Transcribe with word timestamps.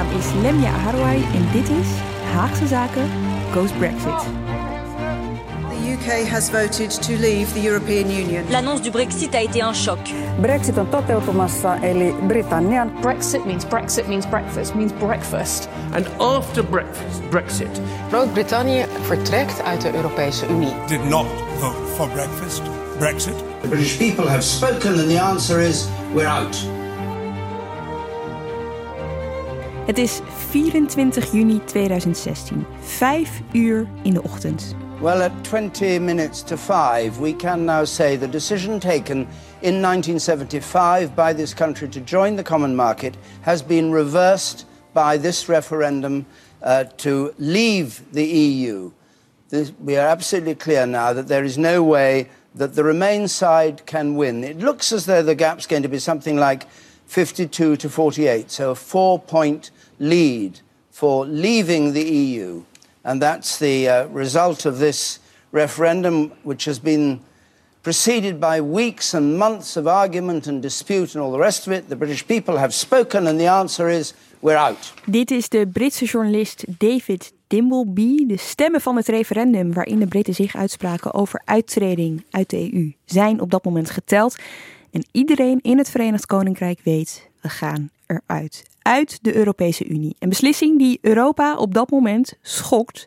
Naam 0.00 0.18
is 0.18 0.26
Lemja 0.42 0.68
Aharouai 0.68 1.16
en 1.34 1.44
dit 1.52 1.68
is 1.68 1.88
Haagse 2.32 2.66
Zaken 2.66 3.08
Goes 3.52 3.72
Brexit. 3.72 4.24
The 5.68 5.92
UK 5.94 6.28
has 6.28 6.48
voted 6.50 6.90
to 6.90 7.12
leave 7.18 7.52
the 7.52 7.60
European 7.60 8.08
Union. 8.08 8.44
L'annonce 8.50 8.80
du 8.80 8.90
Brexit 8.90 9.34
a 9.34 9.42
été 9.42 9.60
un 9.62 9.74
choc. 9.74 9.98
Brexit 10.40 10.78
on 10.78 10.86
toteutumassa, 10.86 11.78
eli 11.82 12.12
Britannian 12.28 12.90
Brexit 13.02 13.44
means 13.44 13.64
Brexit 13.64 14.08
means 14.08 14.26
breakfast 14.26 14.74
means 14.74 14.92
breakfast. 14.92 15.68
And 15.92 16.06
after 16.18 16.62
breakfast, 16.62 17.22
Brexit, 17.30 17.80
Groot-Brittannië 18.10 18.86
vertrekt 19.02 19.62
uit 19.62 19.80
de 19.80 19.94
Europese 19.94 20.46
Unie. 20.50 20.72
did 20.86 21.04
not 21.04 21.26
vote 21.58 21.88
for 21.96 22.08
breakfast, 22.08 22.62
Brexit. 22.98 23.36
The 23.60 23.68
British 23.68 23.98
people 23.98 24.28
have 24.28 24.42
spoken, 24.42 24.98
and 24.98 25.08
the 25.08 25.22
answer 25.22 25.60
is 25.60 25.88
we're 26.14 26.28
out. 26.28 26.79
Het 29.90 29.98
is 29.98 30.20
24 30.50 31.32
juni 31.32 31.60
2016, 31.64 32.66
5 32.80 33.40
uur 33.52 33.86
in 34.02 34.14
de 34.14 34.22
ochtend. 34.22 34.74
Well, 35.00 35.22
at 35.22 35.32
20 35.44 35.98
minutes 35.98 36.42
to 36.42 36.56
five, 36.56 37.18
we 37.20 37.36
can 37.36 37.64
now 37.64 37.84
say 37.84 38.18
the 38.18 38.28
decision 38.28 38.78
taken 38.78 39.26
in 39.60 39.80
1975 39.82 41.14
by 41.14 41.34
this 41.34 41.54
country 41.54 41.88
to 41.88 42.00
join 42.04 42.36
the 42.36 42.42
common 42.42 42.74
market 42.74 43.16
has 43.40 43.66
been 43.66 43.94
reversed 43.94 44.66
by 44.92 45.18
this 45.18 45.48
referendum 45.48 46.24
uh, 46.62 46.84
to 46.96 47.34
leave 47.38 48.00
the 48.12 48.24
EU. 48.24 48.90
This, 49.48 49.72
we 49.84 49.96
are 49.96 50.08
absolutely 50.08 50.54
clear 50.54 50.86
now 50.86 51.12
that 51.12 51.26
there 51.26 51.44
is 51.44 51.56
no 51.56 51.82
way 51.82 52.28
that 52.54 52.74
the 52.74 52.84
Remain 52.84 53.28
side 53.28 53.82
can 53.86 54.14
win. 54.14 54.44
It 54.44 54.58
looks 54.58 54.92
as 54.92 55.04
though 55.04 55.24
the 55.24 55.34
gap's 55.34 55.66
going 55.66 55.82
to 55.82 55.88
be 55.88 55.98
something 55.98 56.38
like 56.38 56.66
52 57.10 57.76
to 57.76 57.88
48, 57.88 58.52
so 58.52 58.70
a 58.70 58.74
four 58.76 59.18
point 59.18 59.72
lead 60.00 60.60
for 60.90 61.24
leaving 61.26 61.92
the 61.92 62.02
EU. 62.02 62.64
And 63.04 63.22
that's 63.22 63.58
the 63.58 63.88
uh, 63.88 64.06
result 64.06 64.66
of 64.66 64.78
this 64.78 65.20
referendum, 65.52 66.32
which 66.42 66.64
has 66.64 66.80
been 66.80 67.20
preceded 67.82 68.38
by 68.38 68.60
weeks 68.60 69.14
and 69.14 69.38
months 69.38 69.76
of 69.76 69.86
argument 69.86 70.46
and 70.46 70.62
dispute 70.62 71.14
and 71.14 71.24
all 71.24 71.32
the 71.32 71.38
rest 71.38 71.66
of 71.66 71.72
it. 71.72 71.88
The 71.88 71.96
British 71.96 72.26
people 72.26 72.58
have 72.58 72.74
spoken, 72.74 73.26
and 73.26 73.38
the 73.38 73.48
answer 73.48 73.88
is 73.88 74.14
we're 74.40 74.58
out. 74.58 74.92
Dit 75.06 75.30
is 75.30 75.48
de 75.48 75.66
Britse 75.66 76.04
journalist 76.04 76.64
David 76.78 77.32
Dimbleby. 77.46 78.26
De 78.26 78.36
stemmen 78.36 78.80
van 78.80 78.96
het 78.96 79.08
referendum 79.08 79.72
waarin 79.72 79.98
de 79.98 80.06
Britten 80.06 80.34
zich 80.34 80.56
uitspraken 80.56 81.14
over 81.14 81.42
uittreding 81.44 82.24
uit 82.30 82.50
de 82.50 82.74
EU 82.74 82.92
zijn 83.04 83.40
op 83.40 83.50
dat 83.50 83.64
moment 83.64 83.90
geteld. 83.90 84.36
En 84.90 85.04
iedereen 85.12 85.58
in 85.62 85.78
het 85.78 85.90
Verenigd 85.90 86.26
Koninkrijk 86.26 86.80
weet, 86.84 87.28
we 87.40 87.48
gaan 87.48 87.90
eruit. 88.06 88.69
Uit 88.82 89.18
de 89.22 89.36
Europese 89.36 89.86
Unie. 89.88 90.16
Een 90.18 90.28
beslissing 90.28 90.78
die 90.78 90.98
Europa 91.00 91.56
op 91.56 91.74
dat 91.74 91.90
moment 91.90 92.34
schokt. 92.42 93.06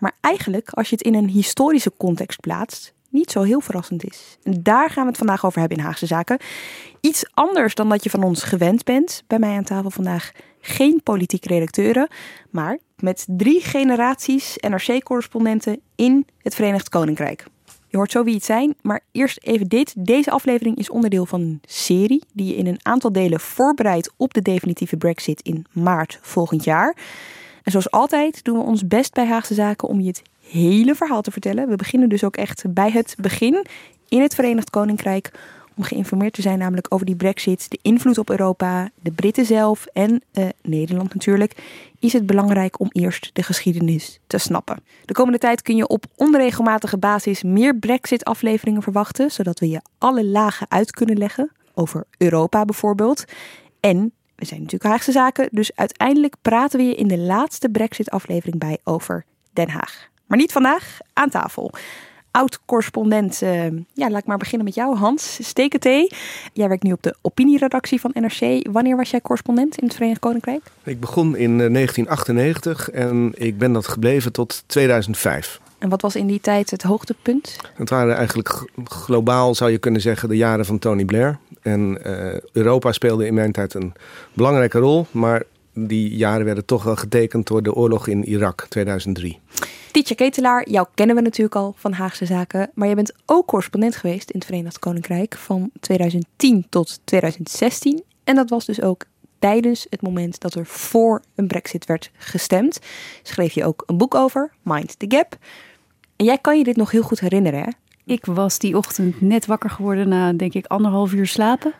Maar 0.00 0.12
eigenlijk, 0.20 0.70
als 0.70 0.88
je 0.88 0.96
het 0.96 1.04
in 1.04 1.14
een 1.14 1.28
historische 1.28 1.92
context 1.96 2.40
plaatst, 2.40 2.92
niet 3.08 3.30
zo 3.30 3.42
heel 3.42 3.60
verrassend 3.60 4.04
is. 4.04 4.38
En 4.42 4.62
daar 4.62 4.90
gaan 4.90 5.02
we 5.02 5.08
het 5.08 5.18
vandaag 5.18 5.44
over 5.44 5.60
hebben 5.60 5.78
in 5.78 5.84
Haagse 5.84 6.06
Zaken. 6.06 6.38
Iets 7.00 7.24
anders 7.34 7.74
dan 7.74 7.88
dat 7.88 8.04
je 8.04 8.10
van 8.10 8.22
ons 8.22 8.42
gewend 8.42 8.84
bent. 8.84 9.22
Bij 9.26 9.38
mij 9.38 9.56
aan 9.56 9.64
tafel 9.64 9.90
vandaag 9.90 10.32
geen 10.60 11.00
politiek 11.02 11.44
redacteuren, 11.44 12.08
maar 12.50 12.78
met 12.96 13.24
drie 13.28 13.60
generaties 13.60 14.56
NRC-correspondenten 14.56 15.80
in 15.94 16.26
het 16.38 16.54
Verenigd 16.54 16.88
Koninkrijk. 16.88 17.44
Je 17.94 18.00
hoort 18.00 18.12
zo 18.12 18.24
wie 18.24 18.34
het 18.34 18.44
zijn, 18.44 18.74
maar 18.82 19.00
eerst 19.12 19.38
even 19.42 19.68
dit. 19.68 19.94
Deze 19.98 20.30
aflevering 20.30 20.76
is 20.76 20.90
onderdeel 20.90 21.26
van 21.26 21.40
een 21.40 21.60
serie 21.66 22.22
die 22.32 22.46
je 22.46 22.56
in 22.56 22.66
een 22.66 22.78
aantal 22.82 23.12
delen 23.12 23.40
voorbereidt 23.40 24.12
op 24.16 24.34
de 24.34 24.42
definitieve 24.42 24.96
Brexit 24.96 25.40
in 25.40 25.66
maart 25.72 26.18
volgend 26.22 26.64
jaar. 26.64 26.96
En 27.62 27.70
zoals 27.70 27.90
altijd 27.90 28.44
doen 28.44 28.58
we 28.58 28.64
ons 28.64 28.86
best 28.86 29.12
bij 29.14 29.26
Haagse 29.26 29.54
Zaken 29.54 29.88
om 29.88 30.00
je 30.00 30.06
het 30.06 30.22
hele 30.40 30.94
verhaal 30.94 31.22
te 31.22 31.30
vertellen. 31.30 31.68
We 31.68 31.76
beginnen 31.76 32.08
dus 32.08 32.24
ook 32.24 32.36
echt 32.36 32.64
bij 32.68 32.90
het 32.90 33.16
begin 33.20 33.66
in 34.08 34.20
het 34.20 34.34
Verenigd 34.34 34.70
Koninkrijk. 34.70 35.30
Om 35.76 35.82
geïnformeerd 35.82 36.32
te 36.32 36.42
zijn 36.42 36.58
namelijk 36.58 36.86
over 36.88 37.06
die 37.06 37.16
brexit, 37.16 37.70
de 37.70 37.78
invloed 37.82 38.18
op 38.18 38.30
Europa, 38.30 38.90
de 39.02 39.10
Britten 39.10 39.44
zelf 39.44 39.86
en 39.86 40.22
eh, 40.32 40.48
Nederland 40.62 41.14
natuurlijk. 41.14 41.56
Is 41.98 42.12
het 42.12 42.26
belangrijk 42.26 42.80
om 42.80 42.88
eerst 42.92 43.30
de 43.32 43.42
geschiedenis 43.42 44.20
te 44.26 44.38
snappen. 44.38 44.78
De 45.04 45.12
komende 45.12 45.38
tijd 45.38 45.62
kun 45.62 45.76
je 45.76 45.88
op 45.88 46.04
onregelmatige 46.16 46.98
basis 46.98 47.42
meer 47.42 47.76
brexit 47.76 48.24
afleveringen 48.24 48.82
verwachten. 48.82 49.30
Zodat 49.30 49.60
we 49.60 49.68
je 49.68 49.80
alle 49.98 50.24
lagen 50.24 50.66
uit 50.70 50.90
kunnen 50.90 51.16
leggen. 51.16 51.50
Over 51.74 52.04
Europa 52.18 52.64
bijvoorbeeld. 52.64 53.24
En 53.80 54.12
we 54.34 54.44
zijn 54.44 54.60
natuurlijk 54.60 54.90
Haagse 54.90 55.12
zaken. 55.12 55.48
Dus 55.50 55.70
uiteindelijk 55.74 56.34
praten 56.42 56.78
we 56.78 56.84
je 56.84 56.94
in 56.94 57.08
de 57.08 57.18
laatste 57.18 57.68
brexit 57.68 58.10
aflevering 58.10 58.58
bij 58.58 58.78
over 58.84 59.24
Den 59.52 59.68
Haag. 59.68 60.08
Maar 60.26 60.38
niet 60.38 60.52
vandaag, 60.52 60.98
aan 61.12 61.30
tafel. 61.30 61.70
Oud-correspondent, 62.34 63.42
eh, 63.42 63.64
ja, 63.92 64.10
laat 64.10 64.20
ik 64.20 64.26
maar 64.26 64.38
beginnen 64.38 64.64
met 64.64 64.74
jou, 64.74 64.96
Hans 64.96 65.38
Steketee. 65.42 66.10
Jij 66.52 66.68
werkt 66.68 66.82
nu 66.82 66.92
op 66.92 67.02
de 67.02 67.14
opinieredactie 67.22 68.00
van 68.00 68.10
NRC. 68.14 68.68
Wanneer 68.72 68.96
was 68.96 69.10
jij 69.10 69.20
correspondent 69.20 69.78
in 69.78 69.86
het 69.86 69.94
Verenigd 69.94 70.20
Koninkrijk? 70.20 70.62
Ik 70.82 71.00
begon 71.00 71.36
in 71.36 71.60
eh, 71.60 71.72
1998 71.72 72.90
en 72.90 73.32
ik 73.34 73.58
ben 73.58 73.72
dat 73.72 73.86
gebleven 73.86 74.32
tot 74.32 74.64
2005. 74.66 75.60
En 75.78 75.88
wat 75.88 76.02
was 76.02 76.16
in 76.16 76.26
die 76.26 76.40
tijd 76.40 76.70
het 76.70 76.82
hoogtepunt? 76.82 77.56
Het 77.74 77.90
waren 77.90 78.16
eigenlijk 78.16 78.66
globaal, 78.84 79.54
zou 79.54 79.70
je 79.70 79.78
kunnen 79.78 80.00
zeggen, 80.00 80.28
de 80.28 80.36
jaren 80.36 80.64
van 80.64 80.78
Tony 80.78 81.04
Blair. 81.04 81.38
En 81.62 82.04
eh, 82.04 82.40
Europa 82.52 82.92
speelde 82.92 83.26
in 83.26 83.34
mijn 83.34 83.52
tijd 83.52 83.74
een 83.74 83.92
belangrijke 84.32 84.78
rol, 84.78 85.06
maar 85.10 85.42
die 85.74 86.16
jaren 86.16 86.44
werden 86.44 86.64
toch 86.64 86.82
wel 86.82 86.96
getekend 86.96 87.46
door 87.46 87.62
de 87.62 87.74
oorlog 87.74 88.08
in 88.08 88.24
Irak 88.24 88.66
2003. 88.68 89.40
Tietje 89.94 90.14
Ketelaar, 90.14 90.68
jou 90.70 90.86
kennen 90.94 91.16
we 91.16 91.22
natuurlijk 91.22 91.56
al 91.56 91.74
van 91.76 91.92
Haagse 91.92 92.26
Zaken. 92.26 92.70
Maar 92.74 92.88
je 92.88 92.94
bent 92.94 93.12
ook 93.26 93.46
correspondent 93.46 93.96
geweest 93.96 94.30
in 94.30 94.38
het 94.38 94.48
Verenigd 94.48 94.78
Koninkrijk 94.78 95.36
van 95.36 95.70
2010 95.80 96.66
tot 96.68 97.00
2016. 97.04 98.02
En 98.24 98.34
dat 98.34 98.50
was 98.50 98.64
dus 98.64 98.82
ook 98.82 99.04
tijdens 99.38 99.86
het 99.90 100.02
moment 100.02 100.40
dat 100.40 100.54
er 100.54 100.66
voor 100.66 101.22
een 101.34 101.46
brexit 101.46 101.86
werd 101.86 102.10
gestemd. 102.16 102.78
Schreef 103.22 103.52
je 103.52 103.64
ook 103.64 103.82
een 103.86 103.96
boek 103.96 104.14
over, 104.14 104.52
Mind 104.62 104.98
the 104.98 105.06
Gap. 105.08 105.36
En 106.16 106.24
jij 106.24 106.38
kan 106.38 106.58
je 106.58 106.64
dit 106.64 106.76
nog 106.76 106.90
heel 106.90 107.02
goed 107.02 107.20
herinneren, 107.20 107.60
hè? 107.60 107.70
Ik 108.06 108.24
was 108.24 108.58
die 108.58 108.76
ochtend 108.76 109.20
net 109.20 109.46
wakker 109.46 109.70
geworden 109.70 110.08
na, 110.08 110.32
denk 110.32 110.54
ik, 110.54 110.66
anderhalf 110.66 111.12
uur 111.12 111.26
slapen. 111.26 111.72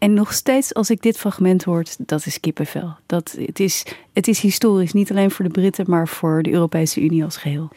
En 0.00 0.14
nog 0.14 0.32
steeds, 0.32 0.74
als 0.74 0.90
ik 0.90 1.02
dit 1.02 1.16
fragment 1.16 1.64
hoor, 1.64 1.84
dat 1.98 2.26
is 2.26 2.40
kippenvel. 2.40 2.94
Dat, 3.06 3.36
het, 3.46 3.60
is, 3.60 3.86
het 4.12 4.28
is 4.28 4.40
historisch, 4.40 4.92
niet 4.92 5.10
alleen 5.10 5.30
voor 5.30 5.44
de 5.44 5.50
Britten, 5.50 5.84
maar 5.88 6.08
voor 6.08 6.42
de 6.42 6.50
Europese 6.50 7.00
Unie 7.00 7.24
als 7.24 7.36
geheel. 7.36 7.68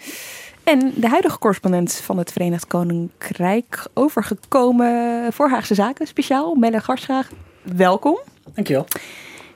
En 0.63 0.93
de 0.95 1.07
huidige 1.07 1.39
correspondent 1.39 1.93
van 1.93 2.17
het 2.17 2.31
Verenigd 2.31 2.67
Koninkrijk 2.67 3.85
overgekomen 3.93 5.33
voor 5.33 5.49
Haagse 5.49 5.73
Zaken, 5.73 6.07
speciaal, 6.07 6.55
Melle 6.55 6.79
Garsgraag. 6.79 7.29
Welkom. 7.61 8.19
Dankjewel. 8.53 8.85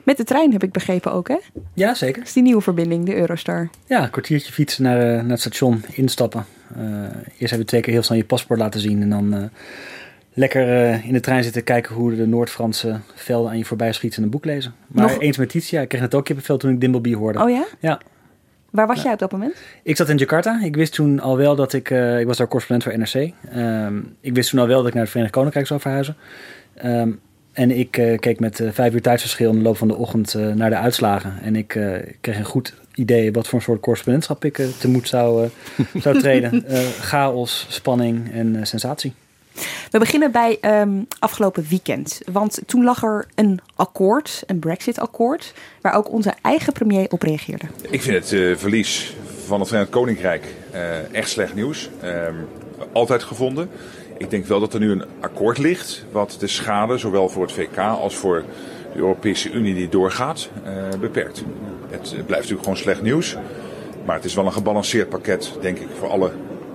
Met 0.02 0.16
de 0.16 0.24
trein 0.24 0.52
heb 0.52 0.62
ik 0.62 0.72
begrepen 0.72 1.12
ook, 1.12 1.28
hè? 1.28 1.36
Ja, 1.74 1.94
zeker. 1.94 2.18
Dat 2.18 2.26
is 2.26 2.32
die 2.32 2.42
nieuwe 2.42 2.62
verbinding, 2.62 3.04
de 3.04 3.16
Eurostar. 3.16 3.68
Ja, 3.86 4.02
een 4.02 4.10
kwartiertje 4.10 4.52
fietsen 4.52 4.82
naar, 4.82 5.00
eh, 5.00 5.20
naar 5.22 5.30
het 5.30 5.40
station, 5.40 5.84
instappen. 5.92 6.46
Eh, 6.76 6.82
eerst 7.38 7.52
even 7.52 7.66
twee 7.66 7.80
keer 7.80 7.92
heel 7.92 8.02
snel 8.02 8.18
je 8.18 8.24
paspoort 8.24 8.58
laten 8.58 8.80
zien 8.80 9.02
en 9.02 9.10
dan 9.10 9.34
eh, 9.34 9.42
lekker 10.38 10.68
eh, 10.84 11.06
in 11.06 11.12
de 11.12 11.20
trein 11.20 11.42
zitten 11.42 11.64
kijken 11.64 11.94
hoe 11.94 12.14
de 12.16 12.26
Noord-Franse 12.26 13.00
velden 13.14 13.50
aan 13.50 13.58
je 13.58 13.64
voorbij 13.64 13.92
schieten 13.92 14.18
en 14.18 14.24
een 14.24 14.30
boek 14.30 14.44
lezen. 14.44 14.74
Maar 14.86 15.04
Nog- 15.10 15.20
eens 15.20 15.36
met 15.36 15.48
Titia, 15.48 15.80
ik 15.80 15.88
kreeg 15.88 16.00
net 16.00 16.14
ook 16.14 16.24
kippenvel 16.24 16.56
toen 16.58 16.70
ik 16.70 16.80
Dimbleby 16.80 17.14
hoorde. 17.14 17.42
Oh 17.42 17.50
ja? 17.50 17.66
Ja. 17.78 18.00
Waar 18.70 18.86
was 18.86 19.02
jij 19.02 19.12
op 19.12 19.18
dat 19.18 19.32
moment? 19.32 19.54
Ik 19.82 19.96
zat 19.96 20.08
in 20.08 20.16
Jakarta. 20.16 20.60
Ik 20.64 20.76
wist 20.76 20.92
toen 20.92 21.20
al 21.20 21.36
wel 21.36 21.56
dat 21.56 21.72
ik... 21.72 21.90
eh, 21.90 22.20
ik 22.20 22.26
was 22.26 22.36
daar 22.36 22.48
correspondent 22.48 22.90
voor 22.92 22.98
NRC. 23.20 23.32
Ehm, 23.50 23.98
ik 24.20 24.34
wist 24.34 24.50
toen 24.50 24.60
al 24.60 24.66
wel 24.66 24.76
dat 24.78 24.86
ik 24.86 24.92
naar 24.92 25.02
het 25.02 25.10
Verenigd 25.10 25.34
Koninkrijk 25.34 25.66
zou 25.66 25.80
verhuizen. 25.80 26.16
Ehm, 26.74 27.10
en 27.52 27.70
ik 27.70 27.96
eh, 27.96 28.18
keek 28.18 28.40
met 28.40 28.60
vijf 28.72 28.94
uur 28.94 29.02
tijdsverschil 29.02 29.50
in 29.50 29.56
de 29.56 29.62
loop 29.62 29.76
van 29.76 29.88
de 29.88 29.96
ochtend 29.96 30.34
naar 30.54 30.70
de 30.70 30.76
uitslagen. 30.76 31.32
En 31.42 31.56
ik 31.56 31.68
kreeg 32.20 32.38
een 32.38 32.44
goed 32.44 32.74
idee 32.94 33.32
wat 33.32 33.48
voor 33.48 33.58
een 33.58 33.64
soort 33.64 33.80
correspondentschap 33.80 34.44
ik 34.44 34.54
te 34.54 34.88
moet 34.88 35.08
zou, 35.08 35.48
zou 35.94 36.18
treden. 36.22 36.64
Chaos, 37.00 37.66
spanning 37.68 38.32
en 38.32 38.66
sensatie. 38.66 39.12
We 39.90 39.98
beginnen 39.98 40.32
bij 40.32 40.58
um, 40.60 41.06
afgelopen 41.18 41.66
weekend. 41.68 42.20
Want 42.32 42.60
toen 42.66 42.84
lag 42.84 43.02
er 43.02 43.26
een 43.34 43.60
akkoord, 43.74 44.42
een 44.46 44.58
Brexit-akkoord, 44.58 45.54
waar 45.80 45.94
ook 45.94 46.12
onze 46.12 46.34
eigen 46.42 46.72
premier 46.72 47.06
op 47.10 47.22
reageerde. 47.22 47.64
Ik 47.90 48.02
vind 48.02 48.16
het 48.16 48.32
uh, 48.32 48.56
verlies 48.56 49.16
van 49.46 49.58
het 49.58 49.68
Verenigd 49.68 49.92
Koninkrijk 49.92 50.44
echt 51.12 51.30
slecht 51.30 51.54
nieuws. 51.54 51.90
Uh, 52.04 52.26
altijd 52.92 53.22
gevonden. 53.22 53.70
Ik 54.18 54.30
denk 54.30 54.46
wel 54.46 54.60
dat 54.60 54.74
er 54.74 54.80
nu 54.80 54.90
een 54.90 55.04
akkoord 55.20 55.58
ligt 55.58 56.04
wat 56.12 56.36
de 56.38 56.46
schade, 56.46 56.98
zowel 56.98 57.28
voor 57.28 57.42
het 57.42 57.52
VK 57.52 57.78
als 57.78 58.14
voor 58.14 58.44
de 58.92 58.98
Europese 58.98 59.50
Unie 59.50 59.74
die 59.74 59.88
doorgaat, 59.88 60.50
beperkt. 61.00 61.42
Het 61.90 62.10
blijft 62.10 62.28
natuurlijk 62.28 62.62
gewoon 62.62 62.76
slecht 62.76 63.02
nieuws. 63.02 63.36
Maar 64.04 64.16
het 64.16 64.24
is 64.24 64.34
wel 64.34 64.46
een 64.46 64.52
gebalanceerd 64.52 65.08
pakket, 65.08 65.52
denk 65.60 65.78
ik, 65.78 65.88
voor 65.98 66.08
alle 66.08 66.32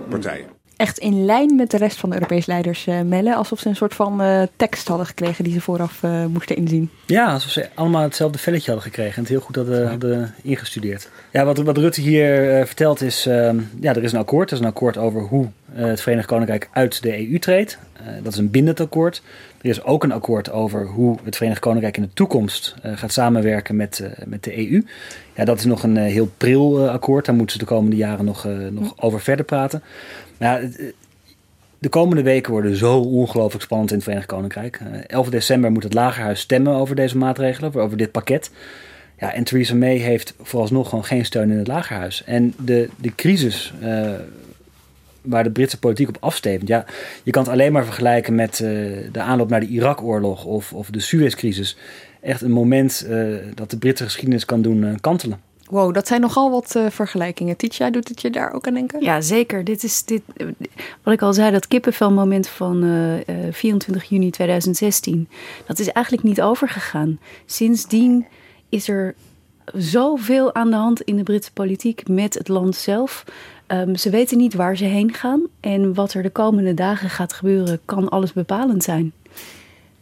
partijen 0.10 0.46
echt 0.76 0.98
in 0.98 1.26
lijn 1.26 1.56
met 1.56 1.72
de 1.72 1.78
rest 1.78 1.98
van 1.98 2.10
de 2.10 2.16
Europese 2.16 2.52
leiders 2.52 2.88
uh, 2.88 3.02
mellen. 3.02 3.36
Alsof 3.36 3.60
ze 3.60 3.68
een 3.68 3.76
soort 3.76 3.94
van 3.94 4.22
uh, 4.22 4.42
tekst 4.56 4.88
hadden 4.88 5.06
gekregen 5.06 5.44
die 5.44 5.54
ze 5.54 5.62
vooraf 5.62 6.04
uh, 6.04 6.26
moesten 6.26 6.56
inzien. 6.56 6.90
Ja, 7.06 7.34
alsof 7.34 7.52
ze 7.52 7.70
allemaal 7.74 8.02
hetzelfde 8.02 8.38
velletje 8.38 8.72
hadden 8.72 8.92
gekregen. 8.92 9.16
En 9.16 9.22
het 9.22 9.30
heel 9.30 9.40
goed 9.40 9.56
hadden, 9.56 9.90
hadden 9.90 10.36
ingestudeerd. 10.42 11.10
Ja, 11.32 11.46
wat, 11.46 11.58
wat 11.58 11.78
Rutte 11.78 12.02
hier 12.02 12.64
vertelt 12.66 13.02
is... 13.02 13.26
Ehm, 13.26 13.60
ja, 13.80 13.96
er 13.96 14.04
is 14.04 14.12
een 14.12 14.20
akkoord. 14.20 14.50
Er 14.50 14.56
is 14.56 14.62
een 14.62 14.70
akkoord 14.70 14.98
over 14.98 15.22
hoe 15.22 15.48
het 15.74 16.02
Verenigd 16.02 16.28
Koninkrijk 16.28 16.70
uit 16.72 17.02
de 17.02 17.30
EU 17.30 17.40
treedt. 17.40 17.78
dat 18.24 18.34
is 18.34 18.40
een 18.40 18.52
bindend 18.52 18.80
akkoord. 18.80 19.22
Er 19.62 19.70
is 19.70 19.84
ook 19.84 20.04
een 20.04 20.12
akkoord 20.12 20.52
over 20.52 20.86
hoe 20.86 21.18
het 21.24 21.36
Verenigd 21.36 21.62
Koninkrijk 21.62 21.98
in 21.98 22.04
de 22.04 22.14
toekomst 22.14 22.76
gaat 22.82 23.12
samenwerken 23.12 23.76
met, 23.76 24.04
met 24.26 24.44
de 24.44 24.58
EU. 24.58 24.84
Ja, 25.36 25.46
dat 25.46 25.58
is 25.58 25.66
nog 25.66 25.84
een 25.84 25.98
heel 25.98 26.32
pril 26.38 26.90
akkoord. 26.90 27.26
Daar 27.26 27.36
moeten 27.36 27.54
ze 27.54 27.66
de 27.66 27.72
komende 27.72 27.96
jaren 27.96 28.26
nog, 28.26 28.48
nog 28.72 28.94
over 28.98 29.22
verder 29.22 29.46
praten. 29.46 29.84
De 31.84 31.90
komende 31.90 32.24
weken 32.24 32.52
worden 32.52 32.76
zo 32.76 33.00
ongelooflijk 33.00 33.64
spannend 33.64 33.90
in 33.90 33.96
het 33.96 34.04
Verenigd 34.04 34.30
Koninkrijk. 34.30 34.80
11 35.08 35.26
eh, 35.26 35.32
december 35.32 35.72
moet 35.72 35.84
het 35.84 35.94
Lagerhuis 35.94 36.40
stemmen 36.40 36.74
over 36.74 36.96
deze 36.96 37.18
maatregelen, 37.18 37.74
over 37.74 37.98
dit 37.98 38.12
pakket. 38.12 38.52
Ja, 39.20 39.34
en 39.34 39.44
Theresa 39.44 39.76
May 39.76 39.98
heeft 39.98 40.34
vooralsnog 40.42 40.90
gewoon 40.90 41.06
geen 41.06 41.26
steun 41.26 41.52
in 41.52 41.58
het 41.58 41.68
Lagerhuis. 41.68 42.24
En 42.24 42.54
de, 42.66 42.90
de 43.02 43.16
crisis 43.16 43.74
uh, 43.82 44.12
waar 45.24 45.44
de 45.44 45.52
Britse 45.52 45.80
politiek 45.80 46.08
op 46.08 46.18
afstevend. 46.20 46.68
Ja, 46.68 46.86
je 47.24 47.32
kan 47.32 47.44
het 47.44 47.52
alleen 47.52 47.72
maar 47.72 47.86
vergelijken 47.86 48.36
met 48.36 48.60
uh, 48.60 48.70
de 49.12 49.20
aanloop 49.20 49.50
naar 49.50 49.60
de 49.60 49.68
Irak-oorlog 49.68 50.46
of, 50.46 50.74
of 50.74 50.90
de 50.90 51.00
Suez-crisis. 51.00 51.78
Echt 52.22 52.42
een 52.42 52.52
moment 52.52 53.06
uh, 53.10 53.38
dat 53.54 53.70
de 53.70 53.78
Britse 53.78 54.04
geschiedenis 54.04 54.46
kan 54.46 54.62
doen 54.62 54.98
kantelen. 55.02 55.40
Wow, 55.74 55.94
dat 55.94 56.08
zijn 56.08 56.22
nogal 56.22 56.52
wat 56.52 56.76
uh, 56.76 56.86
vergelijkingen. 56.90 57.58
Titia, 57.58 57.90
doet 57.90 58.08
het 58.08 58.22
je 58.22 58.30
daar 58.30 58.54
ook 58.54 58.68
aan 58.68 58.74
denken? 58.74 59.04
Ja, 59.04 59.22
zeker. 59.22 59.64
Dit 59.64 59.84
is 59.84 60.06
dit, 60.06 60.22
wat 61.04 61.14
ik 61.14 61.22
al 61.22 61.34
zei, 61.34 61.52
dat 61.52 61.68
kippenvelmoment 61.68 62.48
van 62.48 62.84
uh, 62.84 63.16
uh, 63.16 63.24
24 63.52 64.04
juni 64.04 64.30
2016. 64.30 65.28
Dat 65.68 65.80
is 65.80 65.92
eigenlijk 65.92 66.26
niet 66.26 66.42
overgegaan. 66.42 67.20
Sindsdien 67.46 68.26
is 68.70 68.88
er 68.88 69.16
zoveel 69.74 70.56
aan 70.56 70.70
de 70.70 70.76
hand 70.76 71.02
in 71.02 71.16
de 71.16 71.24
Britse 71.24 71.54
politiek 71.54 72.08
met 72.08 72.34
het 72.34 72.48
land 72.48 72.76
zelf. 72.76 73.24
Um, 73.74 73.96
ze 73.96 74.10
weten 74.10 74.38
niet 74.38 74.54
waar 74.54 74.78
ze 74.78 74.86
heen 74.86 75.14
gaan. 75.14 75.42
En 75.60 75.94
wat 75.94 76.14
er 76.14 76.24
de 76.24 76.30
komende 76.30 76.74
dagen 76.74 77.10
gaat 77.10 77.34
gebeuren, 77.34 77.80
kan 77.86 78.10
alles 78.10 78.34
bepalend 78.34 78.84
zijn. 78.84 79.14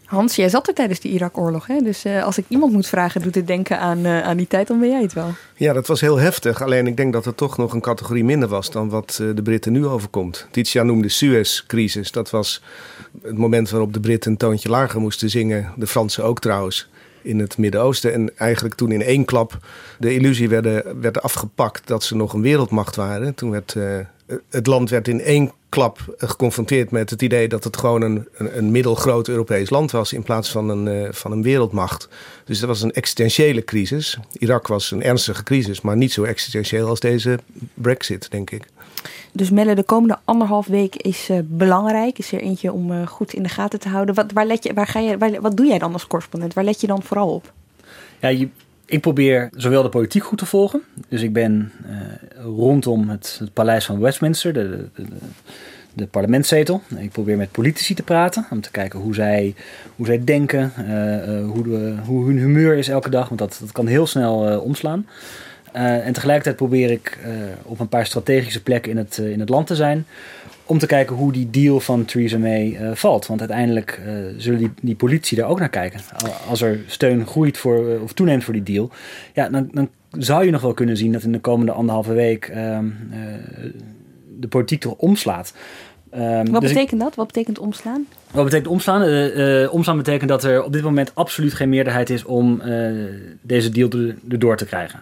Hans, 0.05 0.35
jij 0.35 0.49
zat 0.49 0.67
er 0.67 0.73
tijdens 0.73 0.99
de 0.99 1.09
Irak-oorlog. 1.09 1.67
Hè? 1.67 1.81
Dus 1.81 2.05
uh, 2.05 2.23
als 2.23 2.37
ik 2.37 2.45
iemand 2.47 2.71
moet 2.73 2.87
vragen, 2.87 3.21
doet 3.21 3.35
het 3.35 3.47
denken 3.47 3.79
aan, 3.79 4.05
uh, 4.05 4.21
aan 4.21 4.37
die 4.37 4.47
tijd, 4.47 4.67
dan 4.67 4.79
ben 4.79 4.89
jij 4.89 5.01
het 5.01 5.13
wel. 5.13 5.29
Ja, 5.55 5.73
dat 5.73 5.87
was 5.87 6.01
heel 6.01 6.17
heftig. 6.17 6.61
Alleen 6.63 6.87
ik 6.87 6.97
denk 6.97 7.13
dat 7.13 7.25
het 7.25 7.37
toch 7.37 7.57
nog 7.57 7.73
een 7.73 7.81
categorie 7.81 8.23
minder 8.23 8.49
was 8.49 8.71
dan 8.71 8.89
wat 8.89 9.19
uh, 9.21 9.35
de 9.35 9.41
Britten 9.41 9.71
nu 9.71 9.85
overkomt. 9.85 10.47
Titia 10.51 10.83
noemde 10.83 11.09
Suez-crisis. 11.09 12.11
Dat 12.11 12.29
was 12.29 12.61
het 13.21 13.37
moment 13.37 13.69
waarop 13.69 13.93
de 13.93 13.99
Britten 13.99 14.31
een 14.31 14.37
toontje 14.37 14.69
lager 14.69 14.99
moesten 14.99 15.29
zingen. 15.29 15.71
De 15.75 15.87
Fransen 15.87 16.23
ook 16.23 16.39
trouwens 16.39 16.89
in 17.21 17.39
het 17.39 17.57
Midden-Oosten. 17.57 18.13
En 18.13 18.37
eigenlijk 18.37 18.75
toen 18.75 18.91
in 18.91 19.01
één 19.01 19.25
klap 19.25 19.57
de 19.99 20.13
illusie 20.13 20.49
werden, 20.49 21.01
werd 21.01 21.21
afgepakt 21.21 21.87
dat 21.87 22.03
ze 22.03 22.15
nog 22.15 22.33
een 22.33 22.41
wereldmacht 22.41 22.95
waren. 22.95 23.35
Toen 23.35 23.51
werd 23.51 23.75
het 24.49 24.67
land 24.67 24.89
werd 24.89 25.07
in 25.07 25.21
één 25.21 25.51
klap 25.69 26.15
geconfronteerd 26.17 26.91
met 26.91 27.09
het 27.09 27.21
idee 27.21 27.47
dat 27.47 27.63
het 27.63 27.77
gewoon 27.77 28.01
een, 28.01 28.27
een, 28.33 28.71
middelgroot 28.71 29.27
Europees 29.27 29.69
land 29.69 29.91
was 29.91 30.13
in 30.13 30.23
plaats 30.23 30.51
van 30.51 30.69
een, 30.69 30.87
uh, 30.87 31.07
van 31.11 31.31
een 31.31 31.41
wereldmacht. 31.41 32.07
Dus 32.45 32.59
dat 32.59 32.67
was 32.69 32.81
een 32.81 32.91
existentiële 32.91 33.63
crisis. 33.63 34.17
Irak 34.37 34.67
was 34.67 34.91
een 34.91 35.03
ernstige 35.03 35.43
crisis, 35.43 35.81
maar 35.81 35.97
niet 35.97 36.11
zo 36.11 36.23
existentieel 36.23 36.87
als 36.87 36.99
deze 36.99 37.39
Brexit, 37.73 38.31
denk 38.31 38.51
ik. 38.51 38.63
Dus 39.31 39.49
Melle, 39.49 39.75
de 39.75 39.83
komende 39.83 40.17
anderhalf 40.25 40.67
week 40.67 40.95
is 40.95 41.29
uh, 41.29 41.37
belangrijk. 41.43 42.17
Is 42.17 42.31
er 42.31 42.41
eentje 42.41 42.71
om 42.71 42.91
uh, 42.91 43.07
goed 43.07 43.33
in 43.33 43.43
de 43.43 43.49
gaten 43.49 43.79
te 43.79 43.89
houden. 43.89 44.15
Wat, 44.15 44.31
waar 44.31 44.45
let 44.45 44.63
je, 44.63 44.73
waar 44.73 44.87
ga 44.87 44.99
je, 44.99 45.39
wat 45.41 45.57
doe 45.57 45.65
jij 45.65 45.79
dan 45.79 45.93
als 45.93 46.07
correspondent? 46.07 46.53
Waar 46.53 46.63
let 46.63 46.81
je 46.81 46.87
dan 46.87 47.03
vooral 47.03 47.33
op? 47.33 47.53
Ja, 48.19 48.47
ik 48.85 49.01
probeer 49.01 49.49
zowel 49.55 49.83
de 49.83 49.89
politiek 49.89 50.23
goed 50.23 50.37
te 50.37 50.45
volgen. 50.45 50.81
Dus 51.07 51.21
ik 51.21 51.33
ben 51.33 51.71
uh, 51.85 51.95
rondom 52.43 53.09
het, 53.09 53.37
het, 53.39 53.53
paleis 53.53 53.85
van 53.85 53.99
Westminster, 53.99 54.53
de, 54.53 54.87
de, 54.95 55.03
de, 55.93 56.07
parlementszetel. 56.07 56.81
Ik 56.97 57.11
probeer 57.11 57.37
met 57.37 57.51
politici 57.51 57.93
te 57.93 58.03
praten. 58.03 58.45
Om 58.49 58.61
te 58.61 58.71
kijken 58.71 58.99
hoe 58.99 59.13
zij, 59.13 59.55
hoe 59.95 60.05
zij 60.05 60.23
denken. 60.23 60.73
Hoe, 61.45 61.95
hoe 62.05 62.25
hun 62.25 62.37
humeur 62.37 62.77
is 62.77 62.87
elke 62.87 63.09
dag. 63.09 63.27
Want 63.27 63.39
dat, 63.39 63.57
dat 63.59 63.71
kan 63.71 63.87
heel 63.87 64.07
snel 64.07 64.59
omslaan. 64.59 65.05
En 65.71 66.13
tegelijkertijd 66.13 66.55
probeer 66.55 66.91
ik 66.91 67.19
op 67.63 67.79
een 67.79 67.87
paar 67.87 68.05
strategische 68.05 68.63
plekken 68.63 68.91
in 68.91 68.97
het, 68.97 69.17
in 69.17 69.39
het 69.39 69.49
land 69.49 69.67
te 69.67 69.75
zijn 69.75 70.05
om 70.65 70.77
te 70.77 70.85
kijken 70.85 71.15
hoe 71.15 71.31
die 71.31 71.49
deal 71.49 71.79
van 71.79 72.05
Theresa 72.05 72.37
May 72.37 72.77
valt. 72.93 73.27
Want 73.27 73.39
uiteindelijk 73.39 74.01
zullen 74.37 74.59
die, 74.59 74.71
die 74.81 74.95
politie 74.95 75.37
daar 75.37 75.49
ook 75.49 75.59
naar 75.59 75.69
kijken. 75.69 75.99
Als 76.47 76.61
er 76.61 76.79
steun 76.87 77.27
groeit 77.27 77.57
voor, 77.57 77.99
of 78.03 78.13
toeneemt 78.13 78.43
voor 78.43 78.53
die 78.53 78.63
deal, 78.63 78.89
ja, 79.33 79.49
dan, 79.49 79.69
dan 79.73 79.89
zou 80.11 80.45
je 80.45 80.51
nog 80.51 80.61
wel 80.61 80.73
kunnen 80.73 80.97
zien 80.97 81.11
dat 81.11 81.23
in 81.23 81.31
de 81.31 81.39
komende 81.39 81.71
anderhalve 81.71 82.13
week 82.13 82.45
ehm, 82.45 82.85
de 84.39 84.47
politiek 84.47 84.81
toch 84.81 84.95
omslaat. 84.97 85.53
Um, 86.15 86.51
Wat 86.51 86.61
dus 86.61 86.73
betekent 86.73 87.01
dat? 87.01 87.15
Wat 87.15 87.27
betekent 87.27 87.59
omslaan? 87.59 88.07
Wat 88.31 88.43
betekent 88.43 88.67
omslaan? 88.67 89.01
omslaan 89.69 89.97
betekent 89.97 90.29
dat 90.29 90.43
er 90.43 90.63
op 90.63 90.73
dit 90.73 90.83
moment 90.83 91.15
absoluut 91.15 91.53
geen 91.53 91.69
meerderheid 91.69 92.09
is 92.09 92.23
om 92.23 92.61
deze 93.41 93.69
deal 93.69 93.89
erdoor 94.29 94.57
te 94.57 94.65
krijgen. 94.65 94.99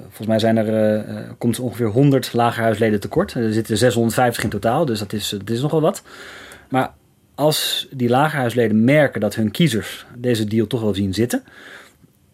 Volgens 0.00 0.26
mij 0.26 0.38
zijn 0.38 0.56
er, 0.56 1.04
komt 1.38 1.58
ongeveer 1.58 1.86
100 1.86 2.32
lagerhuisleden 2.32 3.00
tekort. 3.00 3.34
Er 3.34 3.52
zitten 3.52 3.76
650 3.76 4.44
in 4.44 4.50
totaal, 4.50 4.84
dus 4.84 4.98
dat 4.98 5.12
is, 5.12 5.28
dat 5.28 5.50
is 5.50 5.60
nogal 5.60 5.80
wat. 5.80 6.02
Maar 6.68 6.92
als 7.34 7.88
die 7.90 8.08
lagerhuisleden 8.08 8.84
merken 8.84 9.20
dat 9.20 9.34
hun 9.34 9.50
kiezers 9.50 10.06
deze 10.16 10.44
deal 10.44 10.66
toch 10.66 10.80
wel 10.80 10.94
zien 10.94 11.14
zitten, 11.14 11.42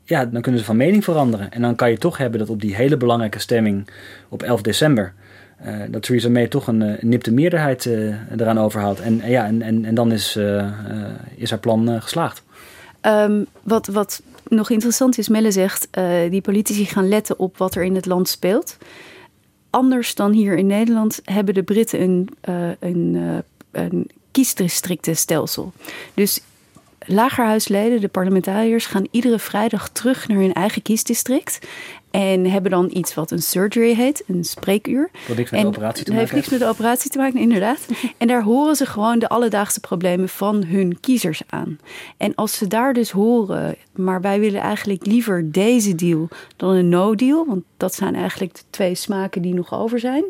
ja, 0.04 0.24
dan 0.24 0.42
kunnen 0.42 0.60
ze 0.60 0.66
van 0.66 0.76
mening 0.76 1.04
veranderen. 1.04 1.50
En 1.50 1.62
dan 1.62 1.74
kan 1.74 1.90
je 1.90 1.98
toch 1.98 2.16
hebben 2.16 2.38
dat 2.38 2.50
op 2.50 2.60
die 2.60 2.74
hele 2.74 2.96
belangrijke 2.96 3.38
stemming 3.38 3.88
op 4.28 4.42
11 4.42 4.62
december, 4.62 5.14
uh, 5.66 5.82
dat 5.88 6.02
Theresa 6.02 6.28
May 6.28 6.49
toch 6.49 6.66
een, 6.66 6.80
een 6.80 7.08
nipte 7.08 7.32
meerderheid 7.32 7.87
eraan 8.37 8.58
overhoudt. 8.58 9.00
En, 9.00 9.20
ja, 9.25 9.46
en, 9.46 9.62
en, 9.62 9.94
dan 9.94 10.12
is, 10.12 10.38
is 11.37 11.50
haar 11.50 11.58
plan 11.58 12.02
geslaagd. 12.02 12.42
Um, 13.02 13.46
wat, 13.62 13.87
wat 13.87 14.23
nog 14.49 14.70
interessant 14.70 15.18
is, 15.18 15.28
Melle 15.28 15.50
zegt, 15.50 15.88
die 16.30 16.40
politici 16.40 16.84
gaan 16.84 17.08
letten 17.08 17.38
op 17.38 17.56
wat 17.56 17.75
er 17.75 17.84
in 17.84 17.94
het 17.94 18.06
land 18.06 18.28
speelt. 18.28 18.76
Anders 19.70 20.14
dan 20.14 20.32
hier 20.32 20.56
in 20.56 20.66
Nederland 20.66 21.20
hebben 21.25 21.54
de 21.54 21.62
Britten 21.62 22.00
een, 22.00 22.28
een, 22.80 23.42
een 23.70 24.11
kiesdistrictenstelsel. 24.30 25.73
Dus 26.14 26.40
lagerhuisleden, 27.06 28.00
de 28.00 28.08
parlementariërs, 28.08 28.87
gaan 28.87 29.06
iedere 29.11 29.38
vrijdag 29.38 29.88
terug 29.88 30.28
naar 30.28 30.38
hun 30.38 30.52
eigen 30.52 30.82
kiesdistrict. 30.82 31.58
En 32.11 32.50
hebben 32.50 32.70
dan 32.70 32.90
iets 32.92 33.14
wat 33.14 33.30
een 33.30 33.42
surgery 33.42 33.94
heet, 33.94 34.25
een 34.26 34.44
spreekuur. 34.44 35.11
Wat 35.28 35.37
niks 35.37 35.50
met 35.50 35.61
de 35.61 35.66
operatie 35.66 36.04
te 36.04 36.11
maken 36.11 36.25
heeft. 36.25 36.34
niks 36.34 36.49
met 36.49 36.58
de 36.58 36.66
operatie 36.66 37.11
te 37.11 37.18
maken, 37.18 37.40
inderdaad. 37.40 37.87
en 38.18 38.26
daar 38.26 38.42
horen 38.42 38.76
ze 38.76 38.87
gewoon 38.87 39.18
de 39.18 39.28
alledaagse 39.28 39.80
problemen 39.80 40.28
van 40.28 40.64
hun 40.64 41.00
kiezers 41.00 41.42
aan. 41.46 41.78
En 42.16 42.34
als 42.34 42.56
ze 42.56 42.66
daar 42.66 42.92
dus 42.92 43.11
horen, 43.11 43.76
maar 43.92 44.20
wij 44.20 44.40
willen 44.40 44.61
eigenlijk 44.61 45.06
liever 45.06 45.52
deze 45.52 45.94
deal 45.94 46.28
dan 46.56 46.70
een 46.70 46.88
no-deal, 46.88 47.46
want 47.46 47.64
dat 47.76 47.94
zijn 47.94 48.14
eigenlijk 48.14 48.54
de 48.54 48.62
twee 48.70 48.94
smaken 48.94 49.42
die 49.42 49.54
nog 49.54 49.75
over 49.75 49.99
zijn. 49.99 50.25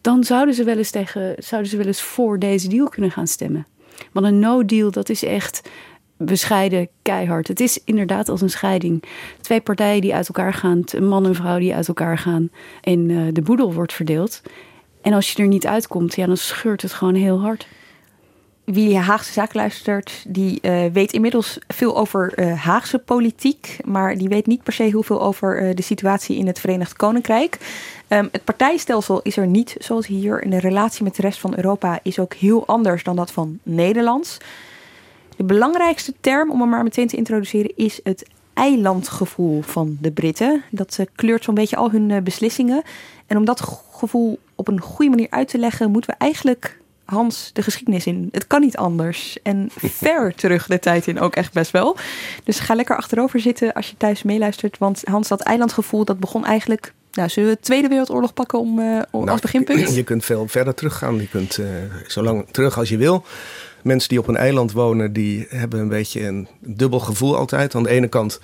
Dan 0.00 0.24
zouden 0.24 0.54
ze 0.54 0.64
wel 0.64 0.76
eens, 0.76 0.90
tegen, 0.90 1.34
zouden 1.38 1.70
ze 1.70 1.76
wel 1.76 1.86
eens 1.86 2.02
voor 2.02 2.38
deze 2.38 2.68
deal 2.68 2.88
kunnen 2.88 3.10
gaan 3.10 3.26
stemmen. 3.26 3.66
Want 4.12 4.26
een 4.26 4.38
no-deal, 4.38 4.90
dat 4.90 5.08
is 5.08 5.24
echt 5.24 5.68
bescheiden 6.16 6.88
keihard. 7.02 7.48
Het 7.48 7.60
is 7.60 7.80
inderdaad 7.84 8.28
als 8.28 8.40
een 8.40 8.50
scheiding. 8.50 9.02
Twee 9.40 9.60
partijen 9.60 10.00
die 10.00 10.14
uit 10.14 10.28
elkaar 10.28 10.54
gaan, 10.54 10.82
een 10.84 11.08
man 11.08 11.26
en 11.26 11.34
vrouw 11.34 11.58
die 11.58 11.74
uit 11.74 11.88
elkaar 11.88 12.18
gaan 12.18 12.50
en 12.80 13.08
uh, 13.08 13.22
de 13.32 13.42
boedel 13.42 13.72
wordt 13.72 13.92
verdeeld. 13.92 14.42
En 15.02 15.12
als 15.12 15.32
je 15.32 15.42
er 15.42 15.48
niet 15.48 15.66
uitkomt, 15.66 16.14
ja, 16.14 16.26
dan 16.26 16.36
scheurt 16.36 16.82
het 16.82 16.92
gewoon 16.92 17.14
heel 17.14 17.40
hard. 17.40 17.66
Wie 18.66 18.98
Haagse 18.98 19.32
zaak 19.32 19.54
luistert, 19.54 20.24
die 20.28 20.58
uh, 20.62 20.84
weet 20.92 21.12
inmiddels 21.12 21.58
veel 21.68 21.96
over 21.96 22.32
uh, 22.38 22.62
Haagse 22.62 22.98
politiek, 22.98 23.76
maar 23.84 24.16
die 24.18 24.28
weet 24.28 24.46
niet 24.46 24.62
per 24.62 24.72
se 24.72 24.82
heel 24.82 25.02
veel 25.02 25.22
over 25.22 25.62
uh, 25.62 25.74
de 25.74 25.82
situatie 25.82 26.36
in 26.36 26.46
het 26.46 26.60
Verenigd 26.60 26.96
Koninkrijk. 26.96 27.58
Um, 28.08 28.28
het 28.32 28.44
partijstelsel 28.44 29.20
is 29.22 29.36
er 29.36 29.46
niet 29.46 29.76
zoals 29.78 30.06
hier 30.06 30.42
en 30.42 30.50
de 30.50 30.58
relatie 30.58 31.04
met 31.04 31.16
de 31.16 31.22
rest 31.22 31.38
van 31.38 31.56
Europa 31.56 31.98
is 32.02 32.18
ook 32.18 32.34
heel 32.34 32.66
anders 32.66 33.02
dan 33.02 33.16
dat 33.16 33.30
van 33.30 33.58
Nederlands. 33.62 34.38
De 35.36 35.44
belangrijkste 35.44 36.14
term 36.20 36.50
om 36.50 36.60
hem 36.60 36.68
maar 36.68 36.82
meteen 36.82 37.06
te 37.08 37.16
introduceren 37.16 37.72
is 37.76 38.00
het 38.02 38.26
eilandgevoel 38.54 39.62
van 39.62 39.96
de 40.00 40.10
Britten. 40.10 40.62
Dat 40.70 40.98
kleurt 41.14 41.44
zo'n 41.44 41.54
beetje 41.54 41.76
al 41.76 41.90
hun 41.90 42.24
beslissingen. 42.24 42.82
En 43.26 43.36
om 43.36 43.44
dat 43.44 43.60
gevoel 43.90 44.38
op 44.54 44.68
een 44.68 44.80
goede 44.80 45.10
manier 45.10 45.30
uit 45.30 45.48
te 45.48 45.58
leggen, 45.58 45.90
moeten 45.90 46.10
we 46.10 46.16
eigenlijk 46.18 46.78
Hans 47.06 47.50
de 47.52 47.62
geschiedenis 47.62 48.06
in. 48.06 48.28
Het 48.32 48.46
kan 48.46 48.60
niet 48.60 48.76
anders. 48.76 49.38
En 49.42 49.70
ver 50.02 50.34
terug 50.34 50.66
de 50.66 50.78
tijd 50.78 51.06
in 51.06 51.20
ook 51.20 51.36
echt 51.36 51.52
best 51.52 51.70
wel. 51.70 51.96
Dus 52.44 52.58
ga 52.58 52.74
lekker 52.74 52.96
achterover 52.96 53.40
zitten 53.40 53.72
als 53.72 53.88
je 53.88 53.96
thuis 53.96 54.22
meeluistert. 54.22 54.78
Want 54.78 55.02
Hans, 55.04 55.28
dat 55.28 55.40
eilandgevoel, 55.40 56.04
dat 56.04 56.18
begon 56.18 56.44
eigenlijk... 56.44 56.92
Nou, 57.12 57.28
zullen 57.28 57.48
we 57.48 57.54
de 57.54 57.60
Tweede 57.60 57.88
Wereldoorlog 57.88 58.34
pakken 58.34 58.58
om, 58.58 58.78
uh, 58.78 59.02
om 59.10 59.20
nou, 59.20 59.30
als 59.30 59.40
beginpunt? 59.40 59.94
Je 59.94 60.02
kunt 60.02 60.24
veel 60.24 60.48
verder 60.48 60.74
teruggaan. 60.74 61.16
Je 61.16 61.28
kunt 61.28 61.58
uh, 61.58 61.66
zo 62.06 62.22
lang 62.22 62.46
terug 62.50 62.78
als 62.78 62.88
je 62.88 62.96
wil. 62.96 63.24
Mensen 63.82 64.08
die 64.08 64.18
op 64.18 64.28
een 64.28 64.36
eiland 64.36 64.72
wonen, 64.72 65.12
die 65.12 65.46
hebben 65.48 65.80
een 65.80 65.88
beetje 65.88 66.26
een 66.26 66.48
dubbel 66.60 67.00
gevoel 67.00 67.36
altijd. 67.36 67.74
Aan 67.74 67.82
de 67.82 67.88
ene 67.88 68.08
kant 68.08 68.40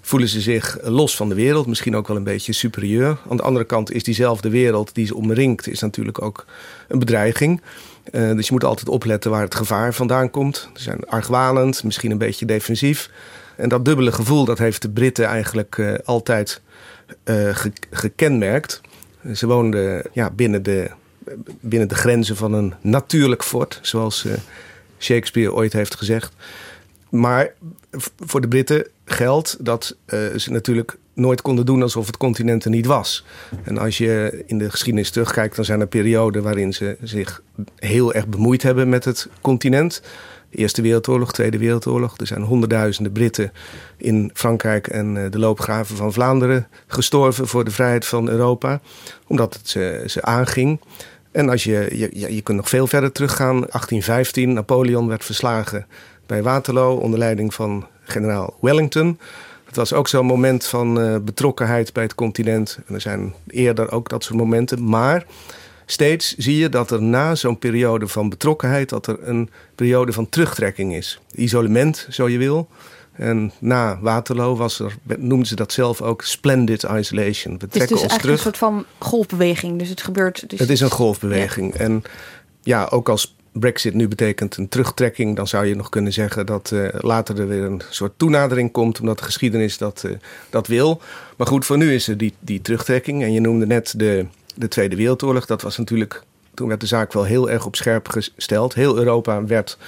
voelen 0.00 0.28
ze 0.28 0.40
zich 0.40 0.78
los 0.82 1.16
van 1.16 1.28
de 1.28 1.34
wereld, 1.34 1.66
misschien 1.66 1.96
ook 1.96 2.08
wel 2.08 2.16
een 2.16 2.24
beetje 2.24 2.52
superieur. 2.52 3.18
Aan 3.28 3.36
de 3.36 3.42
andere 3.42 3.64
kant 3.64 3.92
is 3.92 4.02
diezelfde 4.02 4.48
wereld 4.48 4.94
die 4.94 5.06
ze 5.06 5.14
omringt, 5.14 5.68
is 5.68 5.80
natuurlijk 5.80 6.22
ook 6.22 6.46
een 6.88 6.98
bedreiging. 6.98 7.60
Uh, 8.12 8.34
dus 8.34 8.46
je 8.46 8.52
moet 8.52 8.64
altijd 8.64 8.88
opletten 8.88 9.30
waar 9.30 9.42
het 9.42 9.54
gevaar 9.54 9.94
vandaan 9.94 10.30
komt. 10.30 10.68
Ze 10.74 10.82
zijn 10.82 11.04
argwanend, 11.04 11.84
misschien 11.84 12.10
een 12.10 12.18
beetje 12.18 12.46
defensief. 12.46 13.10
En 13.56 13.68
dat 13.68 13.84
dubbele 13.84 14.12
gevoel, 14.12 14.44
dat 14.44 14.58
heeft 14.58 14.82
de 14.82 14.90
Britten 14.90 15.24
eigenlijk 15.24 15.76
uh, 15.76 15.94
altijd 16.04 16.60
ge 17.24 17.72
gekenmerkt. 17.90 18.80
Ze 19.34 19.46
woonden 19.46 20.02
ja, 20.12 20.30
binnen, 20.30 20.62
de, 20.62 20.90
binnen 21.60 21.88
de 21.88 21.94
grenzen 21.94 22.36
van 22.36 22.52
een 22.52 22.74
natuurlijk 22.80 23.44
fort, 23.44 23.78
zoals 23.82 24.26
Shakespeare 24.98 25.52
ooit 25.52 25.72
heeft 25.72 25.94
gezegd. 25.94 26.32
Maar 27.10 27.52
voor 28.18 28.40
de 28.40 28.48
Britten 28.48 28.86
geldt 29.10 29.56
dat 29.60 29.96
ze 30.36 30.50
natuurlijk 30.50 30.98
nooit 31.14 31.42
konden 31.42 31.66
doen 31.66 31.82
alsof 31.82 32.06
het 32.06 32.16
continent 32.16 32.64
er 32.64 32.70
niet 32.70 32.86
was. 32.86 33.24
En 33.64 33.78
als 33.78 33.98
je 33.98 34.42
in 34.46 34.58
de 34.58 34.70
geschiedenis 34.70 35.10
terugkijkt, 35.10 35.56
dan 35.56 35.64
zijn 35.64 35.80
er 35.80 35.86
perioden 35.86 36.42
waarin 36.42 36.72
ze 36.72 36.96
zich 37.02 37.42
heel 37.76 38.12
erg 38.12 38.26
bemoeid 38.26 38.62
hebben 38.62 38.88
met 38.88 39.04
het 39.04 39.28
continent. 39.40 40.02
Eerste 40.50 40.82
Wereldoorlog, 40.82 41.32
Tweede 41.32 41.58
Wereldoorlog. 41.58 42.18
Er 42.18 42.26
zijn 42.26 42.42
honderdduizenden 42.42 43.12
Britten 43.12 43.52
in 43.96 44.30
Frankrijk 44.34 44.86
en 44.86 45.16
eh, 45.16 45.30
de 45.30 45.38
loopgraven 45.38 45.96
van 45.96 46.12
Vlaanderen 46.12 46.68
gestorven 46.86 47.48
voor 47.48 47.64
de 47.64 47.70
vrijheid 47.70 48.06
van 48.06 48.28
Europa, 48.28 48.80
omdat 49.26 49.54
het 49.54 49.68
ze, 49.68 50.02
ze 50.06 50.22
aanging. 50.22 50.80
En 51.32 51.48
als 51.48 51.64
je, 51.64 51.88
je, 51.92 52.34
je 52.34 52.42
kunt 52.42 52.56
nog 52.56 52.68
veel 52.68 52.86
verder 52.86 53.12
teruggaan. 53.12 53.54
1815, 53.54 54.52
Napoleon 54.52 55.08
werd 55.08 55.24
verslagen 55.24 55.86
bij 56.26 56.42
Waterloo 56.42 56.96
onder 56.96 57.18
leiding 57.18 57.54
van 57.54 57.86
generaal 58.10 58.56
Wellington. 58.60 59.18
Het 59.64 59.76
was 59.76 59.92
ook 59.92 60.08
zo'n 60.08 60.26
moment 60.26 60.66
van 60.66 61.00
uh, 61.00 61.16
betrokkenheid 61.18 61.92
bij 61.92 62.02
het 62.02 62.14
continent. 62.14 62.78
En 62.86 62.94
er 62.94 63.00
zijn 63.00 63.34
eerder 63.46 63.92
ook 63.92 64.08
dat 64.08 64.24
soort 64.24 64.38
momenten. 64.38 64.88
Maar 64.88 65.24
steeds 65.86 66.34
zie 66.36 66.56
je 66.56 66.68
dat 66.68 66.90
er 66.90 67.02
na 67.02 67.34
zo'n 67.34 67.58
periode 67.58 68.08
van 68.08 68.28
betrokkenheid... 68.28 68.88
dat 68.88 69.06
er 69.06 69.18
een 69.28 69.50
periode 69.74 70.12
van 70.12 70.28
terugtrekking 70.28 70.94
is. 70.94 71.20
Isolement, 71.34 72.06
zo 72.10 72.28
je 72.28 72.38
wil. 72.38 72.68
En 73.12 73.52
na 73.58 73.98
Waterloo 74.00 74.56
was 74.56 74.78
er, 74.78 74.94
noemden 75.18 75.46
ze 75.46 75.54
dat 75.54 75.72
zelf 75.72 76.02
ook 76.02 76.22
splendid 76.22 76.82
isolation. 76.82 77.58
We 77.58 77.68
trekken 77.68 77.80
het 77.80 77.90
is 77.90 78.00
dus 78.00 78.02
ons 78.02 78.16
terug. 78.16 78.36
een 78.36 78.42
soort 78.42 78.56
van 78.56 78.84
golfbeweging. 78.98 79.78
Dus 79.78 79.88
het 79.88 80.02
gebeurt. 80.02 80.48
Dus... 80.48 80.58
Het 80.58 80.70
is 80.70 80.80
een 80.80 80.90
golfbeweging. 80.90 81.72
Ja. 81.72 81.80
En 81.80 82.02
ja, 82.62 82.88
ook 82.90 83.08
als 83.08 83.34
Brexit 83.52 83.94
nu 83.94 84.08
betekent 84.08 84.56
een 84.56 84.68
terugtrekking, 84.68 85.36
dan 85.36 85.48
zou 85.48 85.66
je 85.66 85.76
nog 85.76 85.88
kunnen 85.88 86.12
zeggen 86.12 86.46
dat 86.46 86.70
uh, 86.74 86.88
later 86.92 87.40
er 87.40 87.48
weer 87.48 87.62
een 87.62 87.82
soort 87.90 88.12
toenadering 88.16 88.72
komt, 88.72 89.00
omdat 89.00 89.18
de 89.18 89.24
geschiedenis 89.24 89.78
dat, 89.78 90.02
uh, 90.06 90.12
dat 90.50 90.66
wil. 90.66 91.00
Maar 91.36 91.46
goed, 91.46 91.66
voor 91.66 91.76
nu 91.76 91.94
is 91.94 92.08
er 92.08 92.16
die, 92.16 92.34
die 92.40 92.62
terugtrekking. 92.62 93.22
En 93.22 93.32
je 93.32 93.40
noemde 93.40 93.66
net 93.66 93.94
de, 93.96 94.26
de 94.54 94.68
Tweede 94.68 94.96
Wereldoorlog. 94.96 95.46
Dat 95.46 95.62
was 95.62 95.78
natuurlijk, 95.78 96.22
toen 96.54 96.68
werd 96.68 96.80
de 96.80 96.86
zaak 96.86 97.12
wel 97.12 97.24
heel 97.24 97.50
erg 97.50 97.66
op 97.66 97.76
scherp 97.76 98.08
gesteld. 98.08 98.74
Heel 98.74 98.96
Europa 98.96 99.44
werd 99.44 99.78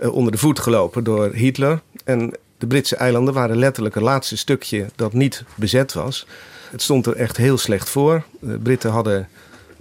uh, 0.00 0.14
onder 0.14 0.32
de 0.32 0.38
voet 0.38 0.58
gelopen 0.58 1.04
door 1.04 1.32
Hitler. 1.32 1.80
En 2.04 2.34
de 2.58 2.66
Britse 2.66 2.96
eilanden 2.96 3.34
waren 3.34 3.58
letterlijk 3.58 3.94
het 3.94 4.04
laatste 4.04 4.36
stukje 4.36 4.86
dat 4.94 5.12
niet 5.12 5.44
bezet 5.54 5.92
was. 5.92 6.26
Het 6.70 6.82
stond 6.82 7.06
er 7.06 7.16
echt 7.16 7.36
heel 7.36 7.58
slecht 7.58 7.88
voor. 7.88 8.24
De 8.40 8.58
Britten 8.58 8.90
hadden, 8.90 9.28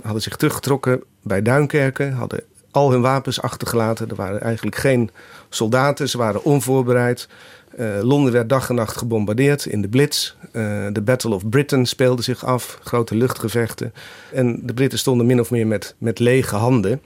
hadden 0.02 0.22
zich 0.22 0.36
teruggetrokken 0.36 1.04
bij 1.22 1.42
Duinkerken, 1.42 2.14
hadden 2.14 2.44
al 2.72 2.92
hun 2.92 3.02
wapens 3.02 3.42
achtergelaten. 3.42 4.10
Er 4.10 4.16
waren 4.16 4.42
eigenlijk 4.42 4.76
geen 4.76 5.10
soldaten, 5.50 6.10
ze 6.10 6.18
waren 6.18 6.44
onvoorbereid. 6.44 7.28
Uh, 7.80 8.02
Londen 8.02 8.34
werd 8.34 8.50
dag 8.50 8.70
en 8.70 8.76
nacht 8.76 8.98
gebombardeerd 8.98 9.66
in 9.66 9.82
de 9.82 9.88
Blitz. 9.88 10.34
Uh, 10.54 10.88
de 10.92 11.02
Battle 11.02 11.34
of 11.34 11.50
Britain 11.50 11.86
speelde 11.86 12.22
zich 12.22 12.46
af, 12.46 12.80
grote 12.84 13.16
luchtgevechten. 13.16 13.94
En 14.34 14.60
de 14.64 14.74
Britten 14.74 15.00
stonden 15.00 15.26
min 15.26 15.40
of 15.40 15.52
meer 15.52 15.68
met, 15.68 15.96
met 15.98 16.20
lege 16.20 16.56
handen. 16.56 17.02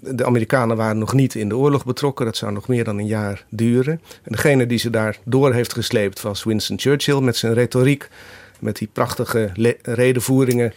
De 0.00 0.24
Amerikanen 0.24 0.76
waren 0.76 0.98
nog 0.98 1.12
niet 1.12 1.34
in 1.34 1.48
de 1.48 1.56
oorlog 1.56 1.84
betrokken, 1.84 2.24
dat 2.24 2.36
zou 2.36 2.52
nog 2.52 2.68
meer 2.68 2.84
dan 2.84 2.98
een 2.98 3.06
jaar 3.06 3.44
duren. 3.48 4.00
En 4.22 4.32
degene 4.32 4.66
die 4.66 4.78
ze 4.78 4.90
daar 4.90 5.18
door 5.24 5.52
heeft 5.52 5.72
gesleept 5.72 6.22
was 6.22 6.44
Winston 6.44 6.78
Churchill 6.78 7.20
met 7.20 7.36
zijn 7.36 7.54
retoriek, 7.54 8.08
met 8.60 8.76
die 8.76 8.88
prachtige 8.92 9.50
redenvoeringen 9.82 10.72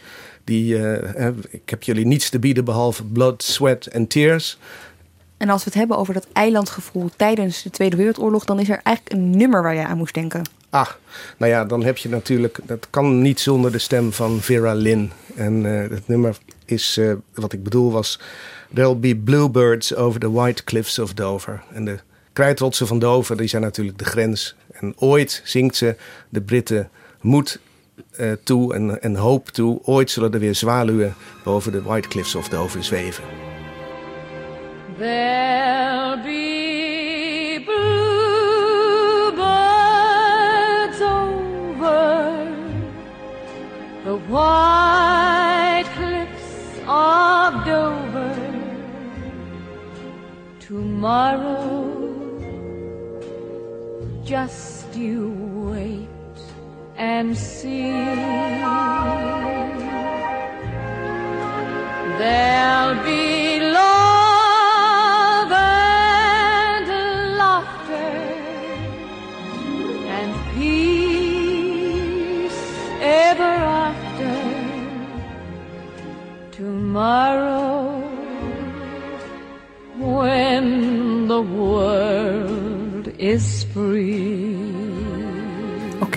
die, 0.48 0.78
uh, 0.78 1.28
ik 1.50 1.70
heb 1.70 1.82
jullie 1.82 2.06
niets 2.06 2.30
te 2.30 2.38
bieden 2.38 2.64
behalve 2.64 3.04
blood, 3.04 3.42
sweat 3.42 3.86
en 3.86 4.06
tears. 4.06 4.58
En 5.36 5.48
als 5.48 5.64
we 5.64 5.70
het 5.70 5.78
hebben 5.78 5.96
over 5.96 6.14
dat 6.14 6.26
eilandgevoel 6.32 7.10
tijdens 7.16 7.62
de 7.62 7.70
Tweede 7.70 7.96
Wereldoorlog, 7.96 8.44
dan 8.44 8.60
is 8.60 8.68
er 8.68 8.80
eigenlijk 8.82 9.16
een 9.16 9.36
nummer 9.36 9.62
waar 9.62 9.74
je 9.74 9.86
aan 9.86 9.96
moest 9.96 10.14
denken. 10.14 10.42
Ah, 10.70 10.88
nou 11.36 11.52
ja, 11.52 11.64
dan 11.64 11.84
heb 11.84 11.96
je 11.96 12.08
natuurlijk, 12.08 12.58
dat 12.64 12.86
kan 12.90 13.22
niet 13.22 13.40
zonder 13.40 13.72
de 13.72 13.78
stem 13.78 14.12
van 14.12 14.40
Vera 14.40 14.74
Lynn. 14.74 15.12
En 15.36 15.64
uh, 15.64 15.90
het 15.90 16.08
nummer 16.08 16.36
is, 16.64 16.96
uh, 16.98 17.12
wat 17.34 17.52
ik 17.52 17.62
bedoel 17.62 17.92
was, 17.92 18.20
There'll 18.74 18.98
be 18.98 19.16
bluebirds 19.16 19.94
over 19.94 20.20
the 20.20 20.32
white 20.32 20.64
cliffs 20.64 20.98
of 20.98 21.14
Dover. 21.14 21.62
En 21.72 21.84
de 21.84 21.98
krijtrotsen 22.32 22.86
van 22.86 22.98
Dover, 22.98 23.36
die 23.36 23.48
zijn 23.48 23.62
natuurlijk 23.62 23.98
de 23.98 24.04
grens. 24.04 24.56
En 24.72 24.94
ooit 24.98 25.40
zingt 25.44 25.76
ze, 25.76 25.96
de 26.28 26.40
Britten 26.40 26.90
moed 27.20 27.60
uh, 28.20 28.32
toe 28.44 28.74
en, 28.74 29.02
en 29.02 29.16
hoop 29.16 29.48
toe. 29.48 29.80
Ooit 29.84 30.10
zullen 30.10 30.32
er 30.32 30.40
weer 30.40 30.54
zwaluwen 30.54 31.14
boven 31.44 31.72
de 31.72 31.82
White 31.82 32.08
Cliffs 32.08 32.34
of 32.34 32.48
Dover 32.48 32.84
zweven. 32.84 33.24
There'll 34.98 36.22
be 36.22 37.62
bluebirds 37.64 39.40
over 41.00 42.48
the 44.04 44.18
white 44.28 45.88
cliffs 45.94 46.78
of 46.86 47.64
Dover 47.64 48.34
tomorrow. 50.58 51.96
Just 54.24 54.94
you 54.94 55.47
and 56.98 57.36
see. 57.36 57.92
There'll 62.18 63.04
be 63.04 63.60
love 63.60 65.52
and 65.52 66.88
laughter 67.38 68.14
and 70.16 70.34
peace 70.54 71.80
ever 73.00 73.54
after 73.84 74.34
tomorrow 76.50 78.02
when 79.98 81.28
the 81.28 81.42
world 81.42 83.06
is 83.18 83.62
free. 83.72 84.57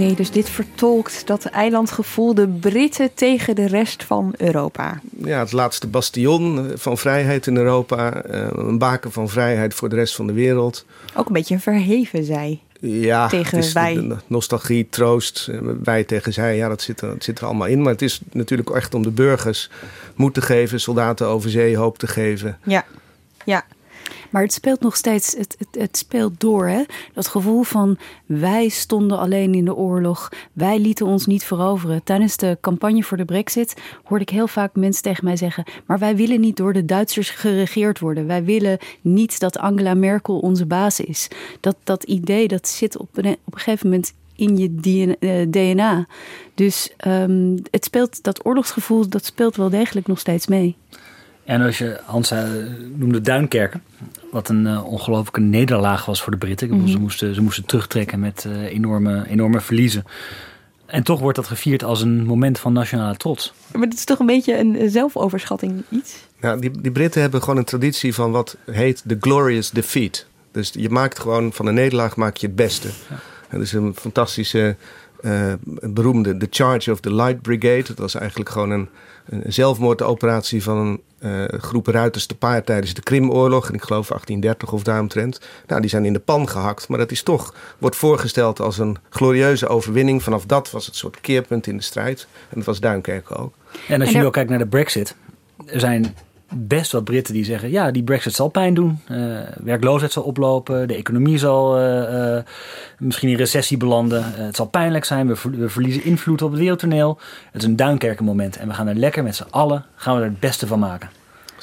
Okay, 0.01 0.15
dus 0.15 0.31
dit 0.31 0.49
vertolkt 0.49 1.27
dat 1.27 1.45
eilandgevoel 1.45 2.33
de 2.33 2.47
Britten 2.47 3.13
tegen 3.13 3.55
de 3.55 3.67
rest 3.67 4.03
van 4.03 4.33
Europa. 4.37 5.01
Ja, 5.23 5.39
het 5.39 5.51
laatste 5.51 5.87
bastion 5.87 6.71
van 6.75 6.97
vrijheid 6.97 7.47
in 7.47 7.57
Europa. 7.57 8.25
Uh, 8.25 8.47
een 8.51 8.77
baken 8.77 9.11
van 9.11 9.29
vrijheid 9.29 9.73
voor 9.73 9.89
de 9.89 9.95
rest 9.95 10.15
van 10.15 10.27
de 10.27 10.33
wereld. 10.33 10.85
Ook 11.15 11.27
een 11.27 11.33
beetje 11.33 11.53
een 11.53 11.61
verheven 11.61 12.23
zij. 12.23 12.59
Ja, 12.79 13.27
tegen 13.27 13.57
het 13.57 13.65
is 13.65 13.73
wij. 13.73 14.17
nostalgie, 14.27 14.87
troost, 14.89 15.47
eh, 15.51 15.59
wij 15.83 16.03
tegen 16.03 16.33
zij. 16.33 16.55
Ja, 16.55 16.67
dat 16.67 16.81
zit, 16.81 17.01
er, 17.01 17.07
dat 17.07 17.23
zit 17.23 17.39
er 17.39 17.45
allemaal 17.45 17.67
in. 17.67 17.81
Maar 17.81 17.91
het 17.91 18.01
is 18.01 18.21
natuurlijk 18.31 18.69
echt 18.69 18.93
om 18.93 19.03
de 19.03 19.11
burgers 19.11 19.69
moed 20.15 20.33
te 20.33 20.41
geven, 20.41 20.79
soldaten 20.79 21.27
over 21.27 21.49
zee 21.49 21.77
hoop 21.77 21.97
te 21.97 22.07
geven. 22.07 22.57
Ja, 22.63 22.85
ja. 23.45 23.65
Maar 24.31 24.41
het 24.41 24.53
speelt 24.53 24.81
nog 24.81 24.95
steeds, 24.95 25.35
het, 25.37 25.55
het, 25.59 25.81
het, 25.81 25.97
speelt 25.97 26.39
door. 26.39 26.67
Hè? 26.67 26.83
Dat 27.13 27.27
gevoel 27.27 27.63
van 27.63 27.97
wij 28.25 28.69
stonden 28.69 29.19
alleen 29.19 29.55
in 29.55 29.65
de 29.65 29.75
oorlog, 29.75 30.29
wij 30.53 30.79
lieten 30.79 31.05
ons 31.05 31.25
niet 31.25 31.43
veroveren. 31.43 32.03
Tijdens 32.03 32.37
de 32.37 32.57
campagne 32.61 33.03
voor 33.03 33.17
de 33.17 33.25
brexit 33.25 33.73
hoorde 34.03 34.23
ik 34.23 34.29
heel 34.29 34.47
vaak 34.47 34.75
mensen 34.75 35.03
tegen 35.03 35.25
mij 35.25 35.37
zeggen... 35.37 35.63
maar 35.85 35.99
wij 35.99 36.15
willen 36.15 36.39
niet 36.39 36.57
door 36.57 36.73
de 36.73 36.85
Duitsers 36.85 37.29
geregeerd 37.29 37.99
worden. 37.99 38.27
Wij 38.27 38.43
willen 38.43 38.77
niet 39.01 39.39
dat 39.39 39.57
Angela 39.57 39.93
Merkel 39.93 40.39
onze 40.39 40.65
baas 40.65 40.99
is. 40.99 41.27
Dat, 41.59 41.75
dat 41.83 42.03
idee 42.03 42.47
dat 42.47 42.67
zit 42.67 42.97
op 42.97 43.17
een, 43.17 43.37
op 43.45 43.53
een 43.53 43.59
gegeven 43.59 43.89
moment 43.89 44.13
in 44.35 44.57
je 44.57 44.75
DNA. 45.49 45.97
Eh, 45.97 46.03
dus 46.55 46.91
um, 47.07 47.55
het 47.71 47.85
speelt, 47.85 48.23
dat 48.23 48.45
oorlogsgevoel 48.45 49.09
dat 49.09 49.25
speelt 49.25 49.55
wel 49.55 49.69
degelijk 49.69 50.07
nog 50.07 50.19
steeds 50.19 50.47
mee. 50.47 50.75
En 51.43 51.61
als 51.61 51.77
je, 51.77 51.99
Hans 52.05 52.31
uh, 52.31 52.43
noemde 52.95 53.21
Duinkerken, 53.21 53.83
wat 54.31 54.49
een 54.49 54.65
uh, 54.65 54.85
ongelooflijke 54.85 55.39
nederlaag 55.39 56.05
was 56.05 56.21
voor 56.21 56.31
de 56.31 56.37
Britten. 56.37 56.67
Mm 56.69 56.79
-hmm. 56.79 56.87
ze, 56.87 56.99
moesten, 56.99 57.35
ze 57.35 57.41
moesten 57.41 57.65
terugtrekken 57.65 58.19
met 58.19 58.45
uh, 58.47 58.63
enorme, 58.63 59.27
enorme 59.27 59.61
verliezen. 59.61 60.03
En 60.85 61.03
toch 61.03 61.19
wordt 61.19 61.35
dat 61.35 61.47
gevierd 61.47 61.83
als 61.83 62.01
een 62.01 62.25
moment 62.25 62.59
van 62.59 62.73
nationale 62.73 63.17
trots. 63.17 63.53
Maar 63.73 63.81
het 63.81 63.93
is 63.93 64.03
toch 64.03 64.19
een 64.19 64.25
beetje 64.25 64.57
een 64.57 64.89
zelfoverschatting 64.89 65.83
iets? 65.89 66.15
Nou, 66.39 66.61
die, 66.61 66.81
die 66.81 66.91
Britten 66.91 67.21
hebben 67.21 67.41
gewoon 67.41 67.57
een 67.57 67.65
traditie 67.65 68.13
van 68.13 68.31
wat 68.31 68.57
heet 68.65 69.03
the 69.07 69.17
glorious 69.19 69.69
defeat. 69.69 70.25
Dus 70.51 70.71
je 70.73 70.89
maakt 70.89 71.19
gewoon 71.19 71.53
van 71.53 71.65
een 71.65 71.73
nederlaag 71.73 72.15
maak 72.15 72.37
je 72.37 72.47
het 72.47 72.55
beste. 72.55 72.87
Ja. 73.09 73.15
Dat 73.49 73.61
is 73.61 73.73
een 73.73 73.95
fantastische, 73.95 74.75
uh, 75.21 75.53
beroemde 75.81 76.37
The 76.37 76.47
Charge 76.49 76.91
of 76.91 76.99
the 76.99 77.15
Light 77.15 77.41
Brigade. 77.41 77.83
Dat 77.83 77.97
was 77.97 78.15
eigenlijk 78.15 78.49
gewoon 78.49 78.69
een, 78.69 78.89
een 79.25 79.43
zelfmoordoperatie 79.47 80.63
van 80.63 80.77
een 80.77 81.01
uh, 81.19 81.59
groep 81.59 81.87
ruiters 81.87 82.25
te 82.25 82.35
paard 82.35 82.65
tijdens 82.65 82.93
de 82.93 83.01
Krimoorlog. 83.01 83.67
En 83.67 83.73
ik 83.73 83.81
geloof 83.81 84.07
1830 84.07 84.71
of 84.71 84.83
daaromtrent. 84.83 85.41
Nou, 85.67 85.81
die 85.81 85.89
zijn 85.89 86.05
in 86.05 86.13
de 86.13 86.19
pan 86.19 86.49
gehakt. 86.49 86.87
Maar 86.87 86.97
dat 86.97 87.11
is 87.11 87.23
toch, 87.23 87.53
wordt 87.77 87.95
voorgesteld 87.95 88.59
als 88.59 88.77
een 88.77 88.97
glorieuze 89.09 89.67
overwinning. 89.67 90.23
Vanaf 90.23 90.45
dat 90.45 90.71
was 90.71 90.85
het 90.85 90.95
soort 90.95 91.21
keerpunt 91.21 91.67
in 91.67 91.77
de 91.77 91.83
strijd. 91.83 92.27
En 92.49 92.55
dat 92.55 92.65
was 92.65 92.79
Duinkerke 92.79 93.35
ook. 93.35 93.53
En 93.87 94.01
als 94.01 94.11
je 94.11 94.17
nu 94.17 94.25
ook 94.25 94.33
kijkt 94.33 94.49
naar 94.49 94.59
de 94.59 94.67
brexit. 94.67 95.15
Er 95.65 95.79
zijn 95.79 96.15
best 96.53 96.91
wat 96.91 97.03
Britten 97.03 97.33
die 97.33 97.45
zeggen: 97.45 97.71
ja, 97.71 97.91
die 97.91 98.03
Brexit 98.03 98.33
zal 98.33 98.47
pijn 98.47 98.73
doen. 98.73 98.99
Uh, 99.11 99.39
werkloosheid 99.63 100.11
zal 100.11 100.23
oplopen. 100.23 100.87
De 100.87 100.95
economie 100.95 101.37
zal 101.37 101.79
uh, 101.79 102.35
uh, 102.35 102.41
misschien 102.97 103.29
in 103.29 103.35
recessie 103.35 103.77
belanden. 103.77 104.33
het 104.33 104.55
zal 104.55 104.67
pijnlijk 104.67 105.05
zijn. 105.05 105.27
We, 105.27 105.35
we, 105.57 105.69
verliezen 105.69 106.03
invloed 106.03 106.41
op 106.41 106.51
het 106.51 106.59
wereldtoneel. 106.59 107.19
Het 107.51 107.61
is 107.61 107.67
een 107.67 107.75
Duinkerken 107.75 108.25
moment. 108.25 108.57
En 108.57 108.67
we 108.67 108.73
gaan 108.73 108.87
er 108.87 108.95
lekker 108.95 109.23
met 109.23 109.35
z'n 109.35 109.47
allen 109.49 109.85
gaan 109.95 110.15
we 110.15 110.21
er 110.21 110.27
het 110.27 110.39
beste 110.39 110.67
van 110.67 110.79
maken. 110.79 111.09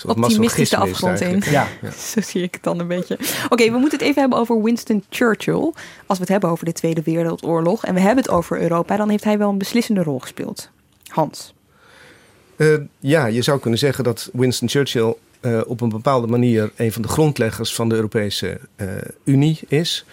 Optimistisch 0.07 0.71
de 0.71 0.77
afgrond 0.77 1.21
in. 1.21 1.43
Ja. 1.51 1.67
Zo 1.97 2.21
zie 2.21 2.43
ik 2.43 2.55
het 2.55 2.63
dan 2.63 2.79
een 2.79 2.89
beetje. 2.89 3.15
Oké, 3.15 3.45
okay, 3.49 3.73
we 3.73 3.79
moeten 3.79 3.99
het 3.99 4.09
even 4.09 4.21
hebben 4.21 4.39
over 4.39 4.63
Winston 4.63 5.05
Churchill. 5.09 5.73
Als 6.07 6.19
we 6.19 6.25
het 6.25 6.29
hebben 6.29 6.51
over 6.51 6.65
de 6.65 6.73
Tweede 6.73 7.03
Wereldoorlog 7.03 7.85
en 7.85 7.95
we 7.95 8.01
hebben 8.01 8.25
het 8.25 8.33
over 8.33 8.61
Europa, 8.61 8.97
dan 8.97 9.09
heeft 9.09 9.25
hij 9.25 9.39
wel 9.39 9.49
een 9.49 9.59
beslissende 9.59 10.03
rol 10.03 10.19
gespeeld. 10.19 10.71
Hans. 11.07 11.53
Uh, 12.59 12.75
ja, 12.99 13.27
je 13.27 13.43
zou 13.43 13.61
kunnen 13.61 13.79
zeggen 13.79 14.05
dat 14.05 14.31
Winston 14.33 14.69
Churchill 14.69 15.15
uh, 15.41 15.61
op 15.67 15.81
een 15.81 15.89
bepaalde 15.89 16.27
manier 16.27 16.71
een 16.77 16.93
van 16.93 17.03
de 17.03 17.09
grondleggers 17.09 17.75
van 17.75 17.89
de 17.89 17.95
Europese 17.95 18.61
uh, 18.77 18.89
Unie 19.25 19.61
is. 19.69 20.05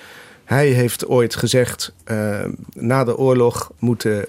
Hij 0.44 0.68
heeft 0.68 1.08
ooit 1.08 1.36
gezegd: 1.36 1.94
na 2.74 3.04
de 3.04 3.18
oorlog 3.18 3.72
moeten 3.80 4.26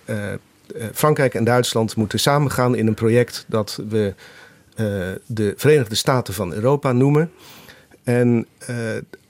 Frankrijk 0.93 1.35
en 1.35 1.45
Duitsland 1.45 1.97
moeten 1.97 2.21
samengaan 2.21 2.77
in 2.77 2.87
een 2.87 2.95
project 2.95 3.45
dat 3.49 3.81
we 3.89 4.15
de 5.27 5.55
Verenigde 5.57 5.95
Staten 5.95 6.35
van 6.35 6.53
Europa 6.53 6.93
noemen. 6.93 7.31
En, 8.05 8.47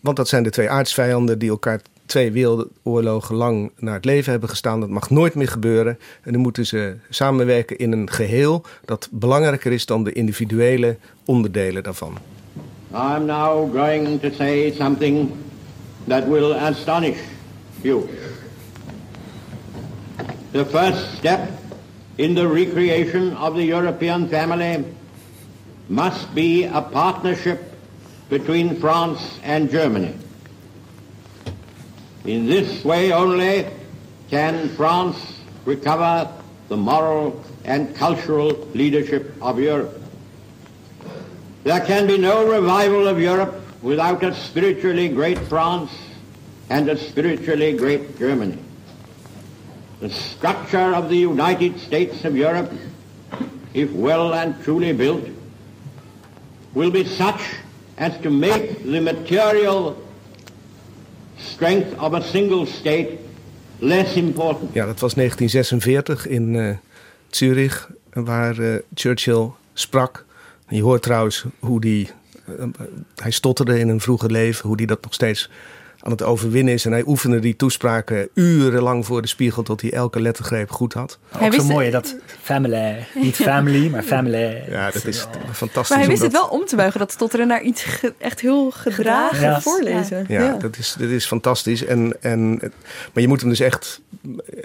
want 0.00 0.16
dat 0.16 0.28
zijn 0.28 0.42
de 0.42 0.50
twee 0.50 0.70
aardsvijanden 0.70 1.38
die 1.38 1.50
elkaar 1.50 1.80
twee 2.06 2.32
wereldoorlogen 2.32 3.34
lang 3.34 3.72
naar 3.78 3.94
het 3.94 4.04
leven 4.04 4.30
hebben 4.30 4.48
gestaan. 4.48 4.80
Dat 4.80 4.88
mag 4.88 5.10
nooit 5.10 5.34
meer 5.34 5.48
gebeuren. 5.48 5.98
En 6.22 6.32
dan 6.32 6.40
moeten 6.40 6.66
ze 6.66 6.96
samenwerken 7.10 7.76
in 7.76 7.92
een 7.92 8.10
geheel 8.10 8.64
dat 8.84 9.08
belangrijker 9.10 9.72
is 9.72 9.86
dan 9.86 10.04
de 10.04 10.12
individuele 10.12 10.96
onderdelen 11.24 11.82
daarvan. 11.82 12.18
I'm 12.92 13.26
now 13.26 13.74
going 13.74 14.20
to 14.20 14.30
say 14.30 14.72
something 14.78 15.30
that 16.06 16.26
will 16.28 16.52
astonish 16.52 17.18
you. 17.82 18.08
The 20.52 20.64
first 20.64 21.16
step 21.18 21.40
in 22.14 22.34
the 22.34 22.48
recreation 22.48 23.36
of 23.36 23.54
the 23.54 23.66
European 23.66 24.28
family 24.28 24.84
must 25.86 26.34
be 26.34 26.68
a 26.72 26.80
partnership 26.80 27.58
between 28.28 28.76
France 28.78 29.20
and 29.44 29.70
Germany. 29.70 30.14
In 32.26 32.46
this 32.46 32.84
way 32.84 33.12
only 33.12 33.66
can 34.30 34.68
France 34.70 35.16
recover 35.64 36.28
the 36.68 36.76
moral 36.76 37.44
and 37.64 37.94
cultural 37.94 38.48
leadership 38.74 39.32
of 39.40 39.60
Europe. 39.60 40.02
There 41.62 41.80
can 41.86 42.08
be 42.08 42.18
no 42.18 42.44
revival 42.50 43.06
of 43.06 43.20
Europe 43.20 43.54
without 43.80 44.24
a 44.24 44.34
spiritually 44.34 45.08
great 45.08 45.38
France 45.38 45.92
and 46.68 46.88
a 46.88 46.96
spiritually 46.96 47.76
great 47.76 48.18
Germany. 48.18 48.58
The 50.00 50.10
structure 50.10 50.94
of 50.94 51.08
the 51.08 51.16
United 51.16 51.78
States 51.78 52.24
of 52.24 52.36
Europe, 52.36 52.72
if 53.72 53.92
well 53.92 54.34
and 54.34 54.60
truly 54.64 54.92
built, 54.92 55.24
will 56.74 56.90
be 56.90 57.04
such 57.04 57.40
as 57.98 58.18
to 58.22 58.30
make 58.30 58.82
the 58.82 59.00
material 59.00 59.96
strength 61.36 61.98
of 61.98 62.12
a 62.12 62.20
single 62.20 62.66
state 62.66 63.08
less 63.78 64.14
important. 64.14 64.72
Ja, 64.72 64.86
dat 64.86 65.00
was 65.00 65.14
1946 65.14 66.26
in 66.26 66.54
uh, 66.54 66.76
Zurich, 67.30 67.90
waar 68.12 68.58
uh, 68.58 68.76
Churchill 68.94 69.50
sprak. 69.72 70.24
Je 70.68 70.82
hoort 70.82 71.02
trouwens 71.02 71.44
hoe 71.58 71.80
die, 71.80 72.10
uh, 72.48 72.64
hij 73.14 73.30
stotterde 73.30 73.78
in 73.78 73.88
een 73.88 74.00
vroege 74.00 74.30
leven, 74.30 74.66
hoe 74.66 74.76
hij 74.76 74.86
dat 74.86 75.02
nog 75.02 75.14
steeds 75.14 75.50
aan 76.06 76.12
het 76.12 76.22
overwinnen 76.22 76.74
is. 76.74 76.84
En 76.84 76.92
hij 76.92 77.02
oefende 77.06 77.38
die 77.38 77.56
toespraken 77.56 78.28
urenlang 78.34 79.06
voor 79.06 79.22
de 79.22 79.28
spiegel 79.28 79.62
tot 79.62 79.80
hij 79.80 79.92
elke 79.92 80.20
lettergreep 80.20 80.70
goed 80.70 80.92
had. 80.92 81.18
Ook 81.40 81.54
zo 81.54 81.64
mooi 81.64 81.90
dat 81.90 82.16
family, 82.42 83.06
niet 83.14 83.36
family, 83.36 83.88
maar 83.90 84.02
family. 84.02 84.64
Ja, 84.68 84.90
dat 84.90 85.04
is 85.04 85.26
fantastisch. 85.52 85.88
Maar 85.88 85.98
hij 85.98 86.08
wist 86.08 86.22
het 86.22 86.32
wel 86.32 86.46
om 86.46 86.64
te 86.64 86.76
buigen, 86.76 87.00
dat 87.00 87.12
stotteren 87.12 87.46
naar 87.46 87.62
iets 87.62 87.86
echt 88.18 88.40
heel 88.40 88.70
gedragen 88.70 89.40
ja. 89.40 89.60
voorlezen. 89.60 90.24
Ja, 90.28 90.42
ja, 90.42 90.56
Dat, 90.56 90.76
is, 90.78 90.96
dat 90.98 91.08
is 91.08 91.26
fantastisch. 91.26 91.84
En, 91.84 92.16
en, 92.20 92.58
maar 93.12 93.22
je 93.22 93.28
moet 93.28 93.40
hem 93.40 93.48
dus 93.48 93.60
echt, 93.60 94.00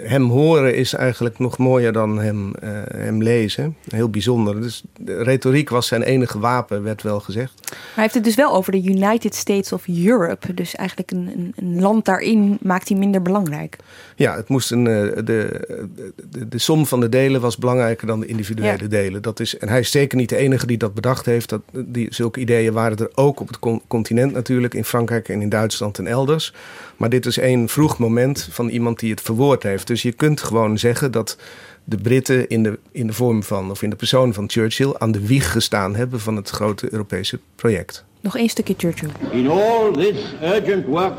hem 0.02 0.30
horen 0.30 0.74
is 0.74 0.92
eigenlijk 0.92 1.38
nog 1.38 1.58
mooier 1.58 1.92
dan 1.92 2.18
hem, 2.18 2.52
uh, 2.62 2.70
hem 2.96 3.22
lezen. 3.22 3.76
Heel 3.88 4.10
bijzonder. 4.10 4.60
Dus 4.60 4.82
de 4.98 5.22
retoriek 5.22 5.68
was 5.68 5.86
zijn 5.86 6.02
enige 6.02 6.38
wapen, 6.38 6.82
werd 6.82 7.02
wel 7.02 7.20
gezegd. 7.20 7.52
Maar 7.70 7.78
hij 7.94 8.02
heeft 8.02 8.14
het 8.14 8.24
dus 8.24 8.34
wel 8.34 8.54
over 8.54 8.72
de 8.72 8.82
United 8.82 9.34
States 9.34 9.72
of 9.72 9.84
Europe. 9.88 10.54
Dus 10.54 10.74
eigenlijk 10.74 11.10
een 11.10 11.31
een, 11.34 11.52
een, 11.56 11.80
land 11.80 12.04
daarin 12.04 12.58
maakt 12.60 12.88
hij 12.88 12.98
minder 12.98 13.22
belangrijk. 13.22 13.76
Ja, 14.16 14.36
het 14.36 14.48
moest 14.48 14.70
een, 14.70 14.84
de, 14.84 15.22
de, 15.24 16.48
de, 16.48 16.58
som 16.58 16.86
van 16.86 17.00
de 17.00 17.08
delen 17.08 17.40
was 17.40 17.56
belangrijker 17.56 18.06
dan 18.06 18.20
de 18.20 18.26
individuele 18.26 18.82
ja. 18.82 18.88
delen. 18.88 19.22
Dat 19.22 19.40
is, 19.40 19.58
en 19.58 19.68
hij 19.68 19.80
is 19.80 19.90
zeker 19.90 20.18
niet 20.18 20.28
de 20.28 20.36
enige 20.36 20.66
die 20.66 20.78
dat 20.78 20.94
bedacht 20.94 21.26
heeft. 21.26 21.48
Dat, 21.48 21.62
die, 21.72 22.06
zulke 22.14 22.40
ideeën 22.40 22.72
waren 22.72 22.98
er 22.98 23.10
ook 23.14 23.40
op 23.40 23.48
het 23.48 23.58
continent 23.88 24.32
natuurlijk, 24.32 24.74
in 24.74 24.84
Frankrijk 24.84 25.28
en 25.28 25.42
in 25.42 25.48
Duitsland 25.48 25.98
en 25.98 26.06
elders. 26.06 26.54
Maar 26.96 27.08
dit 27.08 27.26
is 27.26 27.38
één 27.38 27.68
vroeg 27.68 27.98
moment 27.98 28.48
van 28.50 28.68
iemand 28.68 28.98
die 28.98 29.10
het 29.10 29.20
verwoord 29.20 29.62
heeft. 29.62 29.86
Dus 29.86 30.02
je 30.02 30.12
kunt 30.12 30.40
gewoon 30.40 30.78
zeggen 30.78 31.10
dat 31.10 31.38
de 31.84 31.96
Britten 31.96 32.48
in 32.48 32.62
de, 32.62 32.78
in 32.92 33.06
de 33.06 33.12
vorm 33.12 33.42
van, 33.42 33.70
of 33.70 33.82
in 33.82 33.90
de 33.90 33.96
persoon 33.96 34.34
van 34.34 34.50
Churchill, 34.50 34.94
aan 34.98 35.12
de 35.12 35.26
wieg 35.26 35.52
gestaan 35.52 35.96
hebben 35.96 36.20
van 36.20 36.36
het 36.36 36.50
grote 36.50 36.92
Europese 36.92 37.38
project. 37.56 38.04
Nog 38.22 38.36
één 38.36 38.48
stukje 38.48 38.74
Churchill. 38.76 39.10
In 39.32 39.48
all 39.48 39.92
this 39.92 40.16
urgent 40.42 40.86
work, 40.86 41.18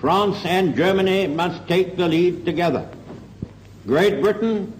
France 0.00 0.48
and 0.48 0.74
Germany 0.74 1.26
must 1.26 1.66
take 1.66 1.96
the 1.96 2.08
lead 2.08 2.44
together. 2.44 2.88
Great 3.86 4.20
Britain, 4.20 4.72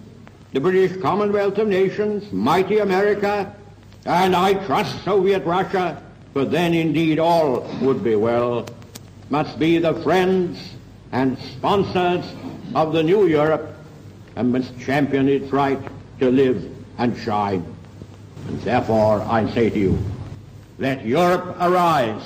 the 0.51 0.59
British 0.59 0.99
Commonwealth 1.01 1.59
of 1.59 1.67
Nations, 1.67 2.23
mighty 2.31 2.79
America, 2.79 3.53
and 4.05 4.35
I 4.35 4.53
trust 4.65 5.03
Soviet 5.03 5.45
Russia, 5.45 6.01
for 6.33 6.43
then 6.43 6.73
indeed 6.73 7.19
all 7.19 7.61
would 7.81 8.03
be 8.03 8.15
well, 8.15 8.65
must 9.29 9.59
be 9.59 9.77
the 9.77 9.93
friends 10.01 10.57
and 11.11 11.37
sponsors 11.37 12.25
of 12.73 12.93
the 12.93 13.03
new 13.03 13.27
Europe 13.27 13.75
and 14.35 14.51
must 14.51 14.79
champion 14.79 15.27
its 15.27 15.51
right 15.51 15.79
to 16.19 16.31
live 16.31 16.63
and 16.97 17.15
shine. 17.15 17.63
And 18.47 18.59
therefore 18.61 19.21
I 19.21 19.47
say 19.53 19.69
to 19.69 19.77
you, 19.77 19.99
let 20.79 21.03
Europe 21.03 21.55
arise. 21.57 22.25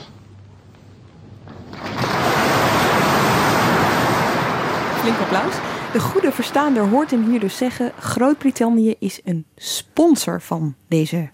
Flink 5.00 5.18
applaus. 5.20 5.54
De 5.94 6.00
goede 6.00 6.32
verstaander 6.32 6.88
hoort 6.88 7.12
hem 7.12 7.30
hier 7.30 7.40
dus 7.40 7.58
zeggen: 7.58 7.92
Groot-Brittannië 8.00 8.96
is 9.00 9.22
een 9.24 9.46
sponsor 9.56 10.42
van 10.42 10.76
deze 10.88 11.30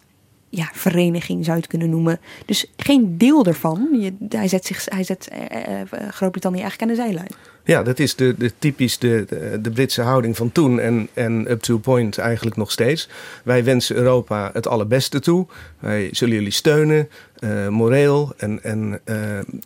ja, 0.50 0.70
vereniging 0.74 1.44
zou 1.44 1.56
je 1.56 1.62
het 1.62 1.72
kunnen 1.72 1.90
noemen. 1.90 2.20
Dus 2.46 2.72
geen 2.78 3.18
deel 3.18 3.46
ervan. 3.46 4.12
Hij 4.30 4.48
zet, 4.48 4.66
zich, 4.66 4.86
hij 4.86 5.04
zet 5.04 5.28
eh, 5.28 5.82
eh, 5.82 5.88
Groot-Brittannië 6.10 6.62
eigenlijk 6.62 6.92
aan 6.92 6.98
de 6.98 7.04
zijlijn. 7.04 7.32
Ja, 7.64 7.84
dat 7.84 8.00
is 8.00 8.16
de, 8.16 8.36
de 8.38 8.52
typisch 8.60 8.98
de, 8.98 9.26
de, 9.62 9.72
Britse 9.72 10.02
houding 10.02 10.38
van 10.38 10.52
toen 10.52 10.80
en, 10.80 11.08
en 11.14 11.52
up 11.52 11.62
to 11.62 11.78
point 11.78 12.18
eigenlijk 12.18 12.56
nog 12.56 12.72
steeds. 12.72 13.10
Wij 13.44 13.64
wensen 13.64 13.96
Europa 13.96 14.50
het 14.54 14.68
allerbeste 14.68 15.20
toe. 15.20 15.48
Wij 15.80 16.10
zullen 16.12 16.36
jullie 16.36 16.52
steunen, 16.52 17.10
uh, 17.40 17.68
moreel 17.68 18.34
en, 18.38 18.64
en 18.64 19.00
uh, 19.06 19.16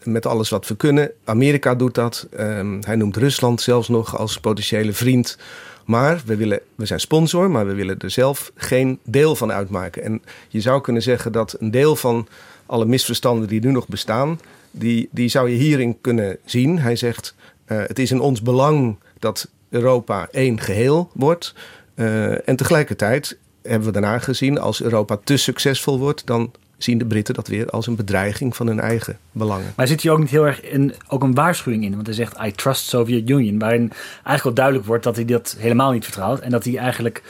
met 0.03 0.25
alles 0.25 0.49
wat 0.49 0.67
we 0.67 0.75
kunnen. 0.75 1.11
Amerika 1.23 1.75
doet 1.75 1.95
dat. 1.95 2.27
Um, 2.39 2.79
hij 2.85 2.95
noemt 2.95 3.17
Rusland 3.17 3.61
zelfs 3.61 3.87
nog 3.87 4.17
als 4.17 4.39
potentiële 4.39 4.93
vriend. 4.93 5.37
Maar 5.85 6.21
we, 6.25 6.35
willen, 6.35 6.59
we 6.75 6.85
zijn 6.85 6.99
sponsor, 6.99 7.51
maar 7.51 7.67
we 7.67 7.73
willen 7.73 7.99
er 7.99 8.09
zelf 8.09 8.51
geen 8.55 8.99
deel 9.03 9.35
van 9.35 9.51
uitmaken. 9.51 10.03
En 10.03 10.21
je 10.47 10.61
zou 10.61 10.81
kunnen 10.81 11.01
zeggen 11.01 11.31
dat 11.31 11.55
een 11.59 11.71
deel 11.71 11.95
van 11.95 12.27
alle 12.65 12.85
misverstanden 12.85 13.47
die 13.47 13.61
nu 13.61 13.71
nog 13.71 13.87
bestaan, 13.87 14.39
die, 14.71 15.09
die 15.11 15.29
zou 15.29 15.49
je 15.49 15.55
hierin 15.55 16.01
kunnen 16.01 16.37
zien. 16.45 16.79
Hij 16.79 16.95
zegt: 16.95 17.35
uh, 17.67 17.81
het 17.87 17.99
is 17.99 18.11
in 18.11 18.19
ons 18.19 18.41
belang 18.41 18.97
dat 19.19 19.49
Europa 19.69 20.27
één 20.31 20.59
geheel 20.59 21.09
wordt. 21.13 21.53
Uh, 21.95 22.47
en 22.47 22.55
tegelijkertijd 22.55 23.37
hebben 23.61 23.87
we 23.87 23.93
daarna 23.93 24.19
gezien, 24.19 24.59
als 24.59 24.81
Europa 24.81 25.17
te 25.23 25.37
succesvol 25.37 25.99
wordt, 25.99 26.25
dan 26.25 26.51
zien 26.77 26.97
de 26.97 27.05
Britten 27.05 27.33
dat 27.33 27.47
weer 27.47 27.69
als 27.69 27.87
een 27.87 27.95
bedreiging 27.95 28.55
van 28.55 28.67
hun 28.67 28.79
eigen 28.79 29.17
belangen. 29.31 29.73
Maar 29.75 29.87
zit 29.87 30.01
hier 30.01 30.11
ook 30.11 30.19
niet 30.19 30.29
heel 30.29 30.45
erg 30.45 30.71
een, 30.71 30.93
ook 31.07 31.23
een 31.23 31.33
waarschuwing 31.33 31.83
in? 31.83 31.93
Want 31.93 32.05
hij 32.05 32.15
zegt, 32.15 32.37
I 32.45 32.51
trust 32.51 32.87
Soviet 32.87 33.29
Union. 33.29 33.59
Waarin 33.59 33.91
eigenlijk 34.13 34.43
wel 34.43 34.53
duidelijk 34.53 34.85
wordt 34.85 35.03
dat 35.03 35.15
hij 35.15 35.25
dat 35.25 35.55
helemaal 35.59 35.91
niet 35.91 36.03
vertrouwt. 36.03 36.39
En 36.39 36.49
dat 36.49 36.63
hij 36.63 36.77
eigenlijk 36.77 37.23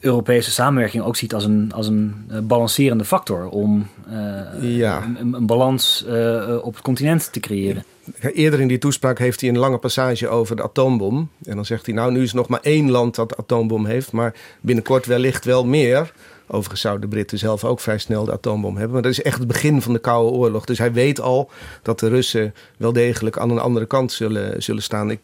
Europese 0.00 0.50
samenwerking 0.50 1.02
ook 1.02 1.16
ziet 1.16 1.34
als 1.34 1.44
een, 1.44 1.72
als 1.74 1.86
een 1.86 2.26
uh, 2.30 2.38
balancerende 2.38 3.04
factor 3.04 3.48
om 3.48 3.88
uh, 4.10 4.76
ja. 4.76 5.02
een, 5.02 5.34
een, 5.34 5.46
balans 5.46 6.04
uh, 6.08 6.58
op 6.62 6.74
het 6.74 6.82
continent 6.82 7.32
te 7.32 7.40
creëren. 7.40 7.84
Eerder 8.20 8.60
in 8.60 8.68
die 8.68 8.78
toespraak 8.78 9.18
heeft 9.18 9.40
hij 9.40 9.50
een 9.50 9.58
lange 9.58 9.78
passage 9.78 10.28
over 10.28 10.56
de 10.56 10.62
atoombom. 10.62 11.28
En 11.44 11.54
dan 11.54 11.64
zegt 11.64 11.86
hij, 11.86 11.94
nou 11.94 12.12
nu 12.12 12.22
is 12.22 12.30
er 12.30 12.36
nog 12.36 12.48
maar 12.48 12.60
één 12.62 12.90
land 12.90 13.14
dat 13.14 13.36
atoombom 13.36 13.86
heeft, 13.86 14.12
maar 14.12 14.34
binnenkort 14.60 15.06
wellicht 15.06 15.44
wel 15.44 15.66
meer. 15.66 16.12
Overigens 16.48 16.80
zouden 16.80 17.08
de 17.08 17.14
Britten 17.14 17.38
zelf 17.38 17.64
ook 17.64 17.80
vrij 17.80 17.98
snel 17.98 18.24
de 18.24 18.32
atoombom 18.32 18.74
hebben. 18.74 18.92
Maar 18.92 19.02
dat 19.02 19.10
is 19.10 19.22
echt 19.22 19.38
het 19.38 19.46
begin 19.46 19.82
van 19.82 19.92
de 19.92 19.98
Koude 19.98 20.36
Oorlog. 20.36 20.64
Dus 20.64 20.78
hij 20.78 20.92
weet 20.92 21.20
al 21.20 21.50
dat 21.82 22.00
de 22.00 22.08
Russen 22.08 22.54
wel 22.76 22.92
degelijk 22.92 23.38
aan 23.38 23.50
een 23.50 23.58
andere 23.58 23.86
kant 23.86 24.12
zullen, 24.12 24.62
zullen 24.62 24.82
staan. 24.82 25.10
Ik, 25.10 25.20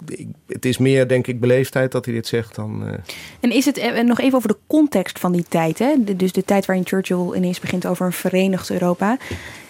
het 0.46 0.64
is 0.64 0.78
meer, 0.78 1.08
denk 1.08 1.26
ik, 1.26 1.40
beleefdheid 1.40 1.92
dat 1.92 2.04
hij 2.04 2.14
dit 2.14 2.26
zegt 2.26 2.54
dan. 2.54 2.82
Uh... 2.86 2.92
En 3.40 3.50
is 3.50 3.64
het 3.64 3.78
uh, 3.78 4.00
nog 4.00 4.20
even 4.20 4.36
over 4.36 4.48
de 4.48 4.58
context 4.66 5.18
van 5.18 5.32
die 5.32 5.44
tijd? 5.48 5.78
Hè? 5.78 5.94
Dus 6.16 6.32
de 6.32 6.44
tijd 6.44 6.66
waarin 6.66 6.86
Churchill 6.86 7.34
ineens 7.34 7.60
begint 7.60 7.86
over 7.86 8.06
een 8.06 8.12
verenigd 8.12 8.70
Europa. 8.70 9.18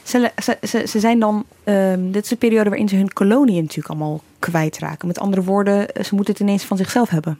Ze, 0.02 0.30
ze, 0.62 1.00
zijn 1.00 1.18
dan. 1.18 1.44
Um, 1.64 2.12
dit 2.12 2.22
is 2.22 2.28
de 2.28 2.36
periode 2.36 2.68
waarin 2.68 2.88
ze 2.88 2.96
hun 2.96 3.12
koloniën 3.12 3.60
natuurlijk 3.60 3.88
allemaal 3.88 4.20
kwijtraken. 4.38 5.06
Met 5.06 5.18
andere 5.18 5.42
woorden, 5.42 5.86
ze 6.04 6.14
moeten 6.14 6.32
het 6.32 6.42
ineens 6.42 6.64
van 6.64 6.76
zichzelf 6.76 7.08
hebben. 7.08 7.38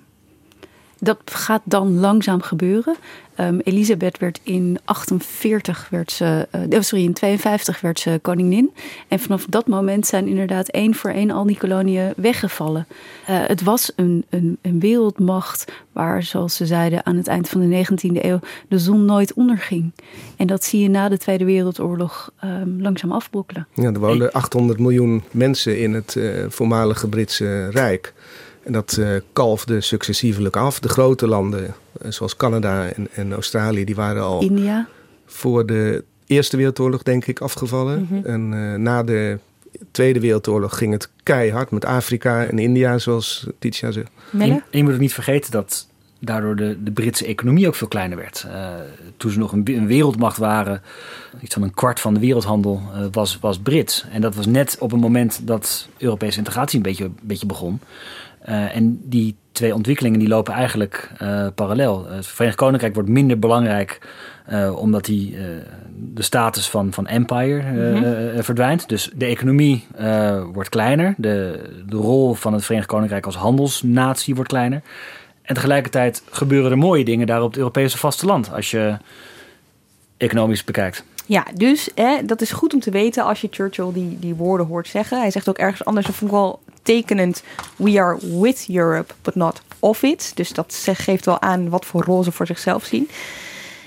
Dat 1.05 1.19
gaat 1.25 1.63
dan 1.65 1.99
langzaam 1.99 2.43
gebeuren. 2.43 2.97
Um, 3.41 3.61
Elisabeth 3.65 4.19
werd 4.19 4.41
in 4.43 4.79
48 4.85 5.89
werd 5.91 6.13
ze, 6.13 6.49
uh, 6.71 6.81
sorry, 6.81 7.05
in 7.05 7.13
52 7.13 7.81
werd 7.81 8.01
ze 8.01 8.19
koningin. 8.23 8.71
En 9.09 9.19
vanaf 9.19 9.47
dat 9.49 9.67
moment 9.67 10.07
zijn 10.07 10.27
inderdaad 10.27 10.69
één 10.69 10.95
voor 10.95 11.11
één 11.11 11.31
al 11.31 11.47
die 11.47 11.57
koloniën 11.57 12.13
weggevallen. 12.17 12.87
Uh, 13.31 13.47
het 13.47 13.63
was 13.63 13.93
een, 13.97 14.25
een, 14.31 14.59
een, 14.63 14.81
wereldmacht 14.81 15.73
waar, 15.93 16.23
zoals 16.23 16.57
ze 16.57 16.67
zeiden, 16.67 17.07
aan 17.07 17.17
het 17.17 17.27
eind 17.27 17.49
van 17.49 17.71
de 17.71 17.87
19e 17.87 18.25
eeuw 18.25 18.41
de 18.69 18.79
zon 18.79 19.05
nooit 19.05 19.33
onderging. 19.33 19.93
En 20.37 20.47
dat 20.47 20.65
zie 20.65 20.81
je 20.81 20.89
na 20.89 21.09
de 21.09 21.19
Tweede 21.19 21.45
Wereldoorlog 21.45 22.31
um, 22.45 22.81
langzaam 22.81 23.13
afbrokkelen. 23.13 23.67
Ja, 23.75 23.93
er 23.93 23.99
woonden 23.99 24.33
800 24.33 24.79
miljoen 24.79 25.23
mensen 25.31 25.81
in 25.81 25.95
het 25.95 26.15
uh, 26.15 26.45
voormalige 26.49 27.09
Britse 27.09 27.69
Rijk. 27.71 28.15
En 28.63 28.73
dat 28.73 28.97
uh, 29.01 29.21
kalfde 29.33 29.81
successievelijk 29.81 30.57
af. 30.57 30.81
De 30.81 30.89
grote 30.89 31.27
landen, 31.27 31.75
uh, 32.03 32.11
zoals 32.11 32.37
Canada 32.37 32.89
en, 32.89 33.09
en, 33.15 33.33
Australië, 33.33 33.85
die 33.85 33.95
waren 33.95 34.23
al 34.23 34.41
India. 34.41 34.89
voor 35.27 35.67
de 35.67 36.05
Eerste 36.27 36.57
Wereldoorlog, 36.57 37.03
denk 37.03 37.27
ik, 37.27 37.41
afgevallen. 37.41 37.99
Mm 37.99 38.07
-hmm. 38.09 38.25
En 38.25 38.53
uh, 38.53 38.75
na 38.75 39.03
de 39.03 39.39
Tweede 39.91 40.21
Wereldoorlog 40.21 40.79
ging 40.79 40.93
het 40.93 41.09
keihard 41.23 41.71
met 41.71 41.85
Afrika 41.85 42.45
en 42.45 42.59
India, 42.59 42.99
zoals 42.99 43.47
Titia 43.59 43.91
zegt. 43.91 44.11
En 44.39 44.63
je 44.71 44.83
moet 44.83 44.93
ook 44.93 44.99
niet 44.99 45.15
vergeten 45.15 45.51
dat 45.51 45.87
daardoor 46.19 46.57
de, 46.57 46.83
de 46.83 46.93
Britse 46.93 47.27
economie 47.27 47.67
ook 47.67 47.75
veel 47.75 47.89
kleiner 47.89 48.19
werd. 48.19 48.47
toen 49.17 49.31
ze 49.31 49.39
nog 49.39 49.53
een, 49.53 49.63
een, 49.65 49.87
wereldmacht 49.87 50.37
waren, 50.37 50.83
iets 51.41 51.55
van 51.55 51.63
een 51.63 51.75
kwart 51.75 52.01
van 52.01 52.15
de 52.15 52.21
wereldhandel 52.21 52.83
was, 53.13 53.39
was 53.41 53.59
Brits. 53.59 54.05
En 54.11 54.21
dat 54.21 54.35
was 54.35 54.47
net 54.47 54.77
op 54.79 54.93
een 54.93 54.99
moment 54.99 55.47
dat 55.47 55.89
Europese 55.99 56.39
integratie 56.39 56.77
een 56.77 56.83
beetje, 56.83 57.05
een 57.05 57.19
beetje 57.23 57.47
begon. 57.47 57.81
Uh, 58.49 58.77
en 58.77 59.01
die 59.05 59.37
twee 59.53 59.75
ontwikkelingen 59.75 60.19
die 60.19 60.29
lopen 60.29 60.55
eigenlijk 60.55 61.11
uh, 61.23 61.47
parallel. 61.55 62.07
Het 62.07 62.27
Verenigd 62.27 62.57
Koninkrijk 62.57 62.95
wordt 62.95 63.09
minder 63.09 63.39
belangrijk 63.39 63.99
uh, 64.51 64.77
omdat 64.77 65.05
die, 65.05 65.37
de 66.15 66.23
status 66.23 66.69
van, 66.69 66.93
van 66.93 67.07
empire 67.07 67.61
-hmm. 67.61 68.43
verdwijnt. 68.43 68.89
Dus 68.89 69.11
de 69.15 69.25
economie 69.25 69.87
wordt 70.53 70.69
kleiner. 70.69 71.15
De, 71.17 71.61
de 71.87 71.97
rol 71.97 72.35
van 72.35 72.53
het 72.53 72.65
Verenigd 72.65 72.89
Koninkrijk 72.89 73.27
als 73.27 73.37
handelsnatie 73.37 74.35
wordt 74.35 74.51
kleiner. 74.51 74.83
En 75.43 75.55
tegelijkertijd 75.55 76.23
gebeuren 76.31 76.71
er 76.71 76.79
mooie 76.79 77.05
dingen 77.05 77.27
daar 77.27 77.43
op 77.43 77.49
het 77.49 77.59
Europese 77.59 77.99
vasteland. 77.99 78.53
Als 78.53 78.71
je 78.71 78.97
economisch 80.17 80.65
bekijkt. 80.65 81.05
Ja, 81.27 81.47
dus 81.55 81.91
hè, 81.95 82.25
dat 82.25 82.41
is 82.41 82.53
goed 82.53 82.75
om 82.75 82.81
te 82.81 82.91
weten 82.91 83.25
als 83.25 83.41
je 83.41 83.49
Churchill 83.51 83.93
die, 83.93 84.19
die 84.21 84.35
woorden 84.35 84.67
hoort 84.67 84.89
zeggen. 84.89 85.21
Hij 85.21 85.31
zegt 85.31 85.49
ook 85.49 85.59
ergens 85.59 85.85
anders, 85.85 86.07
dat 86.07 86.15
vond 86.15 86.31
ik 86.31 86.37
wel 86.37 86.61
tekenend. 86.83 87.43
We 87.77 88.01
are 88.01 88.41
with 88.41 88.67
Europe, 88.69 89.15
but 89.23 89.35
not 89.35 89.63
of 89.79 90.03
it. 90.03 90.33
Dus 90.35 90.53
dat 90.53 90.89
geeft 90.93 91.25
wel 91.25 91.41
aan 91.41 91.69
wat 91.69 91.85
voor 91.85 92.03
rol 92.03 92.23
ze 92.23 92.33
voor 92.33 92.47
zichzelf 92.47 92.85
zien. 92.85 93.09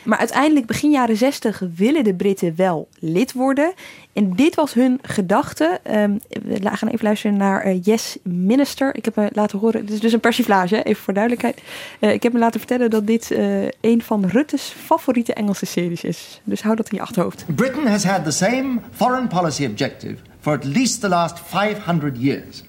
Maar 0.06 0.18
uiteindelijk, 0.18 0.66
begin 0.66 0.92
jaren 0.92 1.18
60, 1.18 1.62
willen 1.76 2.04
de 2.04 2.14
Britten 2.14 2.54
wel 2.56 2.88
lid 3.00 3.34
worden. 3.34 3.74
En 4.14 4.36
dit 4.36 4.56
was 4.56 4.74
hun 4.74 5.00
gedachte. 5.02 5.80
Um, 5.92 6.20
we 6.44 6.60
gaan 6.62 6.90
even 6.90 7.06
luisteren 7.06 7.38
naar 7.38 7.68
uh, 7.68 7.80
Yes 7.84 8.18
Minister. 8.24 8.96
Ik 8.96 9.06
heb 9.06 9.16
me 9.16 9.30
laten 9.34 9.60
horen, 9.60 9.86
dit 9.86 9.96
is 9.96 10.00
dus 10.00 10.14
een 10.14 10.20
persiflage, 10.20 10.84
even 10.84 11.04
voor 11.04 11.14
duidelijkheid. 11.14 11.62
Uh, 12.00 12.14
ik 12.14 12.24
heb 12.24 12.34
me 12.34 12.40
laten 12.40 12.60
vertellen 12.60 12.90
dat 12.90 13.08
dit 13.08 13.32
uh, 13.32 13.64
een 13.82 14.02
van 14.02 14.26
Rutte's 14.26 14.74
favoriete 14.86 15.34
Engelse 15.34 15.66
series 15.66 16.04
is. 16.04 16.42
Dus 16.44 16.62
hou 16.62 16.76
dat 16.76 16.90
in 16.90 16.98
je 16.98 17.04
achterhoofd. 17.04 17.46
Britain 17.56 17.88
has 17.88 18.04
had 18.04 18.24
the 18.24 18.32
same 18.32 18.80
foreign 18.92 19.28
policy 19.28 19.66
objective 19.66 20.16
for 20.40 20.54
at 20.54 20.64
least 20.64 21.02
the 21.02 21.10
last 21.10 21.40
500 21.40 22.18
years. 22.18 22.64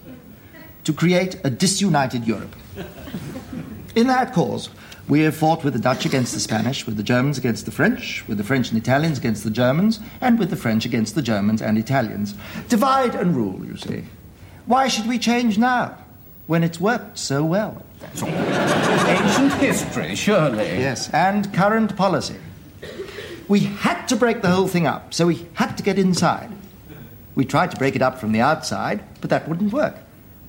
To 0.87 0.93
create 0.93 1.37
a 1.43 1.51
disunited 1.51 2.27
Europe. 2.27 2.55
In 3.97 4.07
that 4.07 4.33
cause, 4.33 4.71
We 5.09 5.21
have 5.21 5.37
fought 5.37 5.63
with 5.63 5.73
the 5.73 5.79
Dutch 5.79 6.05
against 6.05 6.35
the 6.35 6.41
Spanish, 6.41 6.85
with 6.85 6.97
the 6.97 7.03
Germans 7.05 7.39
against 7.39 7.65
the 7.65 7.71
French, 7.71 8.25
with 8.27 8.39
the 8.39 8.45
French 8.45 8.71
and 8.71 8.79
Italians 8.79 9.19
against 9.19 9.45
the 9.45 9.51
Germans, 9.51 10.01
and 10.21 10.37
with 10.37 10.51
the 10.51 10.57
French 10.57 10.85
against 10.85 11.15
the 11.15 11.23
Germans 11.23 11.63
and 11.63 11.79
Italians. 11.79 12.35
Divide 12.69 13.15
and 13.15 13.37
rule, 13.37 13.65
you 13.65 13.77
see. 13.77 14.03
Why 14.67 14.89
should 14.89 15.07
we 15.07 15.21
change 15.21 15.59
now, 15.59 15.97
when 16.49 16.65
it's 16.65 16.81
worked 16.81 17.19
so 17.19 17.45
well? 17.45 17.85
Ancient 18.21 19.53
history, 19.55 20.17
surely. 20.17 20.65
Yes, 20.81 21.09
and 21.11 21.55
current 21.55 21.97
policy. 21.97 22.41
We 23.47 23.61
had 23.61 24.07
to 24.07 24.17
break 24.17 24.43
the 24.43 24.51
whole 24.51 24.67
thing 24.67 24.89
up, 24.89 25.15
so 25.15 25.29
we 25.29 25.47
had 25.55 25.77
to 25.77 25.85
get 25.85 26.01
inside. 26.01 26.51
We 27.37 27.45
tried 27.45 27.71
to 27.71 27.77
break 27.77 27.95
it 27.95 28.03
up 28.03 28.19
from 28.19 28.33
the 28.33 28.41
outside, 28.41 29.05
but 29.21 29.31
that 29.31 29.49
wouldn't 29.49 29.73
work. 29.73 29.95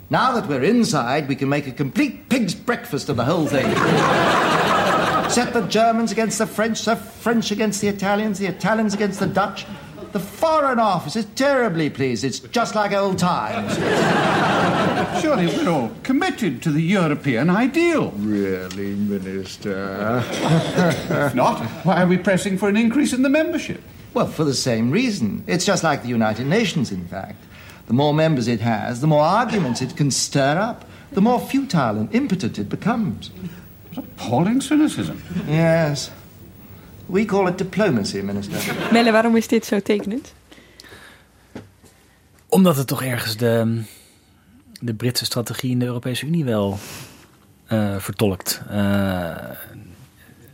Now 0.10 0.40
that 0.40 0.48
we're 0.48 0.64
inside, 0.64 1.28
we 1.28 1.36
can 1.36 1.50
make 1.50 1.68
a 1.68 1.72
complete 1.72 2.30
pig's 2.30 2.56
breakfast 2.56 3.10
of 3.10 3.18
the 3.18 3.26
whole 3.26 3.46
thing. 3.46 3.66
Set 5.30 5.52
the 5.52 5.68
Germans 5.68 6.14
against 6.14 6.38
the 6.38 6.48
French, 6.48 6.86
the 6.86 6.96
French 6.96 7.52
against 7.52 7.82
the 7.82 7.90
Italians, 7.90 8.40
the 8.40 8.46
Italians 8.46 8.94
against 8.94 9.20
the 9.20 9.28
Dutch. 9.28 9.66
The 10.14 10.20
Foreign 10.22 10.80
Office 10.80 11.18
is 11.18 11.26
terribly 11.36 11.90
pleased. 11.90 12.24
It's 12.24 12.40
just 12.40 12.74
like 12.74 12.94
old 12.94 13.20
times. 13.20 13.76
Surely 15.22 15.48
we're 15.48 15.70
all 15.70 15.92
committed 16.04 16.62
to 16.62 16.72
the 16.72 16.82
European 16.82 17.50
ideal. 17.50 18.12
Really, 18.12 18.96
Minister? 18.96 20.24
if 20.32 21.36
not, 21.36 21.60
why 21.84 22.04
are 22.04 22.08
we 22.08 22.18
pressing 22.18 22.58
for 22.58 22.70
an 22.70 22.78
increase 22.78 23.12
in 23.12 23.24
the 23.24 23.30
membership? 23.30 23.82
Well, 24.14 24.28
for 24.28 24.46
the 24.46 24.54
same 24.54 24.90
reason. 24.90 25.44
It's 25.48 25.66
just 25.66 25.84
like 25.84 26.04
the 26.04 26.08
United 26.08 26.48
Nations, 26.48 26.94
in 26.94 27.06
fact. 27.10 27.44
The 27.88 27.94
more 27.94 28.14
members 28.14 28.48
it 28.48 28.60
has, 28.60 29.00
the 29.00 29.08
more 29.08 29.24
arguments 29.24 29.82
it 29.82 29.94
can 29.94 30.12
stir 30.12 30.58
up, 30.70 30.86
the 31.14 31.22
more 31.22 31.40
futile 31.40 31.98
and 31.98 32.14
impotent 32.14 32.58
it 32.58 32.70
becomes. 32.70 33.32
What 33.94 34.06
appalling 34.06 34.62
cynicism. 34.62 35.22
Yes. 35.48 36.12
We 37.06 37.26
call 37.26 37.48
it 37.48 37.58
diplomacy, 37.58 38.22
minister. 38.22 38.76
Melle, 38.92 39.12
waarom 39.12 39.36
is 39.36 39.48
dit 39.48 39.66
zo 39.66 39.80
tekenend? 39.80 40.34
Omdat 42.48 42.78
het 42.78 42.88
toch 42.88 43.04
ergens 43.04 43.38
de, 43.38 43.82
de 44.80 44.94
Britse 44.94 45.26
strategie 45.26 45.72
in 45.72 45.80
de 45.80 45.86
Europese 45.86 46.26
Unie 46.26 46.46
wel 46.46 46.78
uh, 47.72 47.96
vertolkt. 47.98 48.62
Uh, 48.72 49.36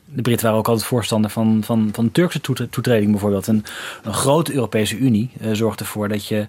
de 0.06 0.22
Britten 0.22 0.46
waren 0.46 0.60
ook 0.60 0.67
altijd 0.67 0.88
voorstander 0.88 1.30
van, 1.30 1.62
van, 1.63 1.89
van 1.93 2.12
Turkse 2.12 2.41
toetreding 2.69 3.12
bijvoorbeeld. 3.12 3.48
Een, 3.48 3.65
een 4.04 4.13
grote 4.13 4.54
Europese 4.54 4.98
Unie 4.98 5.32
uh, 5.41 5.54
zorgt 5.54 5.80
ervoor 5.80 6.08
dat 6.08 6.28
je 6.28 6.48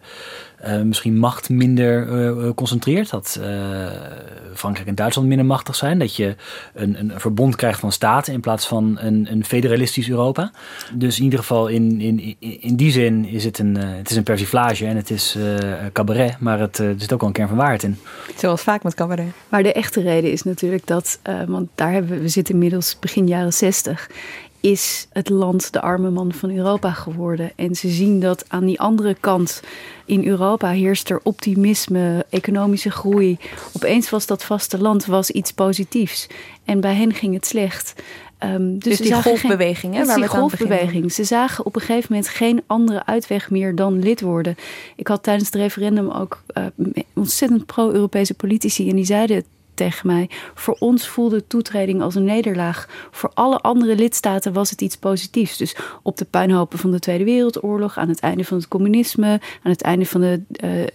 uh, 0.67 0.83
misschien 0.83 1.19
macht 1.19 1.49
minder 1.49 2.09
uh, 2.09 2.51
concentreert. 2.55 3.11
Dat 3.11 3.41
Frankrijk 4.55 4.89
en 4.89 4.95
Duitsland 4.95 5.29
minder 5.29 5.47
machtig 5.47 5.75
zijn. 5.75 5.99
Dat 5.99 6.17
je 6.17 6.37
een, 6.75 6.99
een 6.99 7.13
verbond 7.21 7.57
krijgt 7.57 7.81
van 7.81 7.93
staten 7.93 8.33
in 8.33 8.41
plaats 8.41 8.67
van 8.67 8.99
een, 9.01 9.27
een 9.31 9.45
federalistisch 9.45 10.09
Europa. 10.09 10.51
Dus 10.93 11.19
in 11.19 11.25
ieder 11.25 11.39
geval 11.39 11.67
in, 11.67 12.01
in, 12.01 12.37
in 12.39 12.77
die 12.77 12.91
zin 12.91 13.25
is 13.25 13.45
het 13.45 13.59
een, 13.59 13.77
het 13.77 14.11
is 14.11 14.17
een 14.17 14.23
persiflage 14.23 14.87
en 14.87 14.97
het 14.97 15.11
is 15.11 15.37
cabaret. 15.93 16.39
Maar 16.41 16.61
het, 16.61 16.79
er 16.79 16.95
zit 16.97 17.13
ook 17.13 17.21
wel 17.21 17.29
een 17.29 17.35
kern 17.35 17.49
van 17.49 17.57
waarheid 17.57 17.83
in. 17.83 17.99
Zoals 18.37 18.63
vaak 18.63 18.83
met 18.83 18.95
cabaret. 18.95 19.27
Maar 19.49 19.63
de 19.63 19.73
echte 19.73 20.01
reden 20.01 20.33
is 20.33 20.43
natuurlijk 20.43 20.87
dat, 20.87 21.19
want 21.47 21.69
daar 21.75 21.93
hebben 21.93 22.11
we, 22.11 22.21
we 22.21 22.29
zitten 22.29 22.55
inmiddels 22.55 22.99
begin 22.99 23.27
jaren 23.27 23.53
60 23.53 24.09
is 24.65 25.07
het 25.13 25.29
land 25.29 25.73
de 25.73 25.81
arme 25.81 26.11
man 26.11 26.33
van 26.33 26.51
Europa 26.51 26.91
geworden. 26.93 27.53
En 27.57 27.75
ze 27.75 27.89
zien 27.89 28.21
dat 28.21 28.45
aan 28.49 28.65
die 28.65 28.81
andere 28.81 29.17
kant 29.21 29.63
in 30.05 30.27
Europa 30.27 30.71
heerst 30.71 31.11
er 31.11 31.21
optimisme, 31.23 32.27
economische 32.31 32.91
groei. 32.91 33.39
Opeens 33.73 34.11
was 34.11 34.27
dat 34.27 34.45
vasteland 34.45 35.05
was 35.05 35.31
iets 35.31 35.53
positiefs. 35.53 36.27
En 36.65 36.81
bij 36.81 36.95
hen 36.95 37.15
ging 37.15 37.35
het 37.35 37.47
slecht. 37.47 37.95
Um, 38.45 38.79
dus, 38.79 38.99
dus 38.99 39.07
die 39.07 39.23
golfbeweging, 39.23 39.95
hè, 39.95 40.05
waar 40.05 40.17
die 40.17 40.29
golfbeweging. 40.29 41.13
Ze 41.13 41.25
zagen 41.25 41.65
op 41.65 41.75
een 41.75 41.81
gegeven 41.81 42.07
moment 42.11 42.29
geen 42.29 42.63
andere 42.67 43.07
uitweg 43.07 43.51
meer 43.51 43.75
dan 43.75 43.99
lid 43.99 44.21
worden. 44.21 44.57
Ik 44.97 45.09
had 45.09 45.23
tijdens 45.23 45.47
het 45.47 45.55
referendum 45.55 46.11
ook 46.11 46.43
uh, 46.55 46.65
ontzettend 47.15 47.67
pro-Europese 47.67 48.35
politici 48.35 48.91
en 48.91 48.97
die 48.97 49.05
zeiden 49.05 49.45
tegen 49.75 50.07
mij. 50.07 50.31
Voor 50.55 50.77
ons 50.79 51.09
voelde 51.09 51.47
toetreding 51.47 52.03
als 52.03 52.15
een 52.15 52.25
nederlaag. 52.25 52.89
Voor 53.11 53.31
alle 53.35 53.61
andere 53.61 53.97
lidstaten 53.97 54.53
was 54.53 54.71
het 54.71 54.81
iets 54.81 54.97
positiefs. 54.97 55.57
Dus 55.57 55.77
op 56.03 56.17
de 56.17 56.25
puinhopen 56.25 56.79
van 56.79 56.91
de 56.91 56.99
Tweede 56.99 57.25
Wereldoorlog, 57.25 57.97
aan 57.99 58.09
het 58.09 58.21
einde 58.21 58.45
van 58.45 58.57
het 58.57 58.69
communisme, 58.69 59.41
aan 59.63 59.71
het 59.71 59.83
einde 59.83 60.07
van 60.07 60.21
de 60.21 60.43
uh, 60.65 60.87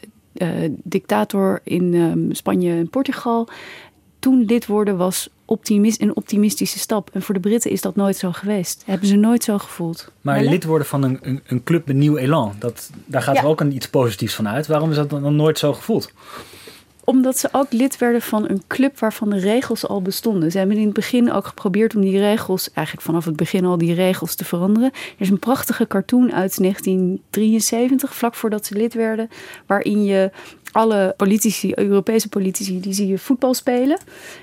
uh, 0.63 0.71
dictator 0.83 1.59
in 1.63 1.93
um, 1.93 2.33
Spanje 2.33 2.71
en 2.71 2.89
Portugal. 2.89 3.47
Toen 4.19 4.45
lid 4.45 4.65
worden 4.65 4.97
was 4.97 5.29
optimist, 5.45 6.01
een 6.01 6.15
optimistische 6.15 6.79
stap. 6.79 7.09
En 7.13 7.21
voor 7.21 7.33
de 7.33 7.39
Britten 7.39 7.71
is 7.71 7.81
dat 7.81 7.95
nooit 7.95 8.17
zo 8.17 8.31
geweest. 8.31 8.83
Hebben 8.85 9.07
ze 9.07 9.15
nooit 9.15 9.43
zo 9.43 9.57
gevoeld. 9.57 10.11
Maar 10.21 10.43
lid 10.43 10.63
worden 10.63 10.87
van 10.87 11.03
een, 11.03 11.19
een, 11.21 11.41
een, 11.47 11.63
club 11.63 11.87
met 11.87 11.95
nieuw 11.95 12.17
elan, 12.17 12.55
dat, 12.59 12.89
daar 13.05 13.21
gaat 13.21 13.37
er 13.37 13.45
ook 13.45 13.61
een, 13.61 13.75
iets 13.75 13.89
positiefs 13.89 14.35
van 14.35 14.47
uit. 14.47 14.67
Waarom 14.67 14.89
is 14.89 14.95
dat 14.95 15.09
dan 15.09 15.35
nooit 15.35 15.59
zo 15.59 15.73
gevoeld? 15.73 16.11
Omdat 17.09 17.37
ze 17.37 17.49
ook 17.51 17.71
lid 17.71 17.97
werden 17.97 18.21
van 18.21 18.49
een 18.49 18.63
club 18.67 18.99
waarvan 18.99 19.29
de 19.29 19.39
regels 19.39 19.87
al 19.87 20.01
bestonden. 20.01 20.51
Ze 20.51 20.57
hebben 20.57 20.77
in 20.77 20.85
het 20.85 20.93
begin 20.93 21.31
ook 21.31 21.45
geprobeerd 21.45 21.95
om 21.95 22.01
die 22.01 22.19
regels, 22.19 22.71
eigenlijk 22.73 23.05
vanaf 23.05 23.25
het 23.25 23.35
begin 23.35 23.65
al 23.65 23.77
die 23.77 23.93
regels 23.93 24.35
te 24.35 24.45
veranderen. 24.45 24.91
Er 24.93 25.15
is 25.17 25.29
een 25.29 25.39
prachtige 25.39 25.87
cartoon 25.87 26.33
uit 26.33 26.57
1973, 26.57 28.15
vlak 28.15 28.35
voordat 28.35 28.65
ze 28.65 28.75
lid 28.75 28.93
werden, 28.93 29.29
waarin 29.65 30.03
je 30.03 30.31
alle 30.71 31.13
politici, 31.17 31.71
Europese 31.75 32.29
politici, 32.29 32.79
die 32.79 32.93
zie 32.93 33.07
je 33.07 33.17
voetbal 33.17 33.53
spelen. 33.53 33.97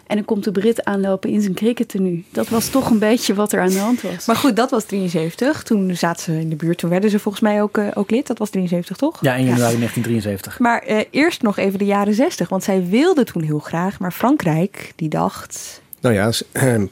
En 0.07 0.17
dan 0.17 0.25
komt 0.25 0.45
de 0.45 0.51
Brit 0.51 0.85
aanlopen 0.85 1.31
in 1.31 1.41
zijn 1.41 1.55
crickettenu. 1.55 2.25
Dat 2.33 2.49
was 2.49 2.69
toch 2.69 2.91
een 2.91 2.99
beetje 2.99 3.35
wat 3.35 3.53
er 3.53 3.61
aan 3.61 3.69
de 3.69 3.79
hand 3.79 4.03
was. 4.03 4.27
Maar 4.27 4.37
goed, 4.37 4.57
dat 4.57 4.71
was 4.71 4.85
73. 4.85 5.63
Toen 5.63 5.97
zaten 5.97 6.23
ze 6.23 6.41
in 6.41 6.49
de 6.49 6.57
buurt. 6.57 6.79
Toen 6.79 6.91
werden 6.91 7.11
ze 7.11 7.19
volgens 7.19 7.43
mij 7.43 7.63
ook, 7.63 7.79
uh, 7.79 7.89
ook 7.95 8.11
lid. 8.11 8.27
Dat 8.27 8.39
was 8.39 8.51
73, 8.51 8.97
toch? 8.97 9.19
Ja, 9.21 9.35
in 9.35 9.45
januari 9.45 9.77
1973. 9.77 10.59
Maar 10.59 10.89
uh, 10.89 11.01
eerst 11.11 11.43
nog 11.43 11.57
even 11.57 11.79
de 11.79 11.85
jaren 11.85 12.15
60. 12.15 12.49
Want 12.49 12.65
zij 12.65 12.87
wilde 12.87 13.25
toen 13.25 13.43
heel 13.43 13.59
graag. 13.59 13.99
Maar 13.99 14.13
Frankrijk, 14.13 14.93
die 14.97 15.09
dacht... 15.09 15.81
Nou 16.01 16.15
ja, 16.15 16.31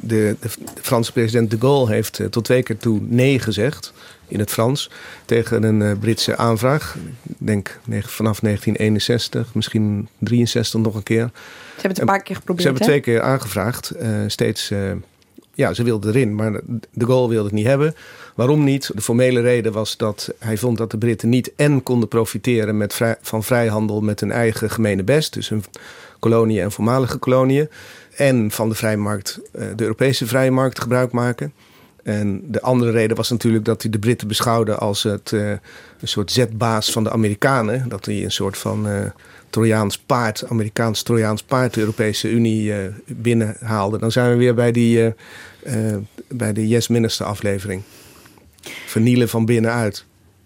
de, 0.00 0.36
de, 0.40 0.48
Franse 0.80 1.12
president 1.12 1.50
de 1.50 1.56
Gaulle 1.60 1.88
heeft 1.88 2.20
eh, 2.20 2.26
tot 2.26 2.44
twee 2.44 2.62
keer 2.62 2.76
toe 2.76 3.00
nee 3.02 3.38
gezegd 3.38 3.92
in 4.28 4.38
het 4.38 4.50
Frans 4.50 4.90
tegen 5.24 5.62
een 5.62 5.80
uh, 5.80 5.92
Britse 6.00 6.36
aanvraag. 6.36 6.96
Ik 7.28 7.34
denk 7.36 7.78
vanaf 7.90 8.40
1961, 8.40 9.54
misschien 9.54 10.08
63 10.18 10.80
nog 10.80 10.94
een 10.94 11.02
keer. 11.02 11.30
Ze 11.34 11.72
hebben 11.72 11.90
het 11.90 11.98
een 11.98 12.06
paar 12.06 12.22
keer 12.22 12.36
geprobeerd. 12.36 12.62
Ze 12.62 12.68
hebben 12.68 12.88
twee 12.88 13.00
keer 13.00 13.22
aangevraagd. 13.22 13.92
Uh, 14.02 14.08
steeds, 14.26 14.70
uh, 14.70 14.92
ja, 15.54 15.74
ze 15.74 15.82
wilden 15.82 16.14
erin, 16.14 16.34
maar 16.34 16.52
de 16.90 17.06
Gaulle 17.06 17.28
wilde 17.28 17.44
het 17.44 17.54
niet 17.54 17.66
hebben. 17.66 17.94
Waarom 18.34 18.64
niet? 18.64 18.90
De 18.94 19.00
formele 19.00 19.40
reden 19.40 19.72
was 19.72 19.96
dat 19.96 20.34
hij 20.38 20.56
vond 20.56 20.78
dat 20.78 20.90
de 20.90 20.98
Britten 20.98 21.28
niet 21.28 21.52
en 21.56 21.82
konden 21.82 22.08
profiteren 22.08 22.76
met 22.76 22.94
vrij, 22.94 23.16
van 23.20 23.42
vrijhandel 23.42 24.00
met 24.00 24.20
hun 24.20 24.32
eigen 24.32 24.70
gemene 24.70 25.02
best, 25.02 25.32
dus 25.32 25.48
hun 25.48 25.64
koloniën 26.18 26.62
en 26.62 26.72
voormalige 26.72 27.18
koloniën, 27.18 27.68
en 28.16 28.50
van 28.50 28.68
de 28.68 28.74
vrijmarkt, 28.74 29.40
de 29.52 29.82
Europese 29.82 30.26
vrije 30.26 30.50
markt 30.50 30.80
gebruik 30.80 31.12
maken. 31.12 31.52
En 32.06 32.42
de 32.44 32.60
andere 32.60 32.90
reden 32.90 33.16
was 33.16 33.30
natuurlijk 33.30 33.64
dat 33.64 33.82
hij 33.82 33.90
de 33.90 33.98
Britten 33.98 34.28
beschouwde 34.28 34.74
als 34.74 35.02
het, 35.02 35.30
uh, 35.30 35.50
een 35.50 36.08
soort 36.08 36.32
zetbaas 36.32 36.92
van 36.92 37.04
de 37.04 37.10
Amerikanen. 37.10 37.88
Dat 37.88 38.04
hij 38.04 38.24
een 38.24 38.32
soort 38.32 38.58
van 38.58 38.88
uh, 38.88 39.00
Trojaans 39.50 39.98
paard, 39.98 40.48
Amerikaans 40.48 41.02
Trojaans 41.02 41.42
paard 41.42 41.74
de 41.74 41.80
Europese 41.80 42.30
Unie 42.30 42.68
uh, 42.68 42.76
binnenhaalde. 43.06 43.98
Dan 43.98 44.12
zijn 44.12 44.30
we 44.30 44.36
weer 44.36 44.54
bij, 44.54 44.72
die, 44.72 45.14
bij 46.28 46.52
de 46.52 46.68
Yes 46.68 46.88
Minister 46.88 47.26
aflevering. 47.26 47.82
Vernielen 48.86 49.28
van 49.28 49.44
binnenuit. 49.44 50.04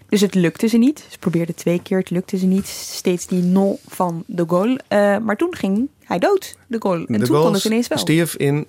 Dus 0.09 0.21
het 0.21 0.35
lukte 0.35 0.67
ze 0.67 0.79
niet. 0.79 1.05
Ze 1.09 1.19
probeerden 1.19 1.55
twee 1.55 1.83
keer, 1.83 1.99
het 1.99 2.11
lukte 2.11 2.39
ze 2.39 2.47
niet. 2.47 2.67
Steeds 2.67 3.27
die 3.27 3.43
no 3.43 3.79
van 3.89 4.25
de 4.27 4.45
Gaulle. 4.49 4.81
maar 5.25 5.37
toen 5.37 5.57
ging 5.57 5.89
hij 6.05 6.19
dood, 6.19 6.57
de 6.67 6.77
Gaulle. 6.81 7.07
En 7.07 7.19
de 7.19 7.27
toen 7.27 7.43
kon 7.43 7.53
het 7.53 7.65
ineens 7.65 7.89
wel. 7.89 7.99
stierf 7.99 8.35
in 8.37 8.67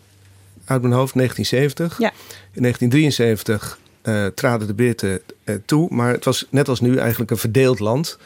uit 0.65 0.81
mijn 0.81 0.93
hoofd 0.93 1.13
1970. 1.13 1.97
Ja. 1.97 2.11
In 2.51 2.61
1973 2.61 3.79
uh, 4.03 4.25
eh, 4.25 4.33
traden 4.33 4.67
de 4.67 4.73
Britten 4.73 5.21
uh, 5.45 5.55
toe, 5.65 5.87
maar 5.89 6.13
het 6.13 6.25
was 6.25 6.45
net 6.49 6.69
als 6.69 6.79
nu 6.79 6.97
eigenlijk 6.97 7.31
een 7.31 7.37
verdeeld 7.37 7.79
land. 7.79 8.17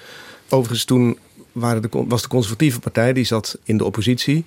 Overigens 0.50 0.86
toen 0.86 1.17
waren 1.52 1.82
de, 1.82 1.89
was 1.91 2.21
de 2.21 2.28
conservatieve 2.28 2.80
partij, 2.80 3.13
die 3.13 3.24
zat 3.24 3.58
in 3.63 3.78
de 3.78 3.86
oppositie, 3.86 4.45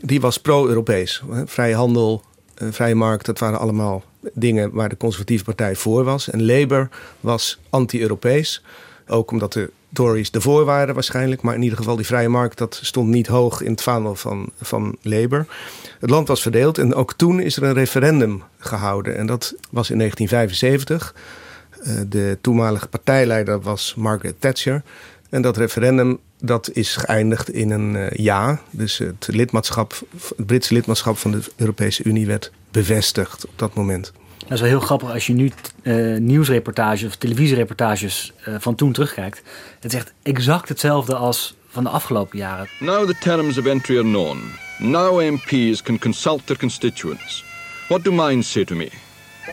die 0.00 0.20
was 0.20 0.38
pro-Europees. 0.38 1.22
Vrije 1.44 1.74
handel, 1.74 2.22
uh, 2.62 2.68
vrije 2.72 2.94
markt, 2.94 3.26
dat 3.26 3.38
waren 3.38 3.58
allemaal 3.58 4.04
dingen 4.32 4.70
waar 4.72 4.88
de 4.88 4.96
conservatieve 4.96 5.44
partij 5.44 5.76
voor 5.76 6.04
was. 6.04 6.30
En 6.30 6.44
Labour 6.44 6.88
was 7.20 7.58
anti-Europees, 7.70 8.62
ook 9.06 9.30
omdat 9.30 9.52
de 9.52 9.70
Tories 9.92 10.30
de 10.30 10.40
voorwaarden 10.40 10.94
waarschijnlijk. 10.94 11.42
Maar 11.42 11.54
in 11.54 11.62
ieder 11.62 11.78
geval 11.78 11.96
die 11.96 12.06
vrije 12.06 12.28
markt, 12.28 12.58
dat 12.58 12.78
stond 12.82 13.08
niet 13.08 13.26
hoog 13.26 13.60
in 13.60 13.70
het 13.70 13.82
vaandel 13.82 14.14
van, 14.14 14.50
van 14.60 14.96
Labour. 15.02 15.46
Het 16.00 16.10
land 16.10 16.28
was 16.28 16.42
verdeeld 16.42 16.78
en 16.78 16.94
ook 16.94 17.12
toen 17.12 17.40
is 17.40 17.56
er 17.56 17.62
een 17.62 17.74
referendum 17.74 18.42
gehouden. 18.58 19.16
En 19.16 19.26
dat 19.26 19.54
was 19.70 19.90
in 19.90 19.98
1975. 19.98 21.14
Eh, 21.82 21.94
de 22.08 22.38
toenmalige 22.40 22.88
partijleider 22.88 23.60
was 23.60 23.94
Margaret 23.96 24.40
Thatcher. 24.40 24.82
En 25.30 25.42
dat 25.42 25.56
referendum 25.56 26.18
dat 26.40 26.70
is 26.72 26.96
geëindigd 26.96 27.50
in 27.50 27.70
een 27.70 27.94
uh, 27.94 28.10
ja. 28.10 28.60
Dus 28.70 28.98
het, 28.98 29.28
lidmaatschap, 29.30 30.02
het 30.36 30.46
Britse 30.46 30.74
lidmaatschap 30.74 31.18
van 31.18 31.30
de 31.30 31.40
Europese 31.56 32.04
Unie 32.04 32.26
werd 32.26 32.52
bevestigd 32.70 33.46
op 33.46 33.52
dat 33.56 33.74
moment. 33.74 34.12
Dat 34.50 34.58
is 34.58 34.64
wel 34.64 34.78
heel 34.78 34.86
grappig 34.86 35.12
als 35.12 35.26
je 35.26 35.32
nu 35.32 35.50
uh, 35.82 36.18
nieuwsreportages 36.18 37.08
of 37.08 37.16
televisiereportages 37.16 38.32
uh, 38.48 38.54
van 38.58 38.74
toen 38.74 38.92
terugkijkt. 38.92 39.42
Het 39.80 39.92
is 39.92 39.98
echt 39.98 40.12
exact 40.22 40.68
hetzelfde 40.68 41.14
als 41.14 41.54
van 41.68 41.84
de 41.84 41.90
afgelopen 41.90 42.38
jaren. 42.38 42.68
Now 42.78 43.06
the 43.06 43.14
terms 43.20 43.58
of 43.58 43.66
entry 43.66 43.96
are 43.96 44.04
known. 44.04 44.38
Now 44.78 45.20
MPs 45.22 45.82
can 45.82 45.98
consult 45.98 46.46
their 46.46 46.58
constituents. 46.58 47.44
What 47.88 48.04
do 48.04 48.12
minds 48.12 48.50
say 48.50 48.64
to 48.64 48.74
me? 48.74 48.88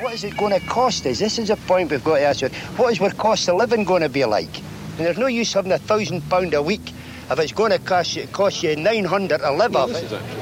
What 0.01 0.13
is 0.13 0.23
it 0.23 0.33
going 0.33 0.53
to 0.53 0.73
cost 0.73 1.05
us? 1.05 1.17
This 1.17 1.37
is 1.37 1.49
a 1.49 1.57
point 1.65 1.89
we've 1.89 2.03
got 2.03 2.15
to 2.15 2.21
ask. 2.21 2.53
What 2.75 2.91
is 2.91 3.01
our 3.01 3.15
cost 3.15 3.49
of 3.49 3.59
living 3.59 3.85
going 3.85 4.03
to 4.03 4.09
be 4.09 4.25
like? 4.25 4.61
And 4.97 5.05
there's 5.05 5.17
no 5.17 5.27
use 5.27 5.53
having 5.53 5.71
a 5.71 5.79
thousand 5.79 6.21
pound 6.29 6.53
a 6.53 6.61
week 6.61 6.93
if 7.29 7.39
it's 7.39 7.53
going 7.53 7.71
to 7.71 7.79
cost 7.79 8.15
you, 8.15 8.27
cost 8.27 8.63
you 8.63 8.75
900 8.75 9.37
to 9.39 9.51
live 9.51 9.75
off 9.75 9.91
it. 9.91 10.36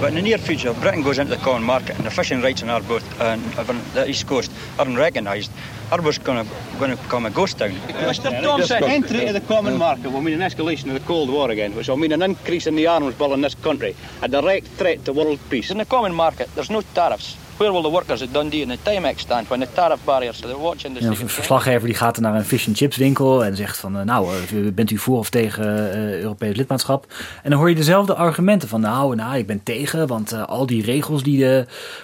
But 0.00 0.10
in 0.10 0.16
the 0.16 0.22
near 0.22 0.38
future, 0.38 0.70
if 0.70 0.80
Britain 0.80 1.02
goes 1.02 1.18
into 1.18 1.34
the 1.34 1.42
common 1.42 1.62
market 1.62 1.96
and 1.96 2.04
the 2.04 2.10
fishing 2.10 2.42
rights 2.42 2.62
on 2.62 2.68
our 2.68 2.82
boat 2.82 3.02
and 3.20 3.42
on 3.58 3.80
the 3.94 4.08
east 4.08 4.26
coast 4.26 4.50
aren't 4.78 4.98
recognised, 4.98 5.50
Harbour's 5.90 6.18
going 6.18 6.44
to 6.44 6.52
going 6.78 6.96
to 6.96 7.02
become 7.02 7.26
a 7.26 7.30
ghost 7.30 7.58
town. 7.58 7.70
Mr 7.70 8.42
Thompson, 8.42 8.84
entry 8.84 9.20
into 9.22 9.32
the 9.32 9.40
common 9.40 9.76
market 9.76 10.10
will 10.10 10.20
mean 10.20 10.40
an 10.40 10.48
escalation 10.50 10.88
of 10.88 10.94
the 10.94 11.06
Cold 11.06 11.30
War 11.30 11.50
again, 11.50 11.74
which 11.74 11.88
will 11.88 11.96
mean 11.96 12.12
an 12.12 12.22
increase 12.22 12.66
in 12.66 12.76
the 12.76 12.86
arms 12.86 13.14
bill 13.14 13.32
in 13.32 13.40
this 13.40 13.54
country, 13.54 13.96
a 14.22 14.28
direct 14.28 14.66
threat 14.78 15.04
to 15.06 15.12
world 15.12 15.40
peace. 15.48 15.70
In 15.70 15.78
the 15.78 15.86
common 15.86 16.14
market, 16.14 16.48
there's 16.54 16.70
no 16.70 16.82
tariffs. 16.82 17.36
Where 17.56 17.72
will 17.72 17.82
the 17.82 17.90
workers 17.90 18.22
at 18.22 18.32
Dundee 18.32 18.62
and 18.62 18.70
the 18.70 18.90
Timex 18.90 19.22
stand 19.22 19.48
when 19.48 19.60
the 19.60 19.66
tariff 19.72 20.04
barriers 20.04 20.44
are 20.44 20.58
watching 20.58 20.96
the 20.96 21.04
ja, 21.04 21.10
Een 21.10 21.28
verslaggever 21.28 21.86
die 21.86 21.96
gaat 21.96 22.20
naar 22.20 22.34
een 22.34 22.44
fish 22.44 22.66
and 22.66 22.76
chips 22.76 22.96
winkel 22.96 23.44
en 23.44 23.56
zegt 23.56 23.78
van 23.78 24.04
nou, 24.04 24.28
bent 24.74 24.90
u 24.90 24.98
voor 24.98 25.18
of 25.18 25.30
tegen 25.30 25.64
uh, 25.66 26.20
Europees 26.20 26.56
lidmaatschap? 26.56 27.06
En 27.42 27.50
dan 27.50 27.58
hoor 27.58 27.68
je 27.68 27.74
dezelfde 27.74 28.14
argumenten 28.14 28.68
van 28.68 28.80
nou, 28.80 29.14
nou 29.14 29.36
ik 29.36 29.46
ben 29.46 29.62
tegen, 29.62 30.06
want 30.06 30.32
uh, 30.32 30.44
al 30.44 30.66
die 30.66 30.84
regels 30.84 31.22
die 31.22 31.38
uh, 31.44 31.60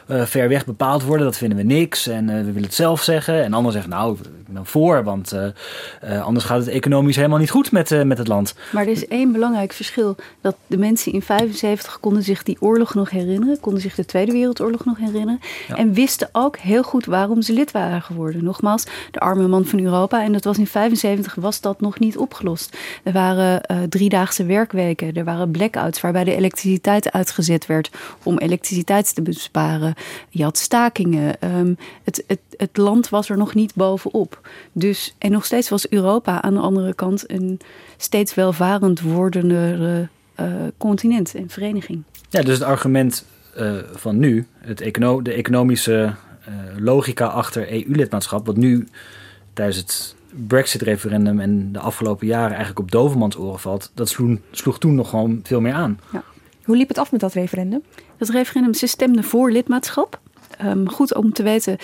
ver 0.06 0.48
weg 0.48 0.64
bepaald 0.64 1.02
worden, 1.02 1.26
dat 1.26 1.36
vinden 1.36 1.58
we 1.58 1.64
niks 1.64 2.06
en 2.06 2.26
we 2.26 2.44
willen 2.44 2.62
het 2.62 2.74
zelf 2.74 3.02
zeggen. 3.02 3.44
En 3.44 3.52
anderen 3.52 3.72
zeggen 3.72 3.90
nou, 3.90 4.16
ik 4.46 4.54
ben 4.54 4.66
voor, 4.66 5.04
want 5.04 5.36
anders 6.22 6.44
gaat 6.44 6.58
het 6.58 6.68
economisch 6.68 7.16
helemaal 7.16 7.38
niet 7.38 7.50
goed 7.50 7.72
met, 7.72 8.04
met 8.04 8.18
het 8.18 8.28
land. 8.28 8.54
Maar 8.72 8.82
er 8.82 8.90
is 8.90 9.06
één 9.06 9.32
belangrijk 9.32 9.72
verschil, 9.72 10.16
dat 10.40 10.56
de 10.66 10.76
mensen 10.76 11.12
in 11.12 11.22
75 11.22 12.00
konden 12.00 12.22
zich 12.22 12.42
die 12.42 12.56
oorlog 12.60 12.94
nog 12.94 13.10
herinneren, 13.10 13.60
konden 13.60 13.82
zich 13.82 13.94
de 13.94 14.04
Tweede 14.04 14.32
Wereldoorlog 14.32 14.84
nog 14.84 14.98
herinneren. 14.98 15.40
En 15.76 15.92
wisten 15.92 16.28
ook 16.32 16.56
heel 16.56 16.82
goed 16.82 17.04
waarom 17.04 17.42
ze 17.42 17.52
lid 17.52 17.70
waren 17.70 18.02
geworden. 18.02 18.44
Nogmaals, 18.44 18.84
de 19.10 19.18
arme 19.18 19.48
man 19.48 19.64
van 19.64 19.80
Europa. 19.80 20.22
En 20.22 20.32
dat 20.32 20.44
was 20.44 20.58
in 20.58 20.66
75 20.66 21.34
was 21.34 21.60
dat 21.60 21.80
nog 21.80 21.98
niet 21.98 22.16
opgelost. 22.16 22.76
Er 23.02 23.12
waren 23.12 23.60
uh, 23.70 23.82
driedaagse 23.88 24.44
werkweken. 24.44 25.14
Er 25.14 25.24
waren 25.24 25.50
blackouts 25.50 26.00
waarbij 26.00 26.24
de 26.24 26.36
elektriciteit 26.36 27.12
uitgezet 27.12 27.66
werd 27.66 27.90
om 28.22 28.38
elektriciteit 28.38 29.14
te 29.14 29.22
besparen. 29.22 29.94
Je 30.28 30.42
had 30.42 30.58
stakingen. 30.58 31.36
Um, 31.56 31.76
het, 32.04 32.24
het, 32.26 32.40
het 32.56 32.76
land 32.76 33.08
was 33.08 33.28
er 33.28 33.36
nog 33.36 33.54
niet 33.54 33.74
bovenop. 33.74 34.48
Dus, 34.72 35.14
en 35.18 35.30
nog 35.30 35.44
steeds 35.44 35.68
was 35.68 35.88
Europa 35.88 36.42
aan 36.42 36.54
de 36.54 36.60
andere 36.60 36.94
kant 36.94 37.30
een 37.30 37.60
steeds 37.96 38.34
welvarend 38.34 39.00
wordende 39.00 40.08
uh, 40.40 40.46
continent 40.78 41.34
en 41.34 41.48
vereniging. 41.48 42.02
Ja, 42.30 42.42
dus 42.42 42.58
het 42.58 42.62
argument 42.62 43.24
uh, 43.58 43.76
van 43.92 44.18
nu, 44.18 44.46
het 44.58 44.80
econo 44.80 45.22
de 45.22 45.32
economische 45.32 46.14
uh, 46.48 46.54
logica 46.78 47.26
achter 47.26 47.72
EU-lidmaatschap, 47.72 48.46
wat 48.46 48.56
nu 48.56 48.88
tijdens 49.52 49.76
het 49.76 50.14
Brexit-referendum 50.46 51.40
en 51.40 51.72
de 51.72 51.78
afgelopen 51.78 52.26
jaren 52.26 52.50
eigenlijk 52.50 52.78
op 52.78 52.90
dovermans 52.90 53.36
oren 53.36 53.60
valt, 53.60 53.90
dat 53.94 54.08
sloeg, 54.08 54.38
sloeg 54.50 54.78
toen 54.78 54.94
nog 54.94 55.08
gewoon 55.08 55.40
veel 55.42 55.60
meer 55.60 55.72
aan. 55.74 56.00
Ja. 56.12 56.22
Hoe 56.64 56.76
liep 56.76 56.88
het 56.88 56.98
af 56.98 57.12
met 57.12 57.20
dat 57.20 57.32
referendum? 57.32 57.82
Dat 58.16 58.28
referendum, 58.28 58.74
ze 58.74 58.86
stemden 58.86 59.24
voor 59.24 59.50
lidmaatschap. 59.50 60.20
Um, 60.64 60.90
goed 60.90 61.14
om 61.14 61.32
te 61.32 61.42
weten 61.42 61.76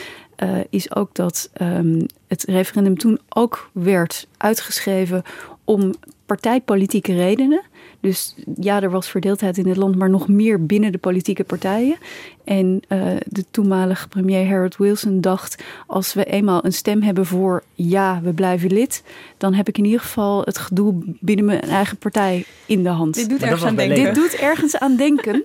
uh, 0.43 0.59
is 0.71 0.95
ook 0.95 1.15
dat 1.15 1.51
um, 1.61 2.07
het 2.27 2.43
referendum 2.43 2.99
toen 2.99 3.19
ook 3.29 3.71
werd 3.73 4.27
uitgeschreven 4.37 5.23
om 5.69 5.95
partijpolitieke 6.27 7.15
redenen. 7.15 7.63
Dus 8.01 8.35
ja, 8.61 8.83
er 8.83 8.91
was 8.91 9.09
verdeeldheid 9.09 9.59
in 9.59 9.69
het 9.69 9.77
land, 9.77 9.97
maar 9.97 10.11
nog 10.11 10.29
meer 10.29 10.67
binnen 10.67 10.93
de 10.93 10.99
politieke 10.99 11.45
partijen. 11.45 11.97
En 12.45 12.83
uh, 12.89 13.17
de 13.27 13.45
toenmalige 13.51 14.09
premier 14.09 14.49
Harold 14.49 14.77
Wilson 14.77 15.21
dacht: 15.21 15.63
als 15.87 16.15
we 16.15 16.25
eenmaal 16.25 16.65
een 16.65 16.73
stem 16.73 17.03
hebben 17.03 17.27
voor 17.27 17.63
ja, 17.75 18.21
we 18.23 18.33
blijven 18.33 18.73
lid, 18.73 19.03
dan 19.37 19.55
heb 19.55 19.69
ik 19.69 19.79
in 19.79 19.85
ieder 19.85 20.01
geval 20.01 20.43
het 20.45 20.59
gedoe 20.59 20.95
binnen 21.21 21.45
mijn 21.45 21.61
eigen 21.61 21.97
partij 21.97 22.45
in 22.67 22.83
de 22.83 22.89
hand. 22.89 23.15
Dit 23.15 23.29
doet 23.29 23.43
ergens 23.43 23.65
aan 23.65 23.77
denken. 23.77 24.05
Dit 24.05 24.15
doet 24.15 24.35
ergens 24.35 24.79
aan 24.79 24.97
denken. 24.97 25.45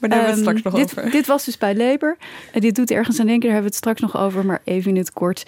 maar 0.00 0.10
daar 0.10 0.24
hebben 0.24 0.44
we 0.44 0.50
het 0.50 0.58
straks 0.58 0.62
nog 0.62 0.74
dit, 0.74 0.98
over. 0.98 1.10
Dit 1.10 1.26
was 1.26 1.44
dus 1.44 1.58
bij 1.58 1.76
Labour. 1.76 2.16
En 2.52 2.60
dit 2.60 2.74
doet 2.74 2.90
ergens 2.90 3.20
aan 3.20 3.26
denken, 3.26 3.48
daar 3.48 3.52
hebben 3.52 3.70
we 3.70 3.76
het 3.76 3.96
straks 3.96 4.00
nog 4.00 4.22
over, 4.22 4.46
maar 4.46 4.60
even 4.64 4.90
in 4.90 4.96
het 4.96 5.12
kort. 5.12 5.44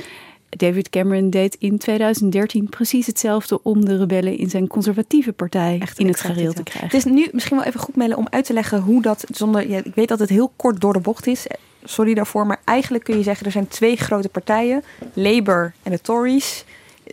David 0.49 0.89
Cameron 0.89 1.31
deed 1.31 1.57
in 1.59 1.79
2013 1.79 2.69
precies 2.69 3.07
hetzelfde 3.07 3.63
om 3.63 3.85
de 3.85 3.97
rebellen 3.97 4.39
in 4.39 4.51
zijn 4.51 4.67
conservatieve 4.67 5.33
partij 5.33 5.79
Echt, 5.81 5.99
in 5.99 6.07
het 6.07 6.21
gareel 6.21 6.53
te 6.53 6.63
krijgen. 6.63 6.89
Het 6.89 7.07
is 7.07 7.13
nu 7.13 7.29
misschien 7.33 7.57
wel 7.57 7.67
even 7.67 7.81
goed 7.81 7.97
melden 7.97 8.17
om 8.17 8.27
uit 8.31 8.45
te 8.45 8.53
leggen 8.53 8.81
hoe 8.81 9.03
dat 9.03 9.25
zonder. 9.31 9.69
Ja, 9.69 9.79
ik 9.85 9.95
weet 9.95 10.09
dat 10.09 10.19
het 10.19 10.29
heel 10.29 10.53
kort 10.57 10.81
door 10.81 10.93
de 10.93 11.01
bocht 11.01 11.27
is. 11.27 11.47
Sorry 11.85 12.15
daarvoor, 12.15 12.47
maar 12.47 12.61
eigenlijk 12.65 13.05
kun 13.05 13.17
je 13.17 13.23
zeggen 13.23 13.47
er 13.47 13.53
zijn 13.53 13.69
twee 13.69 13.97
grote 13.97 14.29
partijen: 14.29 14.83
Labour 15.13 15.73
en 15.83 15.91
de 15.91 16.01
Tories. 16.01 16.65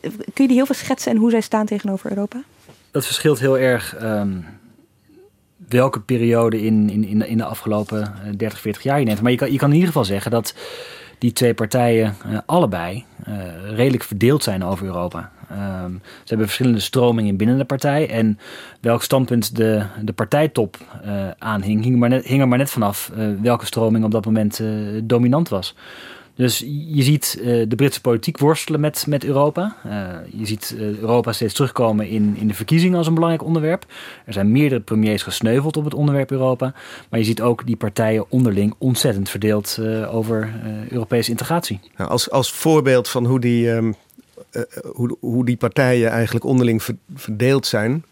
Kun 0.01 0.13
je 0.33 0.47
die 0.47 0.55
heel 0.55 0.65
veel 0.65 0.75
schetsen 0.75 1.11
en 1.11 1.17
hoe 1.17 1.29
zij 1.29 1.41
staan 1.41 1.65
tegenover 1.65 2.09
Europa? 2.09 2.43
Dat 2.91 3.05
verschilt 3.05 3.39
heel 3.39 3.57
erg. 3.57 4.01
Um, 4.01 4.45
welke 5.69 5.99
periode 5.99 6.61
in, 6.61 6.89
in, 6.89 7.27
in 7.27 7.37
de 7.37 7.43
afgelopen 7.43 8.13
30, 8.37 8.59
40 8.59 8.83
jaar 8.83 8.99
je 8.99 9.05
neemt. 9.05 9.21
Maar 9.21 9.31
je 9.31 9.37
kan, 9.37 9.51
je 9.51 9.57
kan 9.57 9.67
in 9.67 9.73
ieder 9.73 9.87
geval 9.87 10.05
zeggen 10.05 10.31
dat 10.31 10.53
die 11.23 11.33
twee 11.33 11.53
partijen 11.53 12.15
uh, 12.27 12.37
allebei 12.45 13.05
uh, 13.27 13.35
redelijk 13.75 14.03
verdeeld 14.03 14.43
zijn 14.43 14.63
over 14.63 14.85
Europa. 14.85 15.31
Um, 15.51 16.01
ze 16.03 16.27
hebben 16.27 16.45
verschillende 16.45 16.79
stromingen 16.79 17.37
binnen 17.37 17.57
de 17.57 17.65
partij. 17.65 18.09
En 18.09 18.39
welk 18.81 19.03
standpunt 19.03 19.55
de, 19.55 19.83
de 20.01 20.13
partijtop 20.13 20.77
uh, 21.05 21.27
aanhing, 21.37 21.83
hing 21.83 22.41
er 22.41 22.47
maar 22.47 22.57
net 22.57 22.69
vanaf 22.69 23.11
welke 23.41 23.65
stroming 23.65 24.05
op 24.05 24.11
dat 24.11 24.25
moment 24.25 24.63
dominant 25.03 25.49
was. 25.49 25.75
Dus 26.35 26.59
je 26.87 27.03
ziet 27.03 27.37
uh, 27.39 27.65
de 27.67 27.75
Britse 27.75 28.01
politiek 28.01 28.37
worstelen 28.37 28.79
met, 28.79 29.05
met 29.07 29.23
Europa. 29.23 29.75
Uh, 29.85 30.07
je 30.39 30.45
ziet 30.45 30.75
uh, 30.77 30.99
Europa 30.99 31.31
steeds 31.31 31.53
terugkomen 31.53 32.07
in, 32.07 32.35
in 32.39 32.47
de 32.47 32.53
verkiezingen 32.53 32.97
als 32.97 33.07
een 33.07 33.13
belangrijk 33.13 33.45
onderwerp. 33.45 33.85
Er 34.25 34.33
zijn 34.33 34.51
meerdere 34.51 34.81
premiers 34.81 35.23
gesneuveld 35.23 35.77
op 35.77 35.83
het 35.83 35.93
onderwerp 35.93 36.31
Europa. 36.31 36.73
Maar 37.09 37.19
je 37.19 37.25
ziet 37.25 37.41
ook 37.41 37.65
die 37.65 37.75
partijen 37.75 38.25
onderling 38.29 38.73
ontzettend 38.77 39.29
verdeeld 39.29 39.79
over 40.11 40.53
Europese 40.89 41.31
integratie. 41.31 41.79
Nou, 41.97 42.09
als, 42.09 42.31
als 42.31 42.51
voorbeeld 42.51 43.09
van 43.09 43.25
hoe 43.25 43.39
die, 43.39 43.69
um, 43.69 43.95
hoe, 44.93 45.17
hoe 45.19 45.45
die 45.45 45.57
partijen 45.57 46.09
eigenlijk 46.09 46.45
onderling 46.45 46.83
verdeeld 47.15 47.65
zijn. 47.65 48.03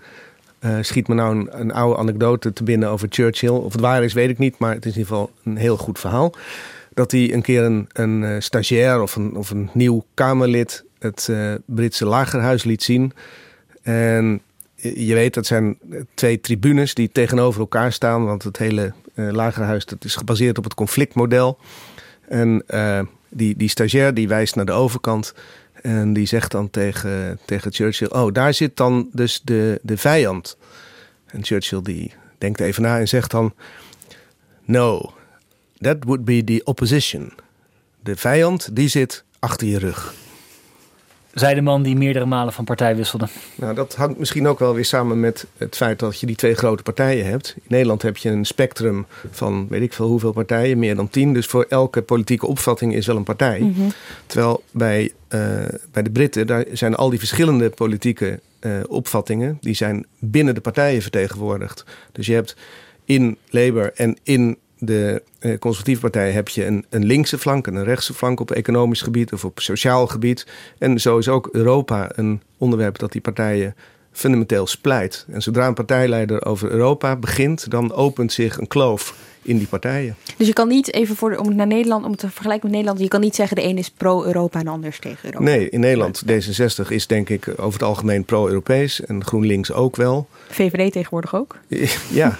schiet 0.81 1.07
me 1.07 1.15
nou 1.15 1.35
een, 1.35 1.59
een 1.59 1.73
oude 1.73 1.97
anekdote 1.97 2.53
te 2.53 2.63
binnen 2.63 2.89
over 2.89 3.07
Churchill. 3.09 3.49
Of 3.49 3.71
het 3.71 3.81
waar 3.81 4.03
is, 4.03 4.13
weet 4.13 4.29
ik 4.29 4.37
niet, 4.37 4.57
maar 4.57 4.73
het 4.73 4.85
is 4.85 4.93
in 4.93 4.99
ieder 4.99 5.13
geval 5.13 5.31
een 5.43 5.57
heel 5.57 5.77
goed 5.77 5.99
verhaal 5.99 6.33
dat 6.93 7.11
hij 7.11 7.33
een 7.33 7.41
keer 7.41 7.63
een, 7.63 7.89
een 7.93 8.21
uh, 8.21 8.35
stagiair 8.39 9.01
of 9.01 9.15
een, 9.15 9.35
of 9.35 9.49
een 9.49 9.69
nieuw 9.73 10.05
Kamerlid 10.13 10.85
het 10.99 11.27
uh, 11.29 11.53
Britse 11.65 12.05
lagerhuis 12.05 12.63
liet 12.63 12.83
zien. 12.83 13.13
En 13.81 14.41
je 14.75 15.13
weet, 15.13 15.33
dat 15.33 15.45
zijn 15.45 15.77
twee 16.13 16.41
tribunes 16.41 16.93
die 16.93 17.11
tegenover 17.11 17.59
elkaar 17.59 17.91
staan, 17.91 18.25
want 18.25 18.43
het 18.43 18.57
hele 18.57 18.93
uh, 19.13 19.31
lagerhuis 19.31 19.85
dat 19.85 20.05
is 20.05 20.15
gebaseerd 20.15 20.57
op 20.57 20.63
het 20.63 20.73
conflictmodel. 20.73 21.57
En 22.27 22.63
die, 23.29 23.57
die 23.57 23.69
stagiair 23.69 24.13
die 24.13 24.27
wijst 24.27 24.55
naar 24.55 24.65
de 24.65 24.71
overkant 24.71 25.33
en 25.81 26.13
die 26.13 26.25
zegt 26.25 26.51
dan 26.51 26.69
tegen, 26.69 27.39
tegen 27.45 27.71
Churchill: 27.73 28.07
Oh, 28.07 28.33
daar 28.33 28.53
zit 28.53 28.77
dan 28.77 29.09
dus 29.11 29.41
de, 29.43 29.79
de 29.81 29.97
vijand. 29.97 30.57
En 31.25 31.43
Churchill 31.43 31.81
die 31.81 32.13
denkt 32.37 32.59
even 32.59 32.81
na 32.81 32.99
en 32.99 33.07
zegt 33.07 33.31
dan: 33.31 33.53
No, 34.65 35.13
that 35.81 35.97
would 36.03 36.25
be 36.25 36.43
the 36.43 36.61
opposition. 36.63 37.31
De 38.03 38.15
vijand 38.15 38.75
die 38.75 38.87
zit 38.87 39.23
achter 39.39 39.67
je 39.67 39.79
rug. 39.79 40.13
Zij 41.33 41.53
de 41.53 41.61
man 41.61 41.83
die 41.83 41.95
meerdere 41.95 42.25
malen 42.25 42.53
van 42.53 42.65
partij 42.65 42.95
wisselde. 42.95 43.27
Nou, 43.55 43.75
dat 43.75 43.95
hangt 43.95 44.19
misschien 44.19 44.47
ook 44.47 44.59
wel 44.59 44.73
weer 44.73 44.85
samen 44.85 45.19
met 45.19 45.45
het 45.57 45.75
feit 45.75 45.99
dat 45.99 46.19
je 46.19 46.25
die 46.25 46.35
twee 46.35 46.55
grote 46.55 46.83
partijen 46.83 47.25
hebt. 47.25 47.53
In 47.55 47.63
Nederland 47.67 48.01
heb 48.01 48.17
je 48.17 48.29
een 48.29 48.45
spectrum 48.45 49.05
van 49.31 49.67
weet 49.69 49.81
ik 49.81 49.93
veel 49.93 50.07
hoeveel 50.07 50.31
partijen, 50.31 50.79
meer 50.79 50.95
dan 50.95 51.09
tien. 51.09 51.33
Dus 51.33 51.45
voor 51.45 51.65
elke 51.69 52.01
politieke 52.01 52.47
opvatting 52.47 52.93
is 52.93 53.05
wel 53.05 53.15
een 53.15 53.23
partij. 53.23 53.59
Mm 53.59 53.73
-hmm. 53.73 53.91
Terwijl 54.25 54.63
bij, 54.71 55.11
uh, 55.29 55.41
bij 55.91 56.03
de 56.03 56.11
Britten, 56.11 56.47
daar 56.47 56.65
zijn 56.71 56.95
al 56.95 57.09
die 57.09 57.19
verschillende 57.19 57.69
politieke 57.69 58.39
uh, 58.61 58.77
opvattingen, 58.87 59.57
die 59.61 59.75
zijn 59.75 60.05
binnen 60.19 60.55
de 60.55 60.61
partijen 60.61 61.01
vertegenwoordigd. 61.01 61.85
Dus 62.11 62.25
je 62.25 62.33
hebt 62.33 62.55
in 63.05 63.37
Labour 63.49 63.91
en 63.95 64.17
in 64.23 64.57
de 64.83 65.23
eh, 65.39 65.59
conservatieve 65.59 66.01
partij 66.01 66.31
heb 66.31 66.49
je 66.49 66.65
een, 66.65 66.85
een 66.89 67.05
linkse 67.05 67.37
flank 67.37 67.67
en 67.67 67.75
een 67.75 67.83
rechtse 67.83 68.13
flank 68.13 68.39
op 68.39 68.51
economisch 68.51 69.01
gebied 69.01 69.33
of 69.33 69.45
op 69.45 69.59
sociaal 69.59 70.07
gebied. 70.07 70.47
En 70.77 70.99
zo 70.99 71.17
is 71.17 71.27
ook 71.27 71.49
Europa 71.51 72.11
een 72.15 72.41
onderwerp 72.57 72.97
dat 72.97 73.11
die 73.11 73.21
partijen 73.21 73.75
fundamenteel 74.11 74.67
splijt. 74.67 75.25
En 75.29 75.41
zodra 75.41 75.67
een 75.67 75.73
partijleider 75.73 76.45
over 76.45 76.69
Europa 76.69 77.15
begint, 77.15 77.71
dan 77.71 77.93
opent 77.93 78.33
zich 78.33 78.57
een 78.57 78.67
kloof 78.67 79.15
in 79.41 79.57
die 79.57 79.67
partijen. 79.67 80.15
Dus 80.37 80.47
je 80.47 80.53
kan 80.53 80.67
niet 80.67 80.93
even 80.93 81.15
voor 81.15 81.35
om 81.35 81.55
naar 81.55 81.67
Nederland, 81.67 82.05
om 82.05 82.15
te 82.15 82.29
vergelijken 82.29 82.63
met 82.63 82.71
Nederland, 82.71 82.99
je 82.99 83.07
kan 83.07 83.21
niet 83.21 83.35
zeggen 83.35 83.55
de 83.55 83.63
een 83.63 83.77
is 83.77 83.89
pro-Europa 83.89 84.59
en 84.59 84.65
de 84.65 84.71
ander 84.71 84.89
is 84.89 84.99
tegen 84.99 85.25
Europa. 85.25 85.43
Nee, 85.43 85.69
in 85.69 85.79
Nederland 85.79 86.23
D66 86.25 86.87
is 86.87 87.07
denk 87.07 87.29
ik 87.29 87.47
over 87.47 87.73
het 87.73 87.83
algemeen 87.83 88.25
pro-Europees 88.25 89.05
en 89.05 89.25
GroenLinks 89.25 89.71
ook 89.71 89.95
wel. 89.95 90.27
VVD 90.49 90.91
tegenwoordig 90.91 91.35
ook? 91.35 91.57
Ja, 92.11 92.37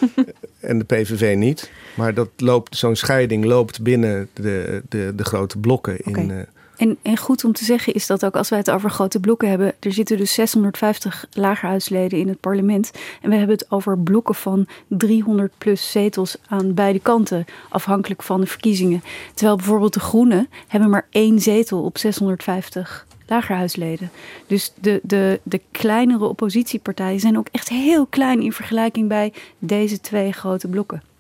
en 0.60 0.78
de 0.78 0.84
PVV 0.84 1.36
niet. 1.36 1.72
Maar 1.96 2.14
dat 2.14 2.30
loopt, 2.38 2.78
zo'n 2.78 2.96
scheiding 2.96 3.46
loopt 3.46 3.82
binnen 3.82 4.30
de, 4.34 4.82
de, 4.90 5.14
de 5.16 5.24
grote 5.24 5.58
blokken 5.58 5.98
in. 6.00 6.10
Okay. 6.10 6.26
Uh, 6.26 6.42
en, 6.82 6.98
en 7.02 7.18
goed 7.18 7.44
om 7.44 7.54
te 7.54 7.66
zeggen 7.66 7.94
is 7.94 8.08
dat 8.08 8.26
ook 8.26 8.36
als 8.36 8.50
wij 8.50 8.58
het 8.58 8.72
over 8.72 8.90
grote 8.90 9.20
blokken 9.20 9.50
hebben. 9.50 9.74
Er 9.80 9.94
zitten 9.94 10.18
dus 10.18 10.34
650 10.34 11.28
lagerhuisleden 11.32 12.20
in 12.20 12.28
het 12.28 12.40
parlement. 12.40 12.92
En 13.22 13.30
we 13.30 13.36
hebben 13.36 13.56
het 13.56 13.72
over 13.72 14.00
blokken 14.00 14.36
van 14.36 14.68
300 14.88 15.52
plus 15.58 15.92
zetels 15.92 16.38
aan 16.48 16.74
beide 16.74 17.00
kanten. 17.00 17.46
Afhankelijk 17.70 18.24
van 18.24 18.42
de 18.42 18.48
verkiezingen. 18.48 19.04
Terwijl 19.34 19.58
bijvoorbeeld 19.58 19.94
de 19.94 20.00
Groenen 20.00 20.50
hebben 20.68 20.90
maar 20.90 21.08
één 21.10 21.40
zetel 21.40 21.84
op 21.84 21.98
650 21.98 23.06
lagerhuisleden. 23.28 24.12
Dus 24.48 24.74
de, 24.80 25.00
de, 25.04 25.40
de 25.44 25.62
kleinere 25.72 26.26
oppositiepartijen 26.26 27.20
zijn 27.20 27.38
ook 27.38 27.48
echt 27.52 27.70
heel 27.70 28.06
klein 28.06 28.42
in 28.42 28.54
vergelijking 28.54 29.08
bij 29.08 29.34
deze 29.60 30.00
twee 30.00 30.32
grote 30.32 30.68
blokken. 30.68 31.11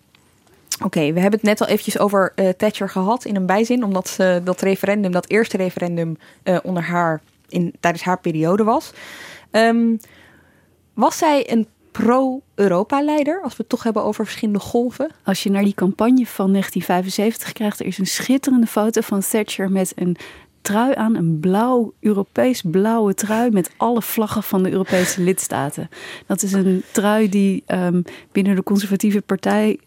Oké, 0.84 1.14
we 1.14 1.20
hebben 1.20 1.40
het 1.40 1.44
net 1.50 1.62
al 1.62 1.68
eventjes 1.68 2.00
over 2.00 2.34
uh, 2.36 2.50
Thatcher 2.50 2.90
gehad 2.90 3.26
in 3.26 3.36
een 3.36 3.46
bijzin, 3.46 3.84
omdat 3.84 4.18
uh, 4.22 4.36
dat 4.44 4.62
referendum, 4.62 5.12
dat 5.12 5.30
eerste 5.30 5.58
referendum 5.58 6.18
uh, 6.44 6.58
onder 6.64 6.84
haar 6.84 7.22
in, 7.50 7.74
tijdens 7.80 8.04
haar 8.04 8.20
periode 8.20 8.64
was. 8.64 8.94
Um, 9.52 10.00
was 10.94 11.18
zij 11.18 11.52
een 11.52 11.68
pro-Europa-leider, 11.92 13.42
als 13.42 13.52
we 13.52 13.58
het 13.58 13.70
toch 13.70 13.84
hebben 13.84 14.04
over 14.04 14.26
verschillende 14.26 14.60
golven? 14.60 15.12
Als 15.24 15.44
je 15.44 15.52
naar 15.52 15.64
die 15.64 15.74
campagne 15.74 16.26
van 16.26 16.52
1975 16.52 17.52
krijgt, 17.52 17.80
er 17.80 17.86
is 17.86 17.98
een 17.98 18.08
schitterende 18.08 18.68
foto 18.68 19.02
van 19.02 19.22
Thatcher 19.30 19.72
met 19.72 19.94
een 19.96 20.18
trui 20.62 20.96
aan, 20.96 21.16
een 21.16 21.40
blauw, 21.40 21.94
Europees 22.00 22.62
blauwe 22.62 23.14
trui 23.14 23.52
met 23.52 23.72
alle 23.78 24.02
vlaggen 24.02 24.44
van 24.44 24.64
de 24.64 24.72
Europese 24.72 25.22
lidstaten. 25.22 25.90
Dat 26.26 26.42
is 26.42 26.54
een 26.54 26.84
trui 26.92 27.30
die 27.30 27.64
um, 27.68 28.04
binnen 28.32 28.56
de 28.56 28.64
conservatieve 28.64 29.22
partij 29.22 29.80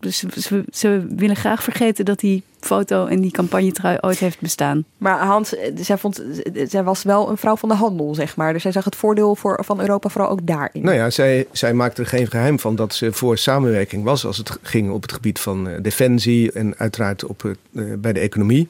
dus 0.00 0.18
ze, 0.18 0.64
ze, 0.72 1.06
willen 1.16 1.36
graag 1.36 1.62
vergeten 1.62 2.04
dat 2.04 2.18
die 2.18 2.42
foto 2.60 3.06
en 3.06 3.20
die 3.20 3.30
campagnetrui 3.30 3.98
ooit 4.00 4.18
heeft 4.18 4.40
bestaan. 4.40 4.84
Maar 4.98 5.18
Hans, 5.18 5.56
eh, 5.56 5.72
zij, 5.76 5.98
vond, 5.98 6.22
zij 6.68 6.84
was 6.84 7.02
wel 7.02 7.30
een 7.30 7.36
vrouw 7.36 7.56
van 7.56 7.68
de 7.68 7.74
handel, 7.74 8.14
zeg 8.14 8.36
maar. 8.36 8.52
Dus 8.52 8.62
zij 8.62 8.72
zag 8.72 8.84
het 8.84 8.96
voordeel 8.96 9.34
voor, 9.34 9.60
van 9.64 9.80
Europa 9.80 10.08
vooral 10.08 10.30
ook 10.30 10.46
daarin. 10.46 10.82
Nou 10.82 10.96
ja, 10.96 11.10
zij, 11.10 11.46
zij 11.52 11.74
maakte 11.74 12.02
er 12.02 12.08
geen 12.08 12.26
geheim 12.26 12.58
van 12.58 12.76
dat 12.76 12.94
ze 12.94 13.12
voor 13.12 13.38
samenwerking 13.38 14.04
was 14.04 14.26
als 14.26 14.36
het 14.36 14.58
ging 14.62 14.90
op 14.90 15.02
het 15.02 15.12
gebied 15.12 15.40
van 15.40 15.68
defensie 15.82 16.52
en 16.52 16.74
uiteraard 16.76 17.24
op, 17.24 17.54
uh, 17.72 17.94
bij 17.98 18.12
de 18.12 18.20
economie. 18.20 18.68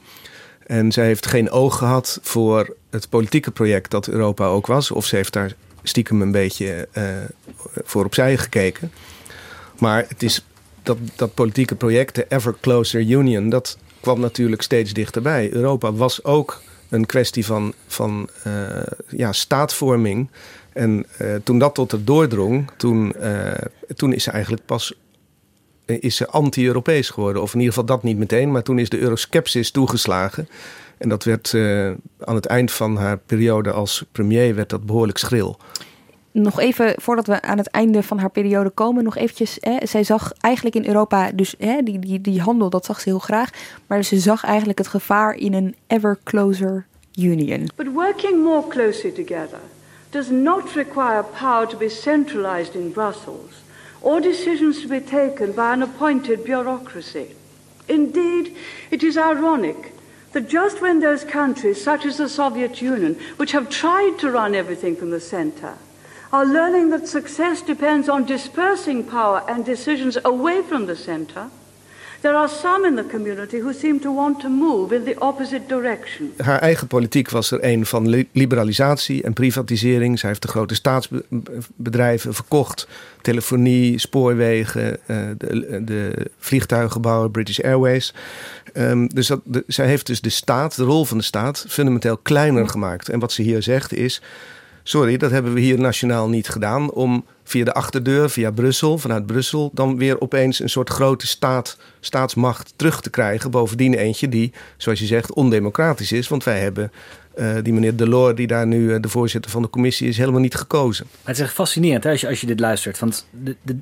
En 0.66 0.92
zij 0.92 1.06
heeft 1.06 1.26
geen 1.26 1.50
oog 1.50 1.78
gehad 1.78 2.18
voor 2.22 2.76
het 2.90 3.08
politieke 3.08 3.50
project 3.50 3.90
dat 3.90 4.08
Europa 4.08 4.46
ook 4.46 4.66
was. 4.66 4.90
Of 4.90 5.06
ze 5.06 5.16
heeft 5.16 5.32
daar 5.32 5.54
stiekem 5.82 6.22
een 6.22 6.32
beetje 6.32 6.88
uh, 6.92 7.04
voor 7.84 8.04
opzij 8.04 8.36
gekeken. 8.36 8.92
Maar 9.78 10.04
het 10.08 10.22
is 10.22 10.44
dat, 10.88 10.98
dat 11.16 11.34
politieke 11.34 11.74
project, 11.74 12.14
de 12.14 12.26
Ever 12.28 12.54
Closer 12.60 13.00
Union, 13.00 13.48
dat 13.48 13.78
kwam 14.00 14.20
natuurlijk 14.20 14.62
steeds 14.62 14.92
dichterbij. 14.92 15.52
Europa 15.52 15.92
was 15.92 16.24
ook 16.24 16.62
een 16.88 17.06
kwestie 17.06 17.46
van, 17.46 17.74
van 17.86 18.28
uh, 18.46 18.82
ja, 19.08 19.32
staatvorming. 19.32 20.30
En 20.72 21.06
uh, 21.22 21.34
toen 21.44 21.58
dat 21.58 21.74
tot 21.74 21.92
het 21.92 22.06
doordrong, 22.06 22.70
toen, 22.76 23.12
uh, 23.20 23.52
toen 23.96 24.12
is 24.12 24.22
ze 24.22 24.30
eigenlijk 24.30 24.64
pas 24.66 24.92
is 25.86 26.16
ze 26.16 26.26
anti-Europees 26.26 27.10
geworden. 27.10 27.42
Of 27.42 27.52
in 27.52 27.58
ieder 27.58 27.74
geval 27.74 27.88
dat 27.88 28.02
niet 28.02 28.18
meteen, 28.18 28.52
maar 28.52 28.62
toen 28.62 28.78
is 28.78 28.88
de 28.88 28.98
euroskepsis 28.98 29.70
toegeslagen. 29.70 30.48
En 30.98 31.08
dat 31.08 31.24
werd 31.24 31.54
aan 32.18 32.34
het 32.34 32.46
eind 32.46 32.72
van 32.72 32.96
haar 32.96 33.18
periode 33.18 33.70
als 33.70 34.04
premier 34.12 34.54
werd 34.54 34.70
dat 34.70 34.86
behoorlijk 34.86 35.18
schril 35.18 35.58
nog 36.32 36.60
even, 36.60 36.94
voordat 36.96 37.26
we 37.26 37.42
aan 37.42 37.58
het 37.58 37.68
einde 37.68 38.02
van 38.02 38.18
haar 38.18 38.30
periode 38.30 38.70
komen, 38.70 39.04
nog 39.04 39.16
eventjes. 39.16 39.56
Hè, 39.60 39.86
zij 39.86 40.04
zag 40.04 40.32
eigenlijk 40.40 40.76
in 40.76 40.86
Europa, 40.86 41.30
dus 41.34 41.54
hè, 41.58 41.82
die, 41.82 41.98
die, 41.98 42.20
die 42.20 42.40
handel, 42.40 42.70
dat 42.70 42.84
zag 42.84 43.00
ze 43.00 43.08
heel 43.08 43.18
graag. 43.18 43.50
Maar 43.86 44.02
ze 44.02 44.18
zag 44.18 44.44
eigenlijk 44.44 44.78
het 44.78 44.88
gevaar 44.88 45.34
in 45.34 45.54
een 45.54 45.74
ever 45.86 46.18
closer 46.24 46.86
union. 47.18 47.68
But 47.76 47.92
working 47.92 48.42
more 48.42 48.68
closely 48.68 49.10
together 49.10 49.60
does 50.10 50.30
not 50.30 50.72
require 50.74 51.24
power 51.38 51.66
to 51.68 51.76
be 51.76 51.88
centralized 51.88 52.74
in 52.74 52.92
Brussels 52.92 53.62
or 54.00 54.20
decisions 54.20 54.80
to 54.80 54.88
be 54.88 55.04
taken 55.04 55.54
by 55.54 55.72
an 55.72 55.82
appointed 55.82 56.44
bureaucracy. 56.44 57.26
Indeed, 57.86 58.56
it 58.90 59.02
is 59.02 59.16
ironic 59.16 59.92
that 60.32 60.48
just 60.48 60.80
when 60.80 61.00
those 61.00 61.24
countries, 61.24 61.82
such 61.82 62.04
as 62.04 62.16
the 62.16 62.28
Soviet 62.28 62.80
Union, 62.80 63.16
which 63.36 63.52
have 63.52 63.68
tried 63.68 64.18
to 64.18 64.30
run 64.30 64.54
everything 64.54 64.96
from 64.96 65.10
the 65.10 65.20
center, 65.20 65.74
are 66.28 66.46
learning 66.46 66.90
that 66.90 67.08
success 67.08 67.64
depends 67.64 68.08
on 68.08 68.24
dispersing 68.24 69.04
power 69.04 69.42
and 69.46 69.64
decisions 69.64 70.22
away 70.22 70.60
from 70.68 70.86
the 70.86 70.94
center. 70.94 71.48
There 72.20 72.34
are 72.34 72.48
some 72.48 72.86
in 72.86 72.96
the 72.96 73.04
community 73.04 73.60
who 73.60 73.72
seem 73.72 74.00
to 74.00 74.14
want 74.14 74.40
to 74.40 74.48
move 74.48 74.94
in 74.94 75.04
the 75.04 75.14
opposite 75.18 75.62
direction. 75.66 76.32
Haar 76.36 76.58
eigen 76.58 76.86
politiek 76.86 77.30
was 77.30 77.50
er 77.50 77.64
een 77.64 77.86
van 77.86 78.26
liberalisatie 78.32 79.22
en 79.22 79.32
privatisering. 79.32 80.18
Zij 80.18 80.28
heeft 80.28 80.42
de 80.42 80.48
grote 80.48 80.74
staatsbedrijven 80.74 82.34
verkocht. 82.34 82.88
Telefonie, 83.22 83.98
spoorwegen, 83.98 84.98
eh, 85.06 85.16
de, 85.36 85.80
de 85.84 86.30
vliegtuigenbouwer, 86.38 87.30
British 87.30 87.60
Airways. 87.60 88.14
Um, 88.74 89.08
dus 89.08 89.26
dat, 89.26 89.40
de, 89.44 89.64
zij 89.66 89.86
heeft 89.86 90.06
dus 90.06 90.20
de 90.20 90.28
staat, 90.28 90.76
de 90.76 90.84
rol 90.84 91.04
van 91.04 91.18
de 91.18 91.24
staat, 91.24 91.64
fundamenteel 91.68 92.16
kleiner 92.16 92.68
gemaakt. 92.68 93.08
En 93.08 93.18
wat 93.18 93.32
ze 93.32 93.42
hier 93.42 93.62
zegt 93.62 93.92
is 93.92 94.22
sorry, 94.88 95.16
dat 95.16 95.30
hebben 95.30 95.54
we 95.54 95.60
hier 95.60 95.80
nationaal 95.80 96.28
niet 96.28 96.48
gedaan. 96.48 96.90
Om 96.90 97.24
via 97.44 97.64
de 97.64 97.72
achterdeur, 97.72 98.30
via 98.30 98.50
Brussel, 98.50 98.98
vanuit 98.98 99.26
Brussel, 99.26 99.70
dan 99.72 99.96
weer 99.96 100.20
opeens 100.20 100.60
een 100.60 100.68
soort 100.68 100.90
grote 100.90 101.26
staat, 101.26 101.78
staatsmacht 102.00 102.72
terug 102.76 103.00
te 103.00 103.10
krijgen. 103.10 103.50
Bovendien 103.50 103.94
eentje 103.94 104.28
die, 104.28 104.52
zoals 104.76 104.98
je 104.98 105.06
zegt, 105.06 105.32
ondemocratisch 105.32 106.12
is. 106.12 106.28
Want 106.28 106.44
wij 106.44 106.60
hebben 106.60 106.92
uh, 107.38 107.56
die 107.62 107.72
meneer 107.72 107.96
Delors, 107.96 108.34
die 108.34 108.46
daar 108.46 108.66
nu 108.66 108.78
uh, 108.78 108.96
de 109.00 109.08
voorzitter 109.08 109.50
van 109.50 109.62
de 109.62 109.70
commissie 109.70 110.08
is, 110.08 110.18
helemaal 110.18 110.40
niet 110.40 110.54
gekozen. 110.54 111.06
Het 111.24 111.36
is 111.36 111.42
echt 111.42 111.52
fascinerend 111.54 112.06
als, 112.06 112.20
je, 112.20 112.28
als 112.28 112.40
je 112.40 112.46
dit 112.46 112.60
luistert. 112.60 112.98
Want 112.98 113.26
de, 113.30 113.56
de, 113.62 113.78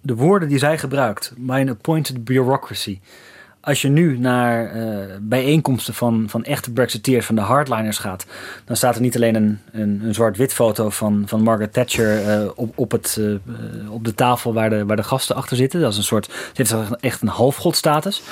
de 0.00 0.14
woorden 0.14 0.48
die 0.48 0.58
zij 0.58 0.78
gebruikt, 0.78 1.32
mijn 1.36 1.68
appointed 1.68 2.24
bureaucracy 2.24 2.98
als 3.66 3.82
je 3.82 3.88
nu 3.88 4.18
naar 4.18 4.76
uh, 4.76 5.04
bijeenkomsten 5.20 5.94
van, 5.94 6.24
van 6.28 6.44
echte 6.44 6.70
Brexiteers, 6.72 7.26
van 7.26 7.34
de 7.34 7.40
hardliners 7.40 7.98
gaat, 7.98 8.26
dan 8.64 8.76
staat 8.76 8.94
er 8.94 9.00
niet 9.00 9.16
alleen 9.16 9.34
een, 9.34 9.58
een, 9.72 10.00
een 10.04 10.14
zwart-wit 10.14 10.52
foto 10.52 10.90
van, 10.90 11.22
van 11.26 11.42
Margaret 11.42 11.72
Thatcher 11.72 12.40
uh, 12.42 12.50
op, 12.54 12.78
op, 12.78 12.90
het, 12.90 13.16
uh, 13.20 13.38
op 13.90 14.04
de 14.04 14.14
tafel 14.14 14.52
waar 14.52 14.70
de, 14.70 14.84
waar 14.84 14.96
de 14.96 15.02
gasten 15.02 15.36
achter 15.36 15.56
zitten. 15.56 15.80
Dat 15.80 15.92
is 15.92 15.96
een 15.96 16.02
soort, 16.02 16.24
ze 16.26 16.32
heeft 16.54 16.74
echt 17.00 17.22
een 17.22 17.28
halfgodstatus. 17.28 18.22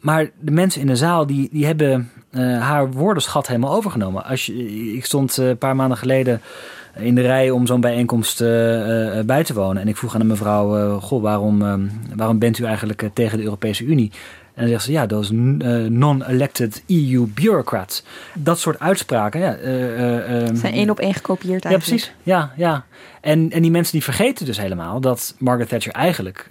Maar 0.00 0.30
de 0.40 0.50
mensen 0.50 0.80
in 0.80 0.86
de 0.86 0.96
zaal 0.96 1.26
die, 1.26 1.48
die 1.52 1.66
hebben 1.66 2.10
haar 2.58 2.90
woordenschat 2.90 3.46
helemaal 3.46 3.74
overgenomen. 3.74 4.24
Als 4.24 4.46
je, 4.46 4.92
ik 4.94 5.04
stond 5.04 5.36
een 5.36 5.58
paar 5.58 5.76
maanden 5.76 5.98
geleden 5.98 6.40
in 6.96 7.14
de 7.14 7.20
rij 7.20 7.50
om 7.50 7.66
zo'n 7.66 7.80
bijeenkomst 7.80 8.40
uh, 8.40 8.48
bij 9.26 9.44
te 9.44 9.54
wonen. 9.54 9.82
En 9.82 9.88
ik 9.88 9.96
vroeg 9.96 10.14
aan 10.14 10.20
een 10.20 10.26
mevrouw, 10.26 10.98
goh, 11.00 11.22
waarom, 11.22 11.88
waarom 12.16 12.38
bent 12.38 12.58
u 12.58 12.64
eigenlijk 12.64 13.10
tegen 13.12 13.38
de 13.38 13.44
Europese 13.44 13.84
Unie? 13.84 14.10
En 14.54 14.60
dan 14.60 14.68
zegt 14.68 14.84
ze, 14.84 14.92
ja, 14.92 15.06
those 15.06 15.34
non-elected 15.88 16.82
EU 16.86 17.26
bureaucrats. 17.34 18.04
Dat 18.34 18.58
soort 18.58 18.78
uitspraken. 18.78 19.40
Ja, 19.40 19.56
um, 19.58 20.56
zijn 20.56 20.74
één 20.74 20.90
op 20.90 20.98
één 20.98 21.14
gekopieerd 21.14 21.64
eigenlijk. 21.64 21.84
Ja, 21.84 21.96
precies. 21.96 22.12
Ja, 22.22 22.52
ja. 22.56 22.84
En, 23.20 23.50
en 23.50 23.62
die 23.62 23.70
mensen 23.70 23.92
die 23.92 24.02
vergeten 24.02 24.46
dus 24.46 24.58
helemaal 24.58 25.00
dat 25.00 25.34
Margaret 25.38 25.68
Thatcher 25.68 25.92
eigenlijk 25.92 26.48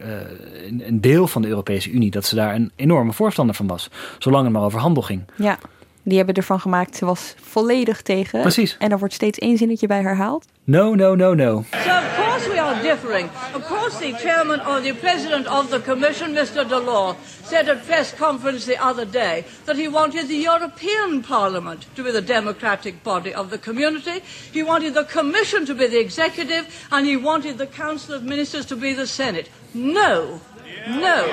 een, 0.67 0.83
een 0.87 1.01
deel 1.01 1.27
van 1.27 1.41
de 1.41 1.47
Europese 1.47 1.91
Unie, 1.91 2.11
dat 2.11 2.25
ze 2.25 2.35
daar 2.35 2.55
een 2.55 2.71
enorme 2.75 3.13
voorstander 3.13 3.55
van 3.55 3.67
was. 3.67 3.89
Zolang 4.19 4.43
het 4.43 4.53
maar 4.53 4.63
over 4.63 4.79
handel 4.79 5.03
ging. 5.03 5.23
Ja. 5.35 5.57
Die 6.03 6.17
hebben 6.17 6.35
ervan 6.35 6.59
gemaakt, 6.59 6.95
ze 6.95 7.05
was 7.05 7.33
volledig 7.41 8.01
tegen. 8.01 8.41
Precies. 8.41 8.75
En 8.79 8.91
er 8.91 8.99
wordt 8.99 9.13
steeds 9.13 9.39
één 9.39 9.57
zinnetje 9.57 9.87
bij 9.87 10.01
herhaald. 10.01 10.45
No, 10.63 10.95
no, 10.95 11.15
no, 11.15 11.33
no. 11.33 11.63
So 11.71 11.89
of 11.89 12.15
course 12.15 12.49
we 12.49 12.61
are 12.61 12.81
differing. 12.81 13.29
Of 13.55 13.67
course 13.67 13.97
the 13.97 14.13
chairman 14.17 14.67
or 14.67 14.81
the 14.81 14.93
president 14.93 15.47
of 15.47 15.69
the 15.69 15.81
commission, 15.81 16.33
Mr. 16.33 16.67
Delors, 16.69 17.15
said 17.43 17.69
at 17.69 17.85
press 17.85 18.13
conference 18.15 18.65
the 18.65 18.89
other 18.89 19.11
day 19.11 19.43
that 19.65 19.75
he 19.75 19.87
wanted 19.89 20.27
the 20.27 20.41
European 20.41 21.21
Parliament 21.21 21.85
to 21.95 22.03
be 22.03 22.11
the 22.11 22.25
democratic 22.25 23.03
body 23.03 23.33
of 23.33 23.49
the 23.49 23.57
community. 23.57 24.21
He 24.53 24.63
wanted 24.63 24.93
the 24.93 25.05
commission 25.05 25.65
to 25.65 25.73
be 25.73 25.87
the 25.87 25.99
executive 25.99 26.65
and 26.89 27.05
he 27.05 27.17
wanted 27.17 27.57
the 27.57 27.67
council 27.67 28.15
of 28.15 28.23
ministers 28.23 28.65
to 28.65 28.75
be 28.75 28.93
the 28.93 29.07
senate. 29.07 29.49
No. 29.73 30.39
No. 30.87 31.25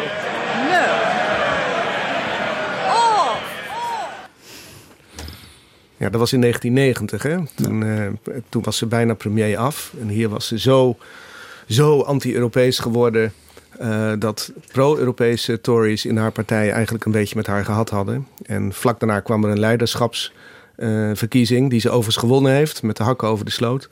No. 0.71 1.70
Ja, 6.01 6.11
dat 6.11 6.21
was 6.21 6.33
in 6.33 6.41
1990. 6.41 7.23
Hè? 7.23 7.37
Toen, 7.55 7.83
uh, 7.83 8.07
toen 8.49 8.63
was 8.63 8.77
ze 8.77 8.87
bijna 8.87 9.15
premier 9.15 9.57
af. 9.57 9.93
En 10.01 10.09
hier 10.09 10.29
was 10.29 10.47
ze 10.47 10.59
zo, 10.59 10.97
zo 11.69 12.01
anti-Europees 12.01 12.79
geworden. 12.79 13.33
Uh, 13.81 14.13
dat 14.19 14.53
pro-Europese 14.73 15.61
Tories 15.61 16.05
in 16.05 16.17
haar 16.17 16.33
partij 16.33 16.73
eigenlijk 16.73 17.05
een 17.05 17.13
beetje 17.13 17.37
met 17.37 17.47
haar 17.47 17.65
gehad 17.65 17.91
hadden. 17.91 18.27
En 18.43 18.73
vlak 18.73 19.01
daarna 19.01 19.21
kwam 19.21 19.45
er 19.45 19.51
een 19.51 19.59
leiderschapsverkiezing, 19.59 21.65
uh, 21.65 21.71
die 21.71 21.81
ze 21.81 21.89
overigens 21.89 22.17
gewonnen 22.17 22.53
heeft, 22.53 22.83
met 22.83 22.97
de 22.97 23.03
hakken 23.03 23.29
over 23.29 23.45
de 23.45 23.51
sloot. 23.51 23.89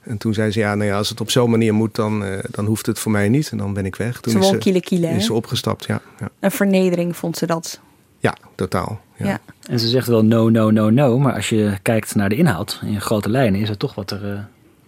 En 0.00 0.18
toen 0.18 0.34
zei 0.34 0.50
ze, 0.50 0.58
ja, 0.58 0.74
nou 0.74 0.90
ja, 0.90 0.96
als 0.96 1.08
het 1.08 1.20
op 1.20 1.30
zo'n 1.30 1.50
manier 1.50 1.74
moet, 1.74 1.94
dan, 1.94 2.24
dan 2.50 2.66
hoeft 2.66 2.86
het 2.86 2.98
voor 2.98 3.12
mij 3.12 3.28
niet. 3.28 3.50
En 3.50 3.58
dan 3.58 3.74
ben 3.74 3.86
ik 3.86 3.96
weg. 3.96 4.20
Toen 4.20 4.32
ze 4.32 4.38
is, 4.38 4.48
ze, 4.48 4.58
kiele 4.58 4.80
kiele, 4.80 5.08
is 5.08 5.24
ze 5.24 5.32
opgestapt, 5.32 5.84
ja, 5.84 6.00
ja. 6.20 6.28
Een 6.40 6.50
vernedering 6.50 7.16
vond 7.16 7.36
ze 7.36 7.46
dat. 7.46 7.80
Ja, 8.18 8.34
totaal. 8.54 9.00
Ja. 9.16 9.26
ja. 9.26 9.40
En 9.68 9.80
ze 9.80 9.88
zegt 9.88 10.06
wel 10.06 10.24
no, 10.24 10.48
no, 10.48 10.70
no, 10.70 10.90
no. 10.90 11.18
Maar 11.18 11.34
als 11.34 11.48
je 11.48 11.72
kijkt 11.82 12.14
naar 12.14 12.28
de 12.28 12.36
inhoud, 12.36 12.80
in 12.84 13.00
grote 13.00 13.30
lijnen, 13.30 13.60
is 13.60 13.68
het 13.68 13.78
toch 13.78 13.94
wat 13.94 14.10
er 14.10 14.32
uh, 14.32 14.38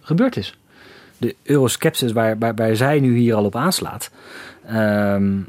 gebeurd 0.01 0.37
is. 0.37 0.57
De 1.17 1.35
euroskepsis 1.43 2.11
waar, 2.11 2.37
waar, 2.37 2.55
waar, 2.55 2.75
zij 2.75 2.99
nu 2.99 3.17
hier 3.17 3.35
al 3.35 3.45
op 3.45 3.55
aanslaat. 3.55 4.11
Um, 4.71 5.47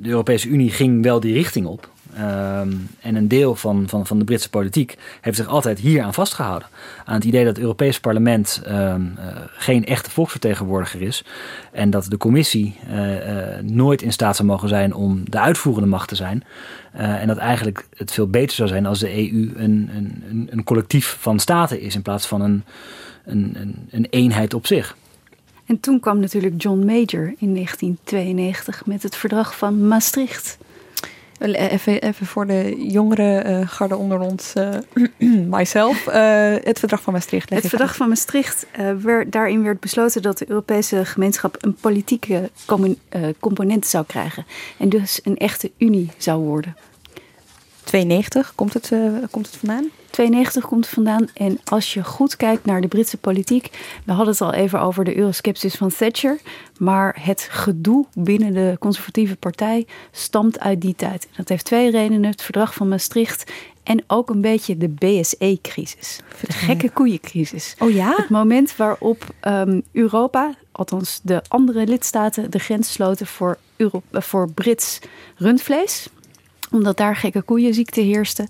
de 0.00 0.08
Europese 0.08 0.48
Unie 0.48 0.70
ging 0.70 1.02
wel 1.02 1.20
die 1.20 1.32
richting 1.32 1.66
op. 1.66 1.90
Um, 2.18 2.88
en 3.00 3.14
een 3.14 3.28
deel 3.28 3.54
van, 3.54 3.88
van, 3.88 4.06
van 4.06 4.18
de 4.18 4.24
Britse 4.24 4.50
politiek 4.50 4.96
heeft 5.20 5.36
zich 5.36 5.46
altijd 5.46 5.78
hier 5.78 6.02
aan 6.02 6.14
vastgehouden. 6.14 6.68
Aan 7.04 7.14
het 7.14 7.24
idee 7.24 7.44
dat 7.44 7.54
het 7.54 7.62
Europees 7.62 8.00
parlement 8.00 8.62
um, 8.68 9.14
uh, 9.18 9.26
geen 9.46 9.84
echte 9.84 10.10
volksvertegenwoordiger 10.10 11.02
is. 11.02 11.24
En 11.72 11.90
dat 11.90 12.06
de 12.08 12.16
commissie 12.16 12.76
uh, 12.88 13.14
uh, 13.16 13.58
nooit 13.62 14.02
in 14.02 14.12
staat 14.12 14.36
zou 14.36 14.48
mogen 14.48 14.68
zijn 14.68 14.94
om 14.94 15.30
de 15.30 15.38
uitvoerende 15.38 15.88
macht 15.88 16.08
te 16.08 16.14
zijn. 16.14 16.44
en 16.92 17.26
dat 17.26 17.36
eigenlijk 17.36 17.86
het 17.96 18.12
veel 18.12 18.28
beter 18.28 18.56
zou 18.56 18.68
zijn 18.68 18.86
als 18.86 18.98
de 18.98 19.16
EU 19.16 19.52
een, 19.56 19.90
een, 19.94 20.48
een 20.50 20.64
collectief 20.64 21.16
van 21.20 21.38
staten 21.38 21.80
is 21.80 21.94
in 21.94 22.02
plaats 22.02 22.26
van 22.26 22.40
een, 22.40 22.64
een, 23.24 23.52
een, 23.56 23.88
een 23.90 24.06
eenheid 24.10 24.54
op 24.54 24.66
zich. 24.66 24.96
En 25.66 25.80
toen 25.80 26.00
kwam 26.00 26.20
natuurlijk 26.20 26.62
John 26.62 26.78
Major 26.78 27.34
in 27.38 27.54
1992 27.54 28.86
met 28.86 29.02
het 29.02 29.16
verdrag 29.16 29.56
van 29.56 29.88
Maastricht. 29.88 30.58
Even, 31.42 32.00
even 32.00 32.26
voor 32.26 32.46
de 32.46 32.84
jongere 32.90 33.44
uh, 33.46 33.68
garde 33.68 33.96
onder 33.96 34.20
ons, 34.20 34.52
uh, 34.56 34.68
myself. 35.58 36.06
Uh, 36.06 36.14
het 36.62 36.78
verdrag 36.78 37.02
van 37.02 37.12
Maastricht. 37.12 37.50
Het 37.50 37.68
verdrag 37.68 37.96
van 37.96 38.08
Maastricht, 38.08 38.66
werd, 39.02 39.32
daarin 39.32 39.62
werd 39.62 39.80
besloten 39.80 40.22
dat 40.22 40.38
de 40.38 40.48
Europese 40.48 41.04
gemeenschap 41.04 41.56
een 41.60 41.74
politieke 41.74 42.50
component 43.40 43.86
zou 43.86 44.04
krijgen. 44.06 44.46
En 44.78 44.88
dus 44.88 45.20
een 45.24 45.36
echte 45.36 45.70
unie 45.78 46.10
zou 46.16 46.42
worden. 46.42 46.76
92 47.92 48.52
komt 48.54 48.74
het, 48.74 48.92
komt 49.30 49.46
het 49.46 49.56
vandaan? 49.56 49.90
92 50.10 50.66
komt 50.66 50.84
het 50.84 50.94
vandaan. 50.94 51.28
En 51.34 51.58
als 51.64 51.94
je 51.94 52.04
goed 52.04 52.36
kijkt 52.36 52.64
naar 52.64 52.80
de 52.80 52.88
Britse 52.88 53.16
politiek. 53.16 53.70
We 54.04 54.12
hadden 54.12 54.32
het 54.32 54.40
al 54.40 54.52
even 54.52 54.80
over 54.80 55.04
de 55.04 55.16
euroskepsis 55.16 55.74
van 55.74 55.90
Thatcher. 55.90 56.38
Maar 56.78 57.18
het 57.20 57.46
gedoe 57.50 58.06
binnen 58.14 58.52
de 58.52 58.76
conservatieve 58.78 59.36
partij 59.36 59.86
stamt 60.10 60.60
uit 60.60 60.80
die 60.80 60.94
tijd. 60.94 61.28
Dat 61.36 61.48
heeft 61.48 61.64
twee 61.64 61.90
redenen: 61.90 62.30
het 62.30 62.42
verdrag 62.42 62.74
van 62.74 62.88
Maastricht. 62.88 63.52
En 63.82 64.04
ook 64.06 64.30
een 64.30 64.40
beetje 64.40 64.76
de 64.76 64.88
BSE-crisis. 64.88 66.20
De 66.46 66.52
gekke 66.52 66.90
koeiencrisis. 66.90 67.74
Oh 67.78 67.90
ja? 67.90 68.14
Het 68.16 68.28
moment 68.28 68.76
waarop 68.76 69.34
um, 69.46 69.82
Europa, 69.92 70.54
althans 70.72 71.20
de 71.22 71.42
andere 71.48 71.86
lidstaten, 71.86 72.50
de 72.50 72.58
grens 72.58 72.92
sloten 72.92 73.26
voor, 73.26 73.58
Euro 73.76 74.02
voor 74.12 74.50
Brits 74.50 74.98
rundvlees 75.36 76.08
omdat 76.72 76.96
daar 76.96 77.16
gekke 77.16 77.42
koeienziekte 77.42 78.00
heerste. 78.00 78.48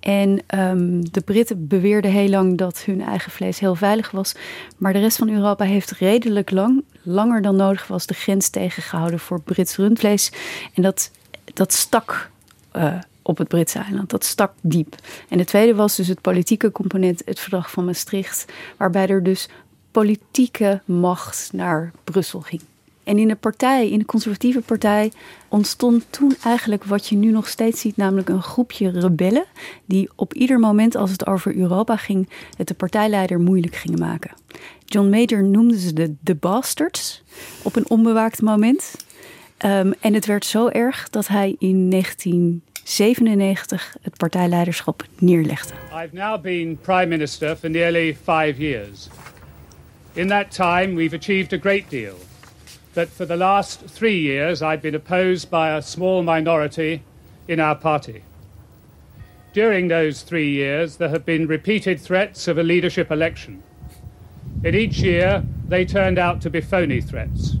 En 0.00 0.42
um, 0.54 1.10
de 1.10 1.20
Britten 1.20 1.66
beweerden 1.66 2.10
heel 2.10 2.28
lang 2.28 2.58
dat 2.58 2.82
hun 2.84 3.00
eigen 3.02 3.32
vlees 3.32 3.58
heel 3.58 3.74
veilig 3.74 4.10
was. 4.10 4.34
Maar 4.76 4.92
de 4.92 4.98
rest 4.98 5.16
van 5.16 5.28
Europa 5.28 5.64
heeft 5.64 5.90
redelijk 5.90 6.50
lang, 6.50 6.84
langer 7.02 7.42
dan 7.42 7.56
nodig 7.56 7.86
was, 7.86 8.06
de 8.06 8.14
grens 8.14 8.48
tegengehouden 8.48 9.18
voor 9.18 9.42
Brits 9.42 9.76
rundvlees. 9.76 10.32
En 10.74 10.82
dat, 10.82 11.10
dat 11.54 11.72
stak 11.72 12.30
uh, 12.76 12.94
op 13.22 13.38
het 13.38 13.48
Britse 13.48 13.78
eiland. 13.78 14.10
Dat 14.10 14.24
stak 14.24 14.52
diep. 14.60 14.94
En 15.28 15.38
de 15.38 15.44
tweede 15.44 15.74
was 15.74 15.96
dus 15.96 16.08
het 16.08 16.20
politieke 16.20 16.72
component, 16.72 17.22
het 17.24 17.40
verdrag 17.40 17.70
van 17.70 17.84
Maastricht, 17.84 18.44
waarbij 18.76 19.08
er 19.08 19.22
dus 19.22 19.48
politieke 19.90 20.80
macht 20.84 21.50
naar 21.52 21.92
Brussel 22.04 22.40
ging. 22.40 22.62
En 23.10 23.18
in 23.18 23.28
de 23.28 23.36
partij, 23.36 23.88
in 23.88 23.98
de 23.98 24.04
conservatieve 24.04 24.60
partij, 24.60 25.12
ontstond 25.48 26.06
toen 26.10 26.36
eigenlijk 26.44 26.84
wat 26.84 27.06
je 27.06 27.16
nu 27.16 27.30
nog 27.30 27.48
steeds 27.48 27.80
ziet, 27.80 27.96
namelijk 27.96 28.28
een 28.28 28.42
groepje 28.42 28.90
rebellen 28.90 29.44
die 29.84 30.08
op 30.14 30.34
ieder 30.34 30.58
moment 30.58 30.94
als 30.94 31.10
het 31.10 31.26
over 31.26 31.56
Europa 31.56 31.96
ging, 31.96 32.28
het 32.56 32.68
de 32.68 32.74
partijleider 32.74 33.40
moeilijk 33.40 33.74
gingen 33.74 33.98
maken. 33.98 34.30
John 34.84 35.08
Major 35.08 35.44
noemde 35.44 35.78
ze 35.78 35.92
de, 35.92 36.14
de 36.20 36.34
bastards 36.34 37.22
op 37.62 37.76
een 37.76 37.90
onbewaakt 37.90 38.42
moment. 38.42 38.96
Um, 39.64 39.92
en 40.00 40.14
het 40.14 40.26
werd 40.26 40.46
zo 40.46 40.68
erg 40.68 41.08
dat 41.08 41.28
hij 41.28 41.56
in 41.58 41.90
1997 41.90 43.96
het 44.02 44.16
partijleiderschap 44.16 45.04
neerlegde. 45.18 45.74
I've 46.04 46.14
now 46.14 46.42
been 46.42 46.78
prime 46.82 47.06
minister 47.06 47.56
for 47.56 47.70
nearly 47.70 48.16
five 48.24 48.54
years. 48.56 49.08
In 50.12 50.28
that 50.28 50.54
time 50.54 50.94
we've 50.94 51.16
achieved 51.16 51.52
a 51.52 51.58
great 51.58 51.90
deal. 51.90 52.14
That 52.94 53.08
for 53.08 53.24
the 53.24 53.36
last 53.36 53.80
three 53.80 54.18
years 54.18 54.62
I've 54.62 54.82
been 54.82 54.94
opposed 54.94 55.50
by 55.50 55.70
a 55.76 55.82
small 55.82 56.22
minority 56.22 57.02
in 57.46 57.60
our 57.60 57.74
party. 57.74 58.22
During 59.52 59.88
those 59.88 60.22
three 60.22 60.50
years, 60.50 60.96
there 60.96 61.08
have 61.08 61.26
been 61.26 61.48
repeated 61.48 62.00
threats 62.00 62.46
of 62.46 62.56
a 62.56 62.62
leadership 62.62 63.10
election. 63.10 63.62
In 64.62 64.74
each 64.74 64.98
year, 64.98 65.42
they 65.66 65.84
turned 65.84 66.18
out 66.18 66.40
to 66.42 66.50
be 66.50 66.60
phony 66.60 67.00
threats. 67.00 67.56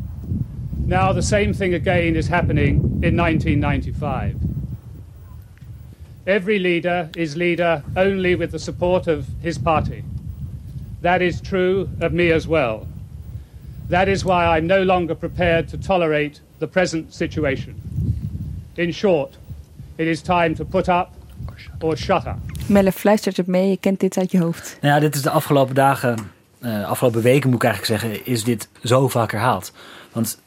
Now, 0.86 1.12
the 1.12 1.22
same 1.22 1.52
thing 1.52 1.74
again 1.74 2.14
is 2.14 2.28
happening 2.28 2.76
in 3.02 3.16
1995. 3.16 4.36
Every 6.26 6.58
leader 6.58 7.10
is 7.16 7.36
leader 7.36 7.82
only 7.96 8.34
with 8.34 8.52
the 8.52 8.58
support 8.58 9.06
of 9.06 9.26
his 9.40 9.58
party. 9.58 10.04
That 11.00 11.22
is 11.22 11.40
true 11.40 11.88
of 12.00 12.12
me 12.12 12.30
as 12.30 12.46
well. 12.46 12.86
That 13.90 14.06
is 14.06 14.22
why 14.22 14.56
I'm 14.56 14.66
no 14.66 14.82
longer 14.82 15.14
prepared 15.14 15.68
to 15.68 15.78
tolerate 15.78 16.40
the 16.58 16.66
present 16.66 17.14
situation. 17.14 17.74
In 18.74 18.92
short, 18.92 19.38
it 19.96 20.06
is 20.06 20.22
time 20.22 20.54
to 20.54 20.64
put 20.64 20.88
up 20.88 21.08
or 21.80 21.96
shut 21.96 22.26
up. 22.26 22.36
Melle 22.66 22.92
fluistert 22.92 23.36
het 23.36 23.46
mee, 23.46 23.70
je 23.70 23.76
kent 23.76 24.00
dit 24.00 24.18
uit 24.18 24.30
je 24.30 24.38
hoofd. 24.38 24.78
Nou 24.80 24.94
ja, 24.94 25.00
dit 25.00 25.14
is 25.14 25.22
de 25.22 25.30
afgelopen 25.30 25.74
dagen, 25.74 26.18
uh, 26.60 26.88
afgelopen 26.88 27.22
weken 27.22 27.50
moet 27.50 27.62
ik 27.62 27.68
eigenlijk 27.68 28.00
zeggen, 28.00 28.26
is 28.26 28.44
dit 28.44 28.68
zo 28.84 29.08
vaak 29.08 29.30
herhaald. 29.30 29.72
Want 30.12 30.38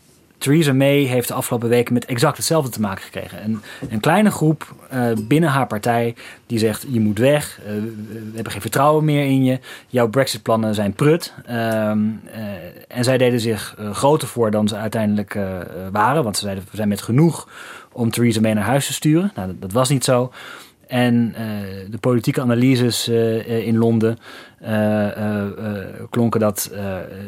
Theresa 0.44 0.74
May 0.74 1.04
heeft 1.04 1.28
de 1.28 1.34
afgelopen 1.34 1.70
weken 1.70 1.94
met 1.94 2.06
exact 2.06 2.38
hetzelfde 2.38 2.72
te 2.72 2.82
maken 2.82 3.04
gekregen. 3.04 3.44
Een, 3.44 3.62
een 3.90 4.00
kleine 4.00 4.32
groep 4.32 4.76
uh, 4.94 5.08
binnen 5.28 5.50
haar 5.50 5.68
partij 5.68 6.16
die 6.48 6.60
zegt: 6.60 6.86
je 6.90 7.00
moet 7.00 7.18
weg, 7.18 7.60
uh, 7.60 7.66
we 7.66 8.32
hebben 8.34 8.52
geen 8.52 8.62
vertrouwen 8.62 9.06
meer 9.06 9.26
in 9.26 9.44
je, 9.44 9.60
jouw 9.88 10.08
Brexit-plannen 10.08 10.76
zijn 10.76 10.94
prut. 10.94 11.34
Uh, 11.50 11.90
en 12.88 13.04
zij 13.04 13.18
deden 13.18 13.40
zich 13.40 13.76
groter 13.92 14.28
voor 14.28 14.52
dan 14.52 14.68
ze 14.68 14.76
uiteindelijk 14.76 15.38
waren, 15.92 16.24
want 16.24 16.38
ze 16.38 16.44
zeiden: 16.44 16.64
we 16.70 16.76
zijn 16.76 16.88
met 16.88 17.02
genoeg 17.02 17.48
om 17.92 18.12
Theresa 18.12 18.42
May 18.42 18.54
naar 18.54 18.64
huis 18.64 18.86
te 18.86 18.94
sturen. 18.94 19.32
Nou, 19.36 19.56
dat 19.60 19.72
was 19.72 19.90
niet 19.90 20.04
zo. 20.04 20.32
En 20.88 21.36
de 21.90 21.98
politieke 21.98 22.42
analyses 22.42 23.08
in 23.08 23.78
Londen 23.78 24.18
uh, 24.68 25.08
klonken 26.10 26.40
dat 26.40 26.72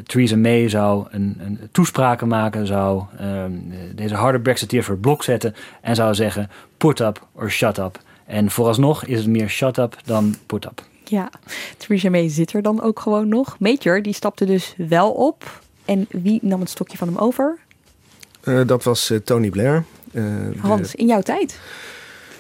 Theresa 0.04 0.38
May 0.38 0.70
zou 0.70 1.08
een, 1.10 1.38
een 1.40 1.60
toespraken 1.72 2.28
maken, 2.28 2.68
zou 2.68 3.04
ehm, 3.18 3.52
deze 3.96 4.16
harde 4.16 4.40
Brexiteer 4.40 4.84
voor 4.84 4.94
het 4.94 5.02
blok 5.02 5.24
zetten 5.24 5.56
en 5.82 5.96
zou 5.96 6.16
zeggen 6.16 6.50
put 6.78 7.00
up 7.00 7.28
or 7.34 7.52
shut 7.52 7.78
up. 7.78 8.00
En 8.26 8.52
vooralsnog 8.52 9.06
is 9.06 9.18
het 9.18 9.28
meer 9.28 9.50
shut 9.50 9.78
up 9.78 9.98
dan 10.06 10.36
put 10.46 10.66
up. 10.66 10.84
Ja, 11.04 11.30
Theresa 11.78 12.10
May 12.10 12.30
zit 12.30 12.54
er 12.54 12.62
dan 12.62 12.82
ook 12.82 13.00
gewoon 13.00 13.28
nog. 13.28 13.60
Major, 13.60 14.02
die 14.02 14.14
stapte 14.14 14.46
dus 14.46 14.74
wel 14.78 15.12
op. 15.12 15.62
En 15.86 16.08
wie 16.10 16.40
nam 16.42 16.60
het 16.60 16.70
stokje 16.70 16.98
van 16.98 17.08
hem 17.08 17.18
over? 17.18 17.58
dat 18.66 18.84
was 18.84 19.14
Tony 19.24 19.50
Blair. 19.50 19.84
Hans, 20.60 20.96
in 20.96 21.08
jouw 21.08 21.22
tijd? 21.22 21.60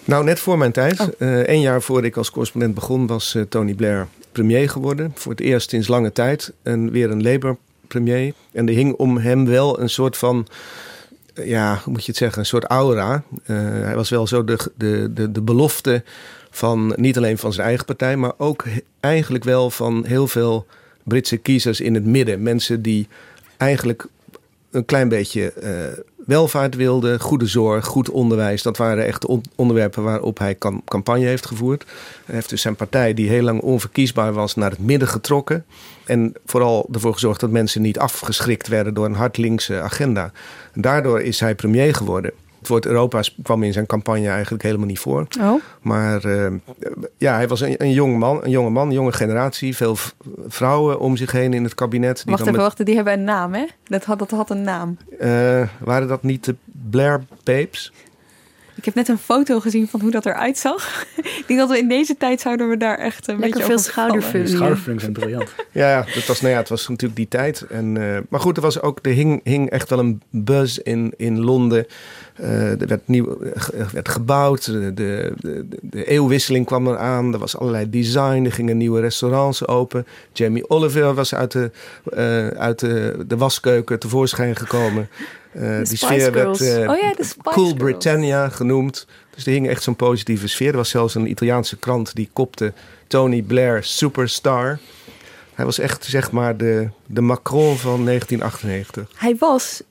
Nou, 0.05 0.23
net 0.23 0.39
voor 0.39 0.57
mijn 0.57 0.71
tijd. 0.71 0.99
Oh. 0.99 1.07
Eén 1.19 1.61
jaar 1.61 1.81
voordat 1.81 2.05
ik 2.05 2.17
als 2.17 2.31
correspondent 2.31 2.73
begon, 2.73 3.07
was 3.07 3.37
Tony 3.49 3.73
Blair 3.73 4.07
premier 4.31 4.69
geworden. 4.69 5.11
Voor 5.15 5.31
het 5.31 5.41
eerst 5.41 5.69
sinds 5.69 5.87
lange 5.87 6.11
tijd. 6.11 6.53
En 6.61 6.91
weer 6.91 7.11
een 7.11 7.23
Labour-premier. 7.23 8.33
En 8.51 8.67
er 8.67 8.73
hing 8.73 8.93
om 8.93 9.17
hem 9.17 9.45
wel 9.45 9.79
een 9.79 9.89
soort 9.89 10.17
van 10.17 10.47
ja, 11.43 11.81
hoe 11.83 11.93
moet 11.93 12.05
je 12.05 12.11
het 12.11 12.17
zeggen, 12.17 12.39
een 12.39 12.45
soort 12.45 12.63
aura. 12.63 13.23
Uh, 13.45 13.57
hij 13.59 13.95
was 13.95 14.09
wel 14.09 14.27
zo 14.27 14.43
de, 14.43 14.71
de, 14.77 15.13
de, 15.13 15.31
de 15.31 15.41
belofte 15.41 16.03
van 16.49 16.93
niet 16.95 17.17
alleen 17.17 17.37
van 17.37 17.53
zijn 17.53 17.67
eigen 17.67 17.85
partij, 17.85 18.17
maar 18.17 18.33
ook 18.37 18.63
eigenlijk 18.99 19.43
wel 19.43 19.69
van 19.69 20.05
heel 20.05 20.27
veel 20.27 20.65
Britse 21.03 21.37
kiezers 21.37 21.81
in 21.81 21.93
het 21.93 22.05
midden. 22.05 22.43
Mensen 22.43 22.81
die 22.81 23.07
eigenlijk 23.57 24.07
een 24.71 24.85
klein 24.85 25.09
beetje 25.09 25.53
uh, 25.63 26.03
welvaart 26.25 26.75
wilde, 26.75 27.19
goede 27.19 27.45
zorg, 27.45 27.85
goed 27.85 28.09
onderwijs. 28.09 28.61
Dat 28.61 28.77
waren 28.77 29.05
echt 29.05 29.25
onderwerpen 29.55 30.03
waarop 30.03 30.37
hij 30.37 30.57
campagne 30.85 31.25
heeft 31.25 31.45
gevoerd. 31.45 31.85
Hij 32.25 32.35
heeft 32.35 32.49
dus 32.49 32.61
zijn 32.61 32.75
partij, 32.75 33.13
die 33.13 33.29
heel 33.29 33.43
lang 33.43 33.61
onverkiesbaar 33.61 34.33
was, 34.33 34.55
naar 34.55 34.69
het 34.69 34.79
midden 34.79 35.07
getrokken. 35.07 35.65
En 36.05 36.33
vooral 36.45 36.87
ervoor 36.91 37.13
gezorgd 37.13 37.39
dat 37.39 37.49
mensen 37.49 37.81
niet 37.81 37.99
afgeschrikt 37.99 38.67
werden 38.67 38.93
door 38.93 39.05
een 39.05 39.15
hard 39.15 39.37
linkse 39.37 39.81
agenda. 39.81 40.31
En 40.73 40.81
daardoor 40.81 41.21
is 41.21 41.39
hij 41.39 41.55
premier 41.55 41.95
geworden. 41.95 42.31
Het 42.65 42.73
woord 42.73 42.85
Europa 42.85 43.21
kwam 43.43 43.63
in 43.63 43.73
zijn 43.73 43.85
campagne 43.85 44.29
eigenlijk 44.29 44.63
helemaal 44.63 44.87
niet 44.87 44.99
voor. 44.99 45.27
Oh. 45.41 45.61
Maar 45.81 46.25
uh, 46.25 46.47
ja, 47.17 47.35
hij 47.35 47.47
was 47.47 47.61
een, 47.61 47.75
een 47.77 47.91
jong 47.91 48.17
man, 48.17 48.43
een 48.43 48.49
jonge 48.49 48.69
man, 48.69 48.87
een 48.87 48.93
jonge 48.93 49.11
generatie. 49.11 49.75
Veel 49.75 49.97
vrouwen 50.47 50.99
om 50.99 51.17
zich 51.17 51.31
heen 51.31 51.53
in 51.53 51.63
het 51.63 51.75
kabinet. 51.75 52.15
Die 52.15 52.25
wacht 52.25 52.39
even, 52.41 52.53
met... 52.53 52.61
wacht, 52.61 52.85
die 52.85 52.95
hebben 52.95 53.13
een 53.13 53.23
naam, 53.23 53.53
hè? 53.53 53.65
Dat 53.83 54.03
had, 54.03 54.19
dat 54.19 54.29
had 54.29 54.49
een 54.49 54.61
naam. 54.61 54.97
Uh, 55.21 55.67
waren 55.79 56.07
dat 56.07 56.23
niet 56.23 56.45
de 56.45 56.55
Blair 56.89 57.23
Babes? 57.43 57.91
Ik 58.75 58.85
heb 58.85 58.95
net 58.95 59.07
een 59.07 59.17
foto 59.17 59.59
gezien 59.59 59.87
van 59.87 60.01
hoe 60.01 60.11
dat 60.11 60.25
eruit 60.25 60.57
zag. 60.57 61.05
ik 61.39 61.43
denk 61.47 61.59
dat 61.59 61.69
we 61.69 61.77
in 61.77 61.87
deze 61.87 62.17
tijd 62.17 62.41
zouden 62.41 62.69
we 62.69 62.77
daar 62.77 62.97
echt 62.97 63.27
een 63.27 63.39
Lekker 63.39 63.59
beetje 63.59 63.73
veel 63.73 63.83
schoudervullingen. 63.83 64.55
Schoudervullingen 64.55 65.01
zijn 65.01 65.13
briljant. 65.13 65.49
ja, 65.71 66.05
dat 66.13 66.25
was, 66.25 66.41
nou 66.41 66.53
ja, 66.53 66.59
het 66.59 66.69
was 66.69 66.87
natuurlijk 66.87 67.15
die 67.15 67.27
tijd. 67.27 67.61
En, 67.61 67.95
uh, 67.95 68.17
maar 68.29 68.39
goed, 68.39 68.57
er 68.57 68.63
was 68.63 68.81
ook, 68.81 68.99
er 69.01 69.11
hing, 69.11 69.41
hing 69.43 69.69
echt 69.69 69.89
wel 69.89 69.99
een 69.99 70.21
buzz 70.29 70.77
in, 70.77 71.13
in 71.17 71.39
Londen. 71.39 71.85
Uh, 72.41 72.81
er 72.81 72.87
werd, 72.87 73.07
nieuw, 73.07 73.37
werd 73.91 74.09
gebouwd, 74.09 74.65
de, 74.65 74.93
de, 74.93 75.33
de, 75.37 75.65
de, 75.81 76.05
eeuwwisseling 76.05 76.65
kwam 76.65 76.87
eraan. 76.87 77.33
Er 77.33 77.39
was 77.39 77.57
allerlei 77.57 77.89
design, 77.89 78.45
er 78.45 78.51
gingen 78.51 78.77
nieuwe 78.77 78.99
restaurants 78.99 79.67
open. 79.67 80.05
Jamie 80.33 80.69
Oliver 80.69 81.13
was 81.13 81.35
uit 81.35 81.51
de, 81.51 81.71
uh, 82.13 82.47
uit 82.47 82.79
de, 82.79 83.23
de 83.27 83.37
waskeuken 83.37 83.99
tevoorschijn 83.99 84.55
gekomen. 84.55 85.09
Uh, 85.55 85.83
die 85.83 85.97
sfeer 85.97 86.31
werd 86.31 86.61
uh, 86.61 86.89
oh 86.89 86.97
ja, 86.97 87.13
Cool 87.41 87.65
Girls. 87.65 87.73
Britannia 87.73 88.49
genoemd. 88.49 89.07
Dus 89.35 89.45
er 89.45 89.51
hing 89.51 89.67
echt 89.67 89.83
zo'n 89.83 89.95
positieve 89.95 90.47
sfeer. 90.47 90.69
Er 90.69 90.77
was 90.77 90.89
zelfs 90.89 91.15
een 91.15 91.29
Italiaanse 91.29 91.77
krant 91.77 92.15
die 92.15 92.29
kopte 92.33 92.73
Tony 93.07 93.41
Blair 93.41 93.83
Superstar. 93.83 94.79
Hij 95.53 95.65
was 95.65 95.79
echt 95.79 96.05
zeg 96.05 96.31
maar 96.31 96.57
de, 96.57 96.89
de 97.05 97.21
Macron 97.21 97.77
van 97.77 98.05
1998. 98.05 99.09
Hij 99.15 99.35
was 99.39 99.81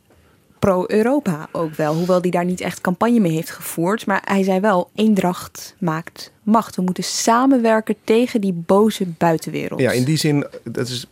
pro-Europa 0.65 1.49
ook 1.53 1.75
wel. 1.75 1.95
Hoewel 1.95 2.21
hij 2.21 2.31
daar 2.31 2.45
niet 2.45 2.61
echt 2.61 2.81
campagne 2.81 3.21
mee 3.21 3.33
heeft 3.33 3.51
gevoerd. 3.51 4.07
Maar 4.07 4.23
hij 4.25 4.43
zei 4.43 4.61
wel, 4.61 4.91
eendracht 4.95 5.75
maakt 5.79 6.33
macht. 6.43 6.77
We 6.77 6.83
moeten 6.83 7.05
samenwerken 7.05 7.95
tegen 8.05 8.41
die 8.41 8.53
boze 8.53 9.07
buitenwereld. 9.07 9.81
Ja, 9.81 9.91
in 9.91 10.05
die 10.05 10.17
zin, 10.17 10.47
dat 10.63 10.89
is, 10.89 11.07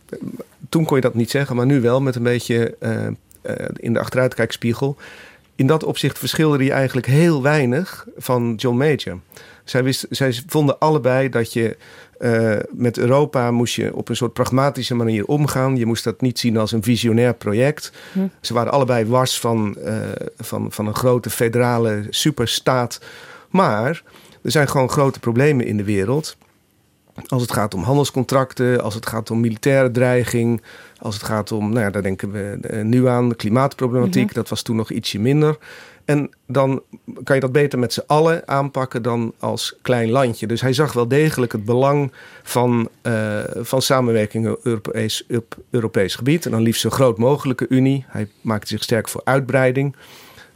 toen 0.69 0.85
kon 0.85 0.95
je 0.95 1.01
dat 1.01 1.13
niet 1.13 1.29
zeggen, 1.29 1.55
maar 1.55 1.65
nu 1.65 1.81
wel 1.81 2.01
met 2.01 2.15
een 2.15 2.23
beetje 2.23 2.75
uh, 2.79 3.05
uh, 3.05 3.11
in 3.75 3.93
de 3.93 3.99
achteruitkijkspiegel. 3.99 4.95
In 5.55 5.67
dat 5.67 5.83
opzicht 5.83 6.19
verschilde 6.19 6.57
hij 6.57 6.71
eigenlijk 6.71 7.07
heel 7.07 7.41
weinig 7.41 8.07
van 8.17 8.53
John 8.57 8.77
Major. 8.77 9.19
Zij, 9.63 9.83
wist, 9.83 10.05
zij 10.09 10.41
vonden 10.47 10.79
allebei 10.79 11.29
dat 11.29 11.53
je 11.53 11.77
uh, 12.23 12.55
met 12.71 12.97
Europa 12.97 13.51
moest 13.51 13.75
je 13.75 13.95
op 13.95 14.09
een 14.09 14.15
soort 14.15 14.33
pragmatische 14.33 14.95
manier 14.95 15.25
omgaan. 15.25 15.77
Je 15.77 15.85
moest 15.85 16.03
dat 16.03 16.21
niet 16.21 16.39
zien 16.39 16.57
als 16.57 16.71
een 16.71 16.83
visionair 16.83 17.33
project. 17.33 17.91
Hm. 18.13 18.19
Ze 18.41 18.53
waren 18.53 18.71
allebei 18.71 19.05
wars 19.05 19.39
van, 19.39 19.75
uh, 19.79 19.95
van, 20.37 20.71
van 20.71 20.87
een 20.87 20.95
grote 20.95 21.29
federale 21.29 22.05
superstaat. 22.09 22.99
Maar 23.49 24.03
er 24.41 24.51
zijn 24.51 24.69
gewoon 24.69 24.89
grote 24.89 25.19
problemen 25.19 25.65
in 25.65 25.77
de 25.77 25.83
wereld. 25.83 26.37
Als 27.27 27.41
het 27.41 27.51
gaat 27.51 27.73
om 27.73 27.83
handelscontracten, 27.83 28.81
als 28.81 28.93
het 28.93 29.05
gaat 29.05 29.31
om 29.31 29.39
militaire 29.39 29.91
dreiging, 29.91 30.61
als 30.99 31.15
het 31.15 31.23
gaat 31.23 31.51
om, 31.51 31.69
nou 31.69 31.79
ja, 31.81 31.89
daar 31.89 32.01
denken 32.01 32.31
we 32.31 32.57
uh, 32.71 32.83
nu 32.83 33.07
aan, 33.07 33.29
de 33.29 33.35
klimaatproblematiek, 33.35 34.21
mm 34.21 34.27
-hmm. 34.27 34.35
dat 34.35 34.49
was 34.49 34.61
toen 34.61 34.75
nog 34.75 34.91
ietsje 34.91 35.19
minder. 35.19 35.57
En 36.05 36.29
dan 36.47 36.81
kan 37.23 37.35
je 37.35 37.41
dat 37.41 37.51
beter 37.51 37.79
met 37.79 37.93
z'n 37.93 38.03
allen 38.07 38.47
aanpakken 38.47 39.01
dan 39.01 39.33
als 39.39 39.75
klein 39.81 40.09
landje. 40.09 40.47
Dus 40.47 40.61
hij 40.61 40.73
zag 40.73 40.93
wel 40.93 41.07
degelijk 41.07 41.51
het 41.51 41.65
belang 41.65 42.11
van, 42.43 42.89
uh, 43.03 43.39
van 43.55 43.81
samenwerking 43.81 44.49
op 44.49 44.59
Europees, 44.63 45.25
op 45.29 45.57
Europees 45.69 46.15
gebied. 46.15 46.45
En 46.45 46.51
dan 46.51 46.61
liefst 46.61 46.81
zo 46.81 46.89
groot 46.89 47.17
mogelijke 47.17 47.65
Unie. 47.69 48.05
Hij 48.07 48.27
maakte 48.41 48.67
zich 48.67 48.83
sterk 48.83 49.09
voor 49.09 49.21
uitbreiding. 49.23 49.95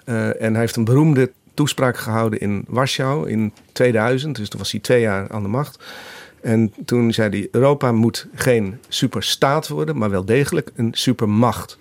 Uh, 0.05 0.41
en 0.41 0.51
hij 0.51 0.61
heeft 0.61 0.75
een 0.75 0.85
beroemde 0.85 1.31
toespraak 1.53 1.97
gehouden 1.97 2.39
in 2.39 2.65
Warschau 2.67 3.29
in 3.29 3.53
2000. 3.71 4.35
Dus 4.35 4.49
toen 4.49 4.59
was 4.59 4.71
hij 4.71 4.79
twee 4.79 5.01
jaar 5.01 5.29
aan 5.29 5.43
de 5.43 5.49
macht. 5.49 5.83
En 6.41 6.73
toen 6.85 7.13
zei 7.13 7.29
hij: 7.29 7.47
Europa 7.51 7.91
moet 7.91 8.27
geen 8.33 8.79
superstaat 8.87 9.67
worden, 9.67 9.97
maar 9.97 10.09
wel 10.09 10.25
degelijk 10.25 10.71
een 10.75 10.89
supermacht. 10.93 11.77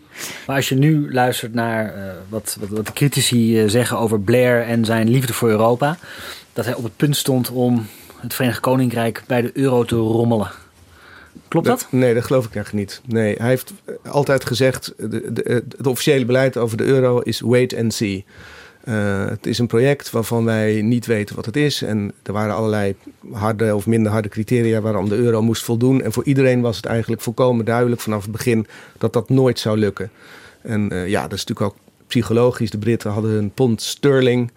Maar 0.47 0.57
als 0.57 0.69
je 0.69 0.75
nu 0.75 1.12
luistert 1.12 1.55
naar 1.55 1.97
uh, 1.97 2.03
wat, 2.29 2.57
wat, 2.61 2.69
wat, 2.69 2.87
de 2.87 2.93
critici 2.93 3.62
uh, 3.62 3.69
zeggen 3.69 3.99
over 3.99 4.21
Blair 4.21 4.62
en 4.62 4.85
zijn 4.85 5.09
liefde 5.09 5.33
voor 5.33 5.49
Europa, 5.49 5.99
dat 6.53 6.64
hij 6.64 6.75
op 6.75 6.85
het 6.85 6.97
punt 6.97 7.17
stond 7.17 7.51
om 7.51 7.87
het 8.21 8.35
Verenigd 8.35 8.61
Koninkrijk 8.61 9.23
bij 9.27 9.43
de 9.43 9.51
euro 9.55 9.85
te 9.85 9.97
rommelen. 9.97 10.51
Klopt 11.49 11.67
dat? 11.67 11.87
Nee, 11.91 12.14
dat 12.14 12.25
geloof 12.25 12.47
ik 12.47 12.55
echt 12.55 12.73
niet. 12.73 13.01
Nee, 13.07 13.35
hij 13.39 13.49
heeft 13.49 13.73
altijd 14.07 14.47
gezegd: 14.47 14.93
de, 14.97 15.33
de, 15.33 15.62
het 15.77 15.87
officiële 15.87 16.25
beleid 16.25 16.57
over 16.57 16.77
de 16.77 16.85
euro 16.85 17.19
is 17.19 17.41
wait 17.41 17.77
and 17.77 17.95
see. 17.95 18.25
Uh, 18.89 19.28
het 19.28 19.47
is 19.47 19.59
een 19.59 19.66
project 19.66 20.11
waarvan 20.11 20.45
wij 20.45 20.82
niet 20.82 21.07
weten 21.07 21.37
wat 21.37 21.47
het 21.47 21.57
is. 21.57 21.82
En 21.82 22.12
er 22.22 22.32
waren 22.32 22.55
allerlei 22.55 22.95
harde 23.32 23.74
of 23.74 23.87
minder 23.87 24.12
harde 24.12 24.28
criteria 24.28 24.80
waarom 24.80 25.09
de 25.09 25.16
euro 25.16 25.43
moest 25.43 25.62
voldoen. 25.62 26.03
En 26.03 26.12
voor 26.12 26.24
iedereen 26.24 26.61
was 26.61 26.76
het 26.76 26.87
eigenlijk 26.87 27.22
volkomen 27.22 27.64
duidelijk 27.64 28.01
vanaf 28.01 28.22
het 28.22 28.32
begin 28.32 28.66
dat 28.99 29.12
dat 29.12 29.28
nooit 29.28 29.59
zou 29.59 29.78
lukken. 29.78 30.11
En 30.62 30.93
uh, 30.93 31.09
ja, 31.09 31.22
dat 31.22 31.32
is 31.32 31.45
natuurlijk 31.45 31.74
ook 31.74 31.82
psychologisch. 32.07 32.70
De 32.70 32.78
Britten 32.78 33.11
hadden 33.11 33.39
een 33.39 33.51
pond 33.51 33.82
sterling. 33.82 34.51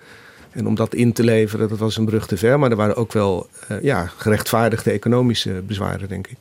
En 0.52 0.68
om 0.68 0.76
dat 0.76 0.94
in 0.94 1.14
te 1.14 1.24
leveren, 1.24 1.70
dat 1.70 1.78
was 1.78 1.98
een 1.98 2.06
brug 2.06 2.28
te 2.28 2.38
ver. 2.38 2.60
Maar 2.60 2.72
er 2.72 2.78
waren 2.78 2.96
ook 2.96 3.14
wel 3.14 3.48
uh, 3.72 3.82
ja, 3.82 4.12
gerechtvaardigde 4.18 4.92
economische 4.92 5.64
bezwaren, 5.68 6.08
denk 6.08 6.28
ik. 6.28 6.38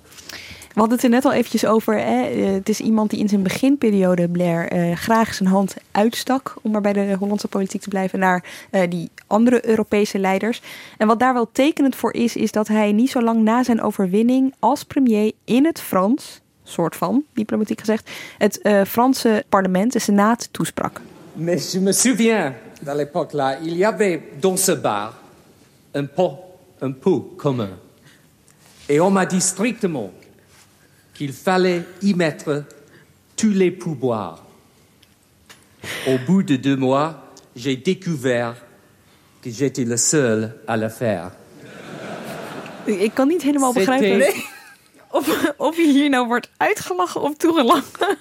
We 0.78 0.84
hadden 0.84 1.02
het 1.02 1.12
er 1.12 1.22
net 1.22 1.32
al 1.32 1.38
eventjes 1.38 1.66
over. 1.66 1.98
Hè? 1.98 2.22
Het 2.54 2.68
is 2.68 2.80
iemand 2.80 3.10
die 3.10 3.18
in 3.18 3.28
zijn 3.28 3.42
beginperiode, 3.42 4.28
Blair, 4.28 4.72
uh, 4.72 4.96
graag 4.96 5.34
zijn 5.34 5.48
hand 5.48 5.76
uitstak. 5.90 6.54
om 6.62 6.70
maar 6.70 6.80
bij 6.80 6.92
de 6.92 7.16
Hollandse 7.18 7.48
politiek 7.48 7.80
te 7.80 7.88
blijven. 7.88 8.18
naar 8.18 8.44
uh, 8.70 8.82
die 8.88 9.10
andere 9.26 9.68
Europese 9.68 10.18
leiders. 10.18 10.62
En 10.98 11.06
wat 11.06 11.18
daar 11.18 11.34
wel 11.34 11.48
tekenend 11.52 11.96
voor 11.96 12.12
is, 12.12 12.36
is 12.36 12.52
dat 12.52 12.68
hij 12.68 12.92
niet 12.92 13.10
zo 13.10 13.22
lang 13.22 13.42
na 13.42 13.62
zijn 13.62 13.82
overwinning 13.82 14.54
als 14.58 14.84
premier 14.84 15.32
in 15.44 15.64
het 15.64 15.80
Frans, 15.80 16.40
soort 16.62 16.96
van 16.96 17.24
diplomatiek 17.32 17.80
gezegd, 17.80 18.10
het 18.38 18.60
Franse 18.86 19.44
parlement, 19.48 19.92
de 19.92 19.98
Senaat, 19.98 20.48
toesprak. 20.50 21.00
Mais 21.32 21.72
je 21.72 21.80
me 21.80 21.92
à 22.86 22.94
l'époque 22.94 23.32
là, 23.32 23.58
il 23.62 23.76
y 23.76 23.84
avait 23.84 24.22
dans 24.40 24.64
ce 24.64 24.72
bar 24.72 25.12
un 25.94 26.06
pot, 26.06 26.38
un 26.80 26.92
pot 26.92 27.34
commun. 27.36 27.70
Et 28.88 29.00
on 29.00 29.10
m'a 29.10 29.26
dit 29.26 29.40
strictement 29.40 30.10
qu'il 31.18 31.32
fallait 31.32 31.82
y 32.00 32.14
mettre 32.14 32.64
tous 33.34 33.50
les 33.50 33.72
pouvoirs. 33.72 34.44
Au 36.06 36.16
bout 36.26 36.44
de 36.44 36.56
deux 36.56 36.76
mois, 36.76 37.32
j'ai 37.56 37.76
découvert 37.76 38.54
que 39.42 39.50
j'étais 39.50 39.84
le 39.84 39.96
seul 39.96 40.54
à 40.68 40.76
le 40.76 40.88
faire. 40.88 41.30
Ik 42.84 43.14
kan 43.14 43.28
niet 43.28 43.42
helemaal 43.42 43.72
begrijpen 43.72 44.18
nee. 44.18 44.44
of, 45.18 45.52
of 45.56 45.76
je 45.76 45.86
hier 45.92 46.08
nou 46.08 46.26
wordt 46.26 46.50
uitgelachen 46.56 47.20
of 47.20 47.36
toegelachen. 47.36 48.16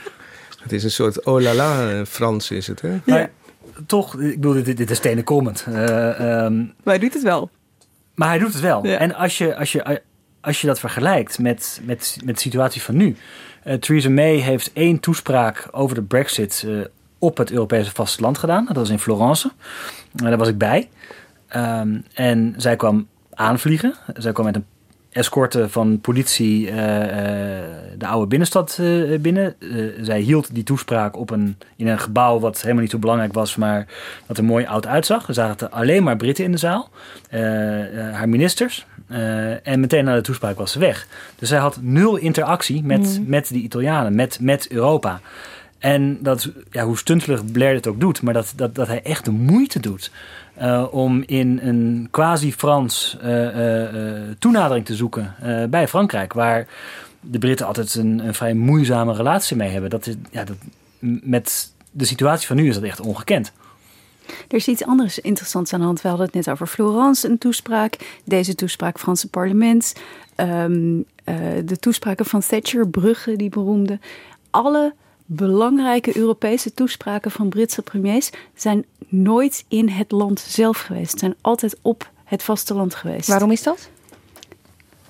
Het 0.62 0.72
is 0.72 0.84
een 0.84 0.90
soort 0.90 1.24
oh 1.24 1.40
la 1.40 1.54
la 1.54 2.04
Frans 2.06 2.50
is 2.50 2.66
het, 2.66 2.80
hè? 2.80 2.88
Ja. 2.88 3.00
Maar, 3.04 3.30
toch, 3.86 4.20
ik 4.20 4.40
bedoel, 4.40 4.62
dit, 4.62 4.76
dit 4.76 4.90
is 4.90 4.96
stenen 4.96 5.24
comment. 5.24 5.64
Uh, 5.68 6.44
um, 6.44 6.74
maar 6.82 6.94
hij 6.94 6.98
doet 6.98 7.14
het 7.14 7.22
wel. 7.22 7.50
Maar 8.14 8.28
hij 8.28 8.38
doet 8.38 8.52
het 8.52 8.62
wel. 8.62 8.86
Ja. 8.86 8.98
En 8.98 9.14
als 9.14 9.38
je, 9.38 9.56
als 9.56 9.72
je, 9.72 10.02
als 10.40 10.60
je 10.60 10.66
dat 10.66 10.78
vergelijkt 10.78 11.38
met, 11.38 11.80
met, 11.84 12.18
met 12.24 12.34
de 12.34 12.40
situatie 12.40 12.82
van 12.82 12.96
nu. 12.96 13.16
Uh, 13.64 13.74
Theresa 13.74 14.10
May 14.10 14.36
heeft 14.36 14.70
één 14.72 15.00
toespraak 15.00 15.68
over 15.70 15.94
de 15.94 16.02
brexit 16.02 16.62
uh, 16.66 16.84
op 17.18 17.36
het 17.36 17.50
Europese 17.50 17.90
vasteland 17.90 18.38
gedaan. 18.38 18.64
Dat 18.64 18.76
was 18.76 18.90
in 18.90 18.98
Florence. 18.98 19.50
Uh, 20.22 20.28
daar 20.28 20.38
was 20.38 20.48
ik 20.48 20.58
bij. 20.58 20.88
Um, 21.56 22.04
en 22.14 22.54
zij 22.56 22.76
kwam 22.76 23.06
aanvliegen. 23.34 23.94
Zij 24.14 24.32
kwam 24.32 24.46
met 24.46 24.56
een 24.56 24.64
escorte 25.10 25.68
van 25.68 26.00
politie 26.00 26.64
de 27.96 28.06
oude 28.06 28.26
binnenstad 28.26 28.80
binnen. 29.20 29.54
zij 30.00 30.20
hield 30.20 30.54
die 30.54 30.62
toespraak 30.62 31.16
op 31.16 31.30
een, 31.30 31.56
in 31.76 31.86
een 31.86 31.98
gebouw 31.98 32.38
wat 32.38 32.60
helemaal 32.60 32.82
niet 32.82 32.90
zo 32.90 32.98
belangrijk 32.98 33.32
was, 33.32 33.56
maar 33.56 33.86
wat 34.26 34.38
er 34.38 34.44
mooi 34.44 34.66
oud 34.66 34.86
uitzag. 34.86 35.28
Er 35.28 35.34
zaten 35.34 35.70
alleen 35.72 36.02
maar 36.02 36.16
Britten 36.16 36.44
in 36.44 36.52
de 36.52 36.58
zaal. 36.58 36.90
haar 38.12 38.28
ministers, 38.28 38.86
uh, 39.08 39.66
en 39.66 39.80
meteen 39.80 40.04
na 40.04 40.14
de 40.14 40.20
toespraak 40.20 40.56
was 40.56 40.72
ze 40.72 40.78
weg. 40.78 41.06
Dus 41.38 41.48
zij 41.48 41.58
had 41.58 41.78
nul 41.80 42.16
interactie 42.16 42.82
met, 42.82 43.18
mm. 43.18 43.24
met 43.28 43.48
die 43.48 43.62
Italianen, 43.62 44.14
met, 44.14 44.38
met 44.40 44.70
Europa. 44.70 45.20
En 45.78 46.18
dat, 46.22 46.50
ja, 46.70 46.84
hoe 46.84 46.98
stuntelig 46.98 47.52
Blair 47.52 47.74
het 47.74 47.86
ook 47.86 48.00
doet, 48.00 48.22
maar 48.22 48.34
dat, 48.34 48.52
dat, 48.56 48.74
dat 48.74 48.86
hij 48.86 49.02
echt 49.02 49.24
de 49.24 49.30
moeite 49.30 49.80
doet 49.80 50.10
uh, 50.60 50.84
om 50.90 51.22
in 51.26 51.60
een 51.62 52.08
quasi-Frans 52.10 53.16
uh, 53.24 53.86
toenadering 54.38 54.86
te 54.86 54.94
zoeken 54.94 55.34
bij 55.70 55.88
Frankrijk, 55.88 56.32
waar 56.32 56.66
de 57.20 57.38
Britten 57.38 57.66
altijd 57.66 57.94
een, 57.94 58.26
een 58.26 58.34
vrij 58.34 58.54
moeizame 58.54 59.14
relatie 59.14 59.56
mee 59.56 59.70
hebben. 59.70 59.90
Dat 59.90 60.06
is, 60.06 60.14
ja, 60.30 60.44
dat, 60.44 60.56
met 61.22 61.72
de 61.90 62.04
situatie 62.04 62.46
van 62.46 62.56
nu 62.56 62.68
is 62.68 62.74
dat 62.74 62.82
echt 62.82 63.00
ongekend. 63.00 63.52
Er 64.48 64.56
is 64.56 64.68
iets 64.68 64.84
anders 64.84 65.18
interessants 65.18 65.72
aan 65.72 65.80
de 65.80 65.86
hand. 65.86 66.00
We 66.00 66.08
hadden 66.08 66.26
het 66.26 66.34
net 66.34 66.50
over 66.50 66.66
Florence, 66.66 67.28
een 67.28 67.38
toespraak. 67.38 68.20
Deze 68.24 68.54
toespraak 68.54 68.98
Franse 68.98 69.28
parlement. 69.28 69.92
Um, 70.36 70.96
uh, 70.98 71.04
de 71.64 71.76
toespraken 71.80 72.26
van 72.26 72.40
Thatcher, 72.40 72.88
Brugge, 72.88 73.36
die 73.36 73.48
beroemde. 73.48 73.98
Alle 74.50 74.94
belangrijke 75.26 76.16
Europese 76.16 76.74
toespraken 76.74 77.30
van 77.30 77.48
Britse 77.48 77.82
premiers 77.82 78.30
zijn 78.54 78.84
nooit 79.08 79.64
in 79.68 79.88
het 79.88 80.10
land 80.10 80.40
zelf 80.40 80.80
geweest. 80.80 81.18
Zijn 81.18 81.34
altijd 81.40 81.76
op 81.82 82.10
het 82.24 82.42
vasteland 82.42 82.94
geweest. 82.94 83.28
Waarom 83.28 83.50
is 83.50 83.62
dat? 83.62 83.90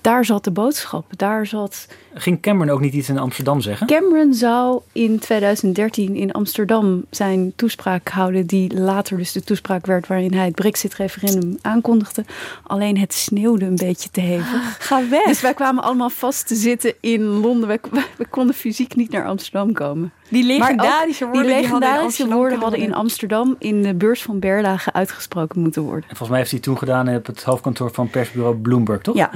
Daar 0.01 0.25
zat 0.25 0.43
de 0.43 0.51
boodschap. 0.51 1.05
Daar 1.17 1.45
zat. 1.45 1.87
Ging 2.13 2.41
Cameron 2.41 2.69
ook 2.69 2.79
niet 2.79 2.93
iets 2.93 3.09
in 3.09 3.17
Amsterdam 3.17 3.61
zeggen? 3.61 3.87
Cameron 3.87 4.33
zou 4.33 4.81
in 4.91 5.19
2013 5.19 6.15
in 6.15 6.31
Amsterdam 6.31 7.05
zijn 7.09 7.53
toespraak 7.55 8.09
houden, 8.09 8.45
die 8.45 8.79
later 8.79 9.17
dus 9.17 9.31
de 9.31 9.43
toespraak 9.43 9.85
werd 9.85 10.07
waarin 10.07 10.33
hij 10.33 10.45
het 10.45 10.55
Brexit-referendum 10.55 11.57
aankondigde. 11.61 12.25
Alleen 12.63 12.97
het 12.97 13.13
sneeuwde 13.13 13.65
een 13.65 13.75
beetje 13.75 14.09
te 14.09 14.21
hevig. 14.21 14.77
Ga 14.79 15.09
weg. 15.09 15.25
Dus 15.25 15.41
wij 15.41 15.53
kwamen 15.53 15.83
allemaal 15.83 16.09
vast 16.09 16.47
te 16.47 16.55
zitten 16.55 16.93
in 16.99 17.23
Londen. 17.23 17.67
We, 17.67 17.79
we 18.17 18.25
konden 18.25 18.55
fysiek 18.55 18.95
niet 18.95 19.11
naar 19.11 19.25
Amsterdam 19.25 19.73
komen. 19.73 20.11
Die 20.29 20.43
legendarische 20.43 21.25
woorden, 21.25 21.43
die 21.43 21.51
legendarische 21.51 22.23
die 22.23 22.33
woorden 22.33 22.59
hadden 22.59 22.79
in 22.79 22.93
Amsterdam 22.93 23.55
in 23.59 23.83
de 23.83 23.93
beurs 23.93 24.21
van 24.21 24.39
Berlage 24.39 24.93
uitgesproken 24.93 25.61
moeten 25.61 25.81
worden. 25.81 26.01
En 26.01 26.07
volgens 26.15 26.29
mij 26.29 26.39
heeft 26.39 26.51
hij 26.51 26.59
toen 26.59 26.77
gedaan 26.77 27.15
op 27.15 27.25
het 27.25 27.43
hoofdkantoor 27.43 27.91
van 27.93 28.09
persbureau 28.09 28.55
Bloomberg, 28.55 29.01
toch? 29.01 29.15
Ja. 29.15 29.31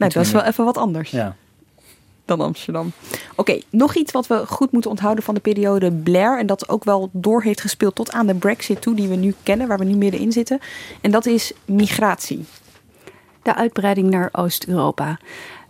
Nou, 0.00 0.12
dat 0.12 0.24
is 0.24 0.32
wel 0.32 0.42
even 0.42 0.64
wat 0.64 0.76
anders. 0.76 1.10
Ja. 1.10 1.36
Dan 2.24 2.40
Amsterdam. 2.40 2.92
Oké, 3.30 3.40
okay, 3.40 3.62
nog 3.70 3.94
iets 3.94 4.12
wat 4.12 4.26
we 4.26 4.46
goed 4.46 4.72
moeten 4.72 4.90
onthouden 4.90 5.24
van 5.24 5.34
de 5.34 5.40
periode 5.40 5.92
Blair. 5.92 6.38
En 6.38 6.46
dat 6.46 6.68
ook 6.68 6.84
wel 6.84 7.10
door 7.12 7.42
heeft 7.42 7.60
gespeeld 7.60 7.94
tot 7.94 8.12
aan 8.12 8.26
de 8.26 8.34
Brexit 8.34 8.82
toe, 8.82 8.94
die 8.94 9.08
we 9.08 9.14
nu 9.14 9.34
kennen, 9.42 9.68
waar 9.68 9.78
we 9.78 9.84
nu 9.84 9.96
middenin 9.96 10.32
zitten. 10.32 10.58
En 11.00 11.10
dat 11.10 11.26
is 11.26 11.52
migratie. 11.64 12.44
De 13.42 13.54
uitbreiding 13.54 14.10
naar 14.10 14.28
Oost-Europa. 14.32 15.18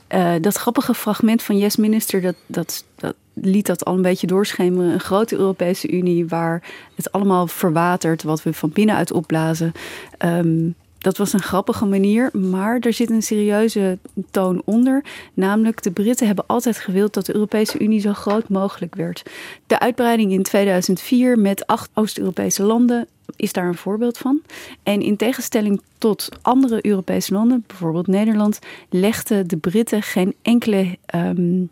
Uh, 0.08 0.32
dat 0.40 0.56
grappige 0.56 0.94
fragment 0.94 1.42
van 1.42 1.58
Yes 1.58 1.76
Minister, 1.76 2.20
dat, 2.20 2.34
dat, 2.46 2.84
dat 2.94 3.14
liet 3.34 3.66
dat 3.66 3.84
al 3.84 3.94
een 3.94 4.02
beetje 4.02 4.26
doorschemeren. 4.26 4.92
Een 4.92 5.00
grote 5.00 5.36
Europese 5.36 5.90
Unie 5.90 6.26
waar 6.26 6.62
het 6.94 7.12
allemaal 7.12 7.46
verwatert, 7.46 8.22
wat 8.22 8.42
we 8.42 8.52
van 8.52 8.70
binnenuit 8.70 9.12
opblazen. 9.12 9.72
Um, 10.18 10.74
dat 11.00 11.16
was 11.16 11.32
een 11.32 11.42
grappige 11.42 11.84
manier, 11.84 12.30
maar 12.32 12.78
er 12.78 12.92
zit 12.92 13.10
een 13.10 13.22
serieuze 13.22 13.98
toon 14.30 14.62
onder. 14.64 15.04
Namelijk, 15.34 15.82
de 15.82 15.90
Britten 15.90 16.26
hebben 16.26 16.46
altijd 16.46 16.76
gewild 16.76 17.14
dat 17.14 17.26
de 17.26 17.34
Europese 17.34 17.78
Unie 17.78 18.00
zo 18.00 18.12
groot 18.12 18.48
mogelijk 18.48 18.94
werd. 18.94 19.22
De 19.66 19.78
uitbreiding 19.78 20.32
in 20.32 20.42
2004 20.42 21.38
met 21.38 21.66
acht 21.66 21.90
Oost-Europese 21.94 22.62
landen 22.62 23.06
is 23.36 23.52
daar 23.52 23.66
een 23.66 23.74
voorbeeld 23.74 24.18
van. 24.18 24.42
En 24.82 25.02
in 25.02 25.16
tegenstelling 25.16 25.80
tot 25.98 26.28
andere 26.42 26.86
Europese 26.86 27.32
landen, 27.32 27.64
bijvoorbeeld 27.66 28.06
Nederland, 28.06 28.58
legden 28.88 29.48
de 29.48 29.56
Britten 29.56 30.02
geen 30.02 30.34
enkele. 30.42 30.98
Um, 31.14 31.70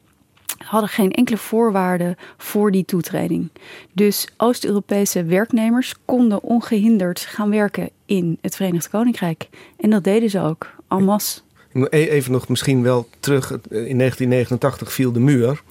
hadden 0.58 0.90
geen 0.90 1.12
enkele 1.12 1.36
voorwaarden 1.36 2.16
voor 2.36 2.70
die 2.70 2.84
toetreding. 2.84 3.48
Dus 3.92 4.28
Oost-Europese 4.36 5.24
werknemers 5.24 5.94
konden 6.04 6.42
ongehinderd 6.42 7.20
gaan 7.20 7.50
werken 7.50 7.90
in 8.06 8.38
het 8.40 8.56
Verenigd 8.56 8.88
Koninkrijk. 8.88 9.48
En 9.76 9.90
dat 9.90 10.04
deden 10.04 10.30
ze 10.30 10.40
ook, 10.40 10.66
en 10.88 11.04
masse. 11.04 11.40
E- 11.72 12.08
even 12.08 12.32
nog 12.32 12.48
misschien 12.48 12.82
wel 12.82 13.08
terug. 13.20 13.50
In 13.50 13.98
1989 13.98 14.92
viel 14.92 15.12
de 15.12 15.20
muur. 15.20 15.62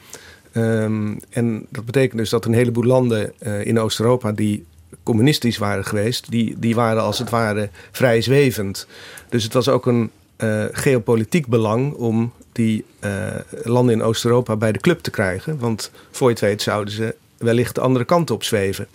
Ehm, 0.52 1.16
en 1.30 1.66
dat 1.70 1.86
betekent 1.86 2.18
dus 2.18 2.30
dat 2.30 2.46
een 2.46 2.54
heleboel 2.54 2.84
landen 2.84 3.34
uh, 3.40 3.66
in 3.66 3.80
Oost-Europa 3.80 4.32
die 4.32 4.66
communistisch 5.04 5.58
waren 5.58 5.86
geweest, 5.86 6.32
die, 6.32 6.56
die 6.60 6.76
waren 6.76 7.02
als 7.02 7.20
het 7.20 7.30
ware 7.30 7.70
vrij 7.92 8.22
zwevend. 8.22 8.88
Dus 9.30 9.44
het 9.44 9.54
was 9.54 9.70
ook 9.70 9.86
een 9.86 10.12
uh, 10.38 10.66
geopolitiek 10.72 11.48
belang 11.48 11.94
om 11.94 12.32
die 12.58 12.86
uh, 13.06 13.12
landen 13.64 13.96
in 13.96 14.04
Oost-Europa 14.04 14.56
bij 14.56 14.72
de 14.72 14.80
club 14.80 15.00
te 15.00 15.12
krijgen. 15.12 15.60
Want 15.60 15.92
voor 16.12 16.28
je 16.28 16.34
het 16.34 16.44
weet 16.44 16.62
zouden 16.62 16.94
ze 16.94 17.16
wellicht 17.38 17.76
de 17.76 17.82
andere 17.82 18.06
kant 18.06 18.32
op 18.32 18.44
zweven. 18.44 18.88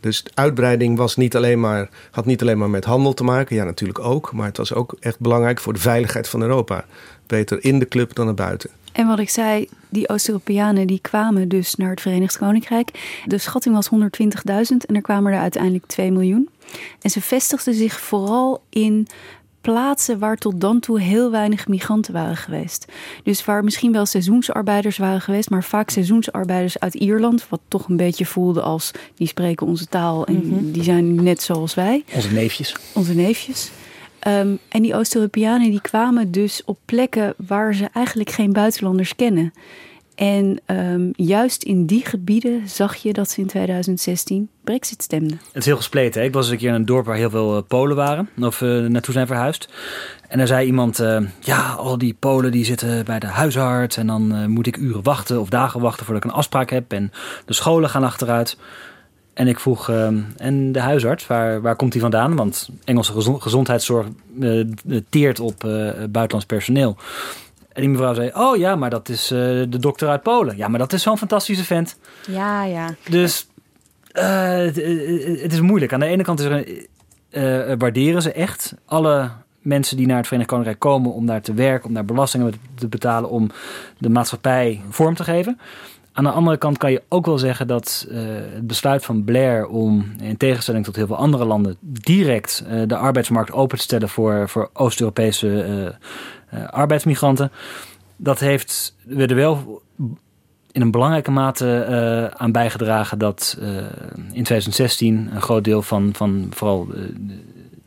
Dus 0.00 0.24
uitbreiding 0.34 0.96
was 0.96 1.16
niet 1.16 1.36
alleen 1.36 1.60
maar, 1.60 1.88
had 2.10 2.24
niet 2.24 2.42
alleen 2.42 2.58
maar 2.58 2.70
met 2.70 2.84
handel 2.84 3.14
te 3.14 3.24
maken. 3.24 3.56
Ja, 3.56 3.64
natuurlijk 3.64 3.98
ook. 3.98 4.32
Maar 4.32 4.46
het 4.46 4.56
was 4.56 4.74
ook 4.74 4.96
echt 5.00 5.20
belangrijk 5.20 5.60
voor 5.60 5.72
de 5.72 5.78
veiligheid 5.78 6.28
van 6.28 6.42
Europa. 6.42 6.84
Beter 7.26 7.64
in 7.64 7.78
de 7.78 7.88
club 7.88 8.14
dan 8.14 8.28
erbuiten. 8.28 8.70
En 8.92 9.06
wat 9.06 9.18
ik 9.18 9.28
zei, 9.28 9.68
die 9.88 10.08
Oost-Europeanen 10.08 10.86
die 10.86 11.00
kwamen 11.00 11.48
dus 11.48 11.74
naar 11.74 11.90
het 11.90 12.00
Verenigd 12.00 12.38
Koninkrijk. 12.38 13.20
De 13.24 13.38
schatting 13.38 13.74
was 13.74 13.88
120.000 13.90 14.76
en 14.86 14.94
er 14.94 15.02
kwamen 15.02 15.32
er 15.32 15.40
uiteindelijk 15.40 15.86
2 15.86 16.12
miljoen. 16.12 16.48
En 17.00 17.10
ze 17.10 17.20
vestigden 17.20 17.74
zich 17.74 18.00
vooral 18.00 18.62
in 18.68 19.06
plaatsen 19.72 20.18
waar 20.18 20.36
tot 20.36 20.60
dan 20.60 20.80
toe 20.80 21.00
heel 21.00 21.30
weinig 21.30 21.68
migranten 21.68 22.12
waren 22.12 22.36
geweest. 22.36 22.92
Dus 23.22 23.44
waar 23.44 23.64
misschien 23.64 23.92
wel 23.92 24.06
seizoensarbeiders 24.06 24.98
waren 24.98 25.20
geweest, 25.20 25.50
maar 25.50 25.64
vaak 25.64 25.90
seizoensarbeiders 25.90 26.78
uit 26.78 26.94
Ierland, 26.94 27.48
wat 27.48 27.60
toch 27.68 27.88
een 27.88 27.96
beetje 27.96 28.26
voelde 28.26 28.60
als 28.60 28.90
die 29.14 29.26
spreken 29.26 29.66
onze 29.66 29.86
taal 29.86 30.26
en 30.26 30.46
mhm. 30.46 30.70
die 30.72 30.82
zijn 30.82 31.22
net 31.22 31.42
zoals 31.42 31.74
wij. 31.74 32.04
Onze 32.14 32.32
neefjes. 32.32 32.76
Onze 32.92 33.14
neefjes. 33.14 33.70
Ehm, 34.18 34.54
en 34.68 34.82
die 34.82 34.94
Oost-Europeanen 34.94 35.70
die 35.70 35.80
kwamen 35.80 36.30
dus 36.30 36.62
op 36.64 36.78
plekken 36.84 37.34
waar 37.36 37.74
ze 37.74 37.88
eigenlijk 37.92 38.30
geen 38.30 38.52
buitenlanders 38.52 39.16
kennen. 39.16 39.52
En 40.16 40.60
um, 40.66 41.10
juist 41.16 41.62
in 41.62 41.86
die 41.86 42.04
gebieden 42.04 42.68
zag 42.68 42.94
je 42.94 43.12
dat 43.12 43.30
ze 43.30 43.40
in 43.40 43.46
2016 43.46 44.48
Brexit 44.64 45.02
stemden. 45.02 45.40
Het 45.46 45.56
is 45.56 45.64
heel 45.64 45.76
gespleten. 45.76 46.20
Hè? 46.20 46.26
Ik 46.26 46.32
was 46.32 46.48
een 46.48 46.56
keer 46.56 46.68
in 46.68 46.74
een 46.74 46.84
dorp 46.84 47.06
waar 47.06 47.16
heel 47.16 47.30
veel 47.30 47.56
uh, 47.56 47.62
Polen 47.68 47.96
waren, 47.96 48.28
of 48.40 48.60
uh, 48.60 48.86
naartoe 48.86 49.14
zijn 49.14 49.26
verhuisd. 49.26 49.68
En 50.28 50.40
er 50.40 50.46
zei 50.46 50.66
iemand: 50.66 51.00
uh, 51.00 51.20
Ja, 51.40 51.72
al 51.72 51.98
die 51.98 52.16
Polen 52.18 52.52
die 52.52 52.64
zitten 52.64 53.04
bij 53.04 53.18
de 53.18 53.26
huisarts. 53.26 53.96
En 53.96 54.06
dan 54.06 54.50
moet 54.50 54.66
ik 54.66 54.76
uren 54.76 55.02
wachten 55.02 55.40
of 55.40 55.48
dagen 55.48 55.80
wachten 55.80 56.04
voordat 56.04 56.24
ik 56.24 56.30
een 56.30 56.36
afspraak 56.36 56.70
heb. 56.70 56.92
En 56.92 57.12
de 57.46 57.54
scholen 57.54 57.90
gaan 57.90 58.04
achteruit. 58.04 58.58
En 59.34 59.48
ik 59.48 59.60
vroeg: 59.60 59.88
ehm, 59.88 60.20
En 60.36 60.72
de 60.72 60.80
huisarts, 60.80 61.26
waar, 61.26 61.60
waar 61.60 61.76
komt 61.76 61.92
hij 61.92 62.02
vandaan? 62.02 62.36
Want 62.36 62.68
Engelse 62.84 63.38
gezondheidszorg 63.38 64.06
teert 65.08 65.40
op 65.40 65.60
buitenlands 65.60 66.46
personeel. 66.46 66.96
En 67.76 67.82
die 67.82 67.90
mevrouw 67.90 68.14
zei, 68.14 68.30
oh 68.34 68.56
ja, 68.56 68.76
maar 68.76 68.90
dat 68.90 69.08
is 69.08 69.32
uh, 69.32 69.38
de 69.68 69.78
dokter 69.78 70.08
uit 70.08 70.22
Polen. 70.22 70.56
Ja, 70.56 70.68
maar 70.68 70.78
dat 70.78 70.92
is 70.92 71.02
zo'n 71.02 71.18
fantastische 71.18 71.64
vent. 71.64 71.98
Ja, 72.26 72.64
ja. 72.64 72.94
Dus 73.08 73.48
uh, 74.12 74.22
het, 74.48 74.76
het, 75.42 75.52
is 75.52 75.60
moeilijk. 75.60 75.92
Aan 75.92 76.00
de 76.00 76.06
ene 76.06 76.22
kant 76.22 76.40
is 76.40 76.46
er, 76.46 76.66
uh, 77.68 77.74
waarderen 77.78 78.22
ze 78.22 78.32
echt 78.32 78.74
alle 78.84 79.30
mensen 79.60 79.96
die 79.96 80.06
naar 80.06 80.16
het 80.16 80.26
Verenigd 80.26 80.50
Koninkrijk 80.50 80.80
komen... 80.80 81.12
om 81.12 81.26
daar 81.26 81.40
te 81.40 81.54
werken, 81.54 81.88
om 81.88 81.94
daar 81.94 82.04
belastingen 82.04 82.54
te 82.74 82.88
betalen... 82.88 83.30
om 83.30 83.50
de 83.98 84.08
maatschappij 84.08 84.80
vorm 84.90 85.14
te 85.14 85.24
geven. 85.24 85.58
Aan 86.12 86.24
de 86.24 86.30
andere 86.30 86.56
kant 86.56 86.78
kan 86.78 86.90
je 86.90 87.02
ook 87.08 87.26
wel 87.26 87.38
zeggen 87.38 87.66
dat 87.66 88.06
uh, 88.10 88.18
het 88.54 88.66
besluit 88.66 89.04
van 89.04 89.24
Blair 89.24 89.66
om, 89.66 90.12
in 90.22 90.36
tegenstelling 90.36 90.84
tot 90.84 90.96
heel 90.96 91.06
veel 91.06 91.16
andere 91.16 91.44
landen, 91.44 91.76
direct 91.80 92.64
uh, 92.70 92.82
de 92.86 92.96
arbeidsmarkt 92.96 93.52
open 93.52 93.76
te 93.78 93.84
stellen 93.84 94.08
voor, 94.08 94.48
voor 94.48 94.70
Oost-Europese 94.72 95.94
arbeidsmigranten. 96.70 97.52
Dat 98.16 98.38
heeft 98.38 98.94
er 99.16 99.34
wel 99.34 99.82
in 100.72 100.80
een 100.80 100.90
belangrijke 100.90 101.30
mate 101.30 101.86
uh, 101.88 102.40
aan 102.40 102.52
bijgedragen 102.52 103.18
dat 103.18 103.56
uh, 103.60 103.76
in 104.16 104.42
2016 104.42 105.28
een 105.34 105.42
groot 105.42 105.64
deel 105.64 105.82
van, 105.82 106.10
van 106.14 106.46
vooral 106.50 106.88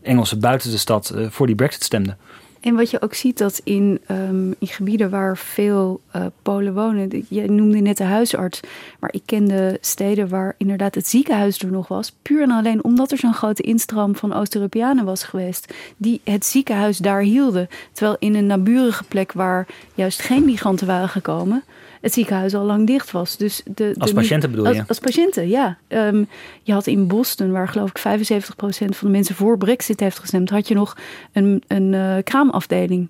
Engelsen 0.01 0.39
buiten 0.39 0.71
de 0.71 0.77
stad 0.77 1.13
voor 1.29 1.45
die 1.45 1.55
Brexit 1.55 1.83
stemde. 1.83 2.15
En 2.59 2.75
wat 2.75 2.89
je 2.89 3.01
ook 3.01 3.13
ziet 3.13 3.37
dat 3.37 3.61
in, 3.63 3.99
um, 4.11 4.55
in 4.59 4.67
gebieden 4.67 5.09
waar 5.09 5.37
veel 5.37 6.01
uh, 6.15 6.25
Polen 6.41 6.73
wonen, 6.73 7.25
je 7.29 7.51
noemde 7.51 7.79
net 7.79 7.97
de 7.97 8.03
huisarts, 8.03 8.59
maar 8.99 9.13
ik 9.13 9.21
kende 9.25 9.77
steden 9.81 10.29
waar 10.29 10.55
inderdaad 10.57 10.95
het 10.95 11.07
ziekenhuis 11.07 11.59
er 11.59 11.71
nog 11.71 11.87
was, 11.87 12.13
puur 12.21 12.41
en 12.41 12.51
alleen 12.51 12.83
omdat 12.83 13.11
er 13.11 13.17
zo'n 13.17 13.33
grote 13.33 13.63
instroom 13.63 14.15
van 14.15 14.33
Oost-Europeanen 14.33 15.05
was 15.05 15.23
geweest, 15.23 15.73
die 15.97 16.21
het 16.23 16.45
ziekenhuis 16.45 16.97
daar 16.97 17.21
hielden. 17.21 17.69
Terwijl 17.91 18.15
in 18.19 18.35
een 18.35 18.45
naburige 18.45 19.03
plek 19.03 19.31
waar 19.31 19.67
juist 19.95 20.21
geen 20.21 20.45
migranten 20.45 20.87
waren 20.87 21.09
gekomen, 21.09 21.63
het 22.01 22.13
ziekenhuis 22.13 22.55
al 22.55 22.65
lang 22.65 22.87
dicht 22.87 23.11
was. 23.11 23.37
Dus 23.37 23.61
de, 23.65 23.95
als 23.97 24.11
patiënten 24.11 24.51
bedoel 24.51 24.73
je? 24.73 24.83
Als, 24.87 24.99
patiënten, 24.99 25.47
ja. 25.47 25.77
Um, 25.87 26.27
je 26.63 26.73
had 26.73 26.87
in 26.87 27.07
Boston, 27.07 27.51
waar 27.51 27.67
geloof 27.67 27.89
ik 27.89 27.99
75% 27.99 28.45
van 28.69 28.95
de 28.99 29.09
mensen 29.09 29.35
voor 29.35 29.57
Brexit 29.57 29.99
heeft 29.99 30.19
gestemd, 30.19 30.49
had 30.49 30.67
je 30.67 30.73
nog 30.73 30.97
een, 31.33 31.63
een 31.67 31.93
uh, 31.93 32.15
kraamafdeling. 32.23 33.09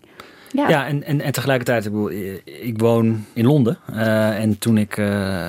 Ja, 0.51 0.69
ja 0.69 0.87
en, 0.87 1.03
en, 1.03 1.21
en 1.21 1.31
tegelijkertijd, 1.31 1.85
ik, 1.85 1.91
bedoel, 1.91 2.11
ik 2.43 2.73
woon 2.79 3.25
in 3.33 3.45
Londen. 3.45 3.77
Uh, 3.91 4.39
en 4.39 4.57
toen 4.57 4.77
ik 4.77 4.97
uh, 4.97 5.47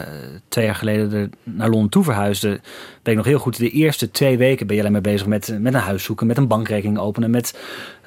twee 0.48 0.64
jaar 0.64 0.74
geleden 0.74 1.32
naar 1.42 1.68
Londen 1.68 1.90
toe 1.90 2.04
verhuisde, 2.04 2.48
ben 3.02 3.12
ik 3.12 3.16
nog 3.16 3.26
heel 3.26 3.38
goed. 3.38 3.58
De 3.58 3.70
eerste 3.70 4.10
twee 4.10 4.38
weken 4.38 4.66
ben 4.66 4.74
je 4.74 4.80
alleen 4.80 4.94
maar 4.94 5.00
bezig 5.00 5.26
met, 5.26 5.56
met 5.60 5.74
een 5.74 5.80
huis 5.80 6.04
zoeken, 6.04 6.26
met 6.26 6.36
een 6.36 6.48
bankrekening 6.48 6.98
openen, 6.98 7.30
met 7.30 7.58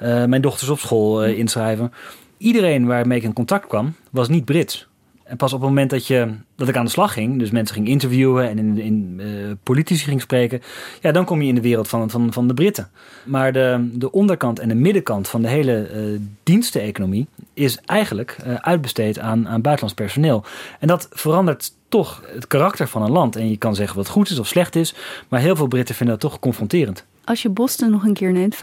uh, 0.02 0.24
mijn 0.24 0.42
dochters 0.42 0.70
op 0.70 0.78
school 0.78 1.24
inschrijven. 1.24 1.92
Iedereen 2.38 2.86
waarmee 2.86 3.18
ik 3.18 3.24
in 3.24 3.32
contact 3.32 3.66
kwam, 3.66 3.94
was 4.10 4.28
niet 4.28 4.44
Brits. 4.44 4.88
En 5.24 5.36
pas 5.36 5.52
op 5.52 5.60
het 5.60 5.68
moment 5.68 5.90
dat, 5.90 6.06
je, 6.06 6.34
dat 6.56 6.68
ik 6.68 6.76
aan 6.76 6.84
de 6.84 6.90
slag 6.90 7.12
ging, 7.12 7.38
dus 7.38 7.50
mensen 7.50 7.74
ging 7.74 7.88
interviewen 7.88 8.48
en 8.48 8.58
in, 8.58 8.78
in 8.78 9.14
uh, 9.20 9.52
politici 9.62 10.04
ging 10.04 10.20
spreken, 10.20 10.62
ja, 11.00 11.12
dan 11.12 11.24
kom 11.24 11.42
je 11.42 11.48
in 11.48 11.54
de 11.54 11.60
wereld 11.60 11.88
van, 11.88 12.10
van, 12.10 12.32
van 12.32 12.48
de 12.48 12.54
Britten. 12.54 12.88
Maar 13.24 13.52
de, 13.52 13.88
de 13.92 14.12
onderkant 14.12 14.58
en 14.58 14.68
de 14.68 14.74
middenkant 14.74 15.28
van 15.28 15.42
de 15.42 15.48
hele 15.48 15.90
uh, 15.94 16.20
diensteneconomie 16.42 17.26
is 17.54 17.78
eigenlijk 17.84 18.36
uh, 18.46 18.54
uitbesteed 18.54 19.18
aan, 19.18 19.48
aan 19.48 19.60
buitenlands 19.60 19.94
personeel. 19.94 20.44
En 20.80 20.88
dat 20.88 21.08
verandert 21.10 21.72
toch 21.88 22.22
het 22.26 22.46
karakter 22.46 22.88
van 22.88 23.02
een 23.02 23.10
land. 23.10 23.36
En 23.36 23.50
je 23.50 23.56
kan 23.56 23.74
zeggen 23.74 23.96
wat 23.96 24.08
goed 24.08 24.30
is 24.30 24.38
of 24.38 24.46
slecht 24.46 24.76
is, 24.76 24.94
maar 25.28 25.40
heel 25.40 25.56
veel 25.56 25.66
Britten 25.66 25.94
vinden 25.94 26.18
dat 26.18 26.30
toch 26.30 26.40
confronterend. 26.40 27.04
Als 27.24 27.42
je 27.42 27.48
Boston 27.48 27.90
nog 27.90 28.04
een 28.04 28.12
keer 28.12 28.32
neemt, 28.32 28.54
75% 28.54 28.58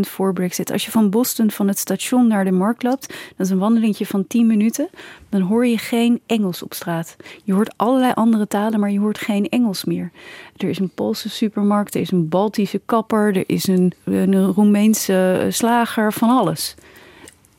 voor 0.00 0.32
Brexit. 0.32 0.72
Als 0.72 0.84
je 0.84 0.90
van 0.90 1.10
Boston 1.10 1.50
van 1.50 1.68
het 1.68 1.78
station 1.78 2.26
naar 2.26 2.44
de 2.44 2.50
markt 2.50 2.82
loopt, 2.82 3.06
dat 3.36 3.46
is 3.46 3.50
een 3.50 3.58
wandelingetje 3.58 4.06
van 4.06 4.26
10 4.26 4.46
minuten, 4.46 4.88
dan 5.28 5.40
hoor 5.40 5.66
je 5.66 5.78
geen 5.78 6.20
Engels 6.26 6.62
op 6.62 6.74
straat. 6.74 7.16
Je 7.44 7.52
hoort 7.52 7.72
allerlei 7.76 8.12
andere 8.14 8.46
talen, 8.46 8.80
maar 8.80 8.90
je 8.90 8.98
hoort 8.98 9.18
geen 9.18 9.48
Engels 9.48 9.84
meer. 9.84 10.10
Er 10.56 10.68
is 10.68 10.78
een 10.78 10.90
Poolse 10.94 11.28
supermarkt, 11.28 11.94
er 11.94 12.00
is 12.00 12.10
een 12.10 12.28
Baltische 12.28 12.80
kapper, 12.86 13.36
er 13.36 13.44
is 13.46 13.66
een, 13.66 13.92
een 14.04 14.46
Roemeense 14.46 15.46
slager, 15.50 16.12
van 16.12 16.28
alles. 16.28 16.74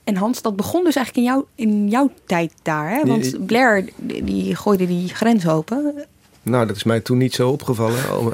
En 0.03 0.15
Hans, 0.15 0.41
dat 0.41 0.55
begon 0.55 0.83
dus 0.83 0.95
eigenlijk 0.95 1.27
in, 1.27 1.33
jou, 1.33 1.45
in 1.55 1.89
jouw 1.89 2.09
tijd 2.25 2.53
daar. 2.61 2.89
Hè? 2.89 3.05
Want 3.05 3.45
Blair 3.45 3.89
die 3.97 4.55
gooide 4.55 4.87
die 4.87 5.09
grens 5.09 5.47
open. 5.47 6.05
Nou, 6.43 6.67
dat 6.67 6.75
is 6.75 6.83
mij 6.83 6.99
toen 6.99 7.17
niet 7.17 7.33
zo 7.33 7.49
opgevallen, 7.49 8.17
om, 8.19 8.33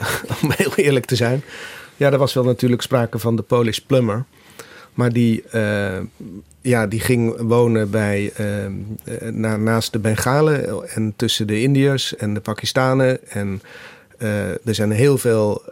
heel 0.55 0.73
eerlijk 0.75 1.05
te 1.05 1.15
zijn. 1.15 1.43
Ja, 1.95 2.11
er 2.11 2.17
was 2.17 2.33
wel 2.33 2.43
natuurlijk 2.43 2.81
sprake 2.81 3.19
van 3.19 3.35
de 3.35 3.41
Polish 3.41 3.77
plumber. 3.77 4.25
Maar 4.93 5.11
die, 5.11 5.43
uh, 5.53 5.97
ja, 6.61 6.87
die 6.87 6.99
ging 6.99 7.41
wonen 7.41 7.89
bij, 7.89 8.33
uh, 8.39 9.31
na, 9.31 9.57
naast 9.57 9.91
de 9.91 9.99
Bengalen 9.99 10.89
en 10.89 11.13
tussen 11.15 11.47
de 11.47 11.61
Indiërs 11.61 12.15
en 12.15 12.33
de 12.33 12.39
Pakistanen. 12.39 13.29
En 13.29 13.61
er 14.63 14.75
zijn 14.75 14.91
heel 14.91 15.17
veel 15.17 15.63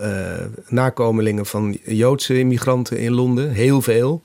nakomelingen 0.68 1.46
van 1.46 1.78
Joodse 1.84 2.40
immigranten 2.40 2.98
in 2.98 3.12
Londen. 3.12 3.52
Heel 3.52 3.82
veel. 3.82 4.22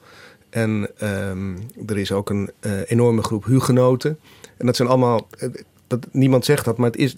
En 0.51 0.89
ehm, 0.99 1.57
er 1.87 1.99
is 1.99 2.13
ook 2.13 2.31
een 2.31 2.51
enorme 2.87 3.23
groep 3.23 3.45
hugenoten. 3.45 4.19
En 4.57 4.67
dat 4.67 4.77
zijn 4.77 4.89
allemaal, 4.89 5.29
dat, 5.87 6.07
niemand 6.13 6.45
zegt 6.45 6.65
dat, 6.65 6.77
maar 6.77 6.91
het 6.91 7.01
is, 7.01 7.17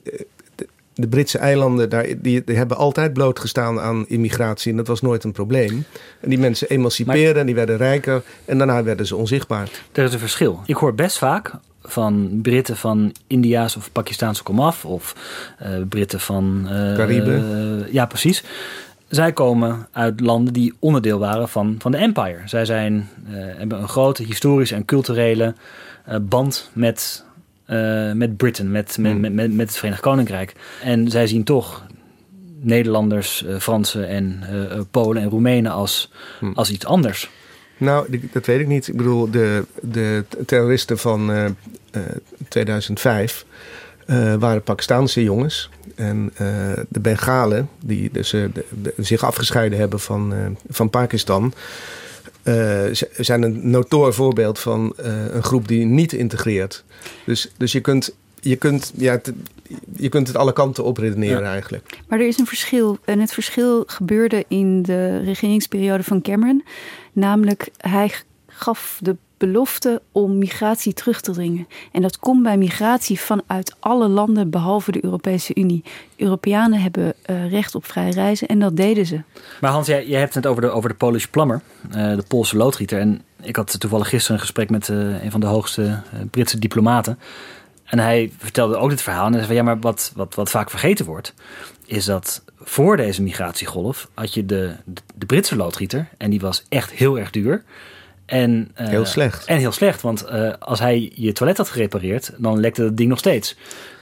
de 0.94 1.08
Britse 1.08 1.38
eilanden 1.38 1.88
daar, 1.88 2.06
die, 2.18 2.44
die, 2.44 2.56
hebben 2.56 2.76
altijd 2.76 3.12
blootgestaan 3.12 3.80
aan 3.80 4.04
immigratie. 4.08 4.70
En 4.70 4.76
dat 4.76 4.86
was 4.86 5.00
nooit 5.00 5.24
een 5.24 5.32
probleem. 5.32 5.84
En 6.20 6.28
die 6.28 6.38
mensen 6.38 6.68
emancipeerden 6.68 7.40
en 7.40 7.46
die 7.46 7.54
werden 7.54 7.76
rijker. 7.76 8.22
En 8.44 8.58
daarna 8.58 8.82
werden 8.82 9.06
ze 9.06 9.16
onzichtbaar. 9.16 9.68
Er 9.92 10.04
is 10.04 10.12
een 10.12 10.18
verschil. 10.18 10.60
Ik 10.66 10.76
hoor 10.76 10.94
best 10.94 11.18
vaak 11.18 11.52
van 11.82 12.38
Britten 12.42 12.76
van 12.76 13.12
India's 13.26 13.76
of 13.76 13.92
Pakistaanse 13.92 14.42
komaf. 14.42 14.84
Of 14.84 15.16
uh, 15.62 15.68
Britten 15.88 16.20
van... 16.20 16.60
Uh, 16.64 16.96
Cariben. 16.96 17.86
ja, 17.92 18.06
precies. 18.06 18.44
Zij 19.08 19.32
komen 19.32 19.88
uit 19.92 20.20
landen 20.20 20.52
die 20.52 20.74
onderdeel 20.78 21.18
waren 21.18 21.48
van, 21.48 21.74
van 21.78 21.90
de 21.90 21.98
empire. 21.98 22.38
Zij 22.44 22.64
zijn, 22.64 23.08
uh, 23.28 23.34
hebben 23.34 23.78
een 23.78 23.88
grote 23.88 24.22
historische 24.22 24.74
en 24.74 24.84
culturele 24.84 25.54
band 26.20 26.70
met 26.72 27.24
uh, 27.72 28.12
met 28.12 28.36
Britain, 28.36 28.70
met, 28.70 28.98
met, 28.98 29.20
met, 29.20 29.32
met, 29.32 29.52
met 29.52 29.66
het 29.66 29.76
Verenigd 29.76 30.02
Koninkrijk. 30.02 30.54
En 30.82 31.10
zij 31.10 31.26
zien 31.26 31.44
toch 31.44 31.86
Nederlanders, 32.60 33.44
uh, 33.46 33.58
Fransen 33.58 34.08
en 34.08 34.42
uh, 34.52 34.80
Polen 34.90 35.22
en 35.22 35.28
Roemenen 35.28 35.72
als, 35.72 36.12
hmm. 36.38 36.52
als 36.54 36.70
iets 36.70 36.86
anders. 36.86 37.30
Nou, 37.76 38.20
dat 38.32 38.46
weet 38.46 38.60
ik 38.60 38.66
niet. 38.66 38.88
Ik 38.88 38.96
bedoel, 38.96 39.30
de, 39.30 39.64
de 39.80 40.24
terroristen 40.46 40.98
van 40.98 41.30
2005 42.48 43.44
waren 44.38 44.62
Pakistaanse 44.62 45.22
jongens. 45.22 45.70
En 45.94 46.32
de 46.88 47.00
Bengalen, 47.00 47.68
die 47.84 48.10
dus, 48.12 48.30
de, 48.30 48.64
zich 48.96 49.24
afgescheiden 49.24 49.78
hebben 49.78 50.00
van, 50.00 50.56
van 50.68 50.90
Pakistan 50.90 51.52
uh, 52.44 52.84
zijn 53.16 53.42
een 53.42 53.70
notoor 53.70 54.14
voorbeeld 54.14 54.58
van 54.58 54.94
uh, 55.00 55.34
een 55.34 55.42
groep 55.42 55.68
die 55.68 55.84
niet 55.84 56.12
integreert. 56.12 56.84
Dus, 57.24 57.52
dus 57.56 57.72
je 57.72 57.80
kunt, 57.80 58.14
je 58.40 58.56
kunt, 58.56 58.92
ja, 58.96 59.20
je 59.96 60.08
kunt 60.08 60.26
het 60.26 60.36
alle 60.36 60.52
kanten 60.52 60.84
op 60.84 60.96
redeneren 60.96 61.42
ja. 61.42 61.52
eigenlijk. 61.52 61.98
Maar 62.08 62.20
er 62.20 62.26
is 62.26 62.38
een 62.38 62.46
verschil. 62.46 62.98
En 63.04 63.20
het 63.20 63.32
verschil 63.32 63.82
gebeurde 63.86 64.44
in 64.48 64.82
de 64.82 65.18
regeringsperiode 65.18 66.02
van 66.02 66.22
Cameron. 66.22 66.64
Namelijk, 67.12 67.68
hij 67.76 68.12
gaf 68.46 68.98
de 69.02 69.16
belofte 69.46 70.02
om 70.12 70.38
migratie 70.38 70.92
terug 70.92 71.20
te 71.20 71.32
dringen. 71.32 71.68
En 71.92 72.02
dat 72.02 72.18
komt 72.18 72.42
bij 72.42 72.56
migratie 72.56 73.20
vanuit 73.20 73.74
alle 73.80 74.08
landen 74.08 74.50
behalve 74.50 74.92
de 74.92 75.04
Europese 75.04 75.54
Unie. 75.54 75.84
Europeanen 76.16 76.80
hebben 76.80 77.14
uh, 77.26 77.50
recht 77.50 77.74
op 77.74 77.84
vrij 77.84 78.10
reizen 78.10 78.48
en 78.48 78.58
dat 78.58 78.76
deden 78.76 79.06
ze. 79.06 79.20
Maar 79.60 79.70
Hans, 79.70 79.86
jij, 79.86 80.04
hebt 80.04 80.34
het 80.34 80.46
over 80.46 80.62
de, 80.62 80.70
over 80.70 80.88
de 80.88 80.94
Polish 80.94 81.24
plumber, 81.24 81.60
uh, 81.88 81.92
de 81.94 82.24
Poolse 82.28 82.56
loodgieter. 82.56 82.98
En 82.98 83.22
ik 83.40 83.56
had 83.56 83.80
toevallig 83.80 84.08
gisteren 84.08 84.36
een 84.36 84.42
gesprek 84.42 84.70
met 84.70 84.88
uh, 84.88 85.24
een 85.24 85.30
van 85.30 85.40
de 85.40 85.46
hoogste 85.46 86.00
Britse 86.30 86.58
diplomaten. 86.58 87.18
En 87.84 87.98
hij 87.98 88.32
vertelde 88.38 88.76
ook 88.76 88.90
dit 88.90 89.02
verhaal. 89.02 89.26
En 89.26 89.32
hij 89.32 89.42
zei: 89.42 89.54
Ja, 89.54 89.62
maar 89.62 89.80
wat, 89.80 90.12
wat, 90.14 90.34
wat 90.34 90.50
vaak 90.50 90.70
vergeten 90.70 91.06
wordt, 91.06 91.34
is 91.86 92.04
dat 92.04 92.42
voor 92.60 92.96
deze 92.96 93.22
migratiegolf 93.22 94.08
had 94.14 94.34
je 94.34 94.46
de, 94.46 94.74
de 95.14 95.26
Britse 95.26 95.56
loodgieter. 95.56 96.08
En 96.18 96.30
die 96.30 96.40
was 96.40 96.64
echt 96.68 96.90
heel 96.90 97.18
erg 97.18 97.30
duur. 97.30 97.62
En, 98.32 98.70
uh, 98.80 98.88
heel 98.88 99.04
slecht. 99.04 99.44
En 99.46 99.58
heel 99.58 99.72
slecht, 99.72 100.00
want 100.00 100.24
uh, 100.32 100.52
als 100.58 100.78
hij 100.78 101.12
je 101.14 101.32
toilet 101.32 101.56
had 101.56 101.68
gerepareerd, 101.68 102.32
dan 102.36 102.60
lekte 102.60 102.82
het 102.82 102.96
ding 102.96 103.08
nog 103.08 103.18
steeds. 103.18 103.56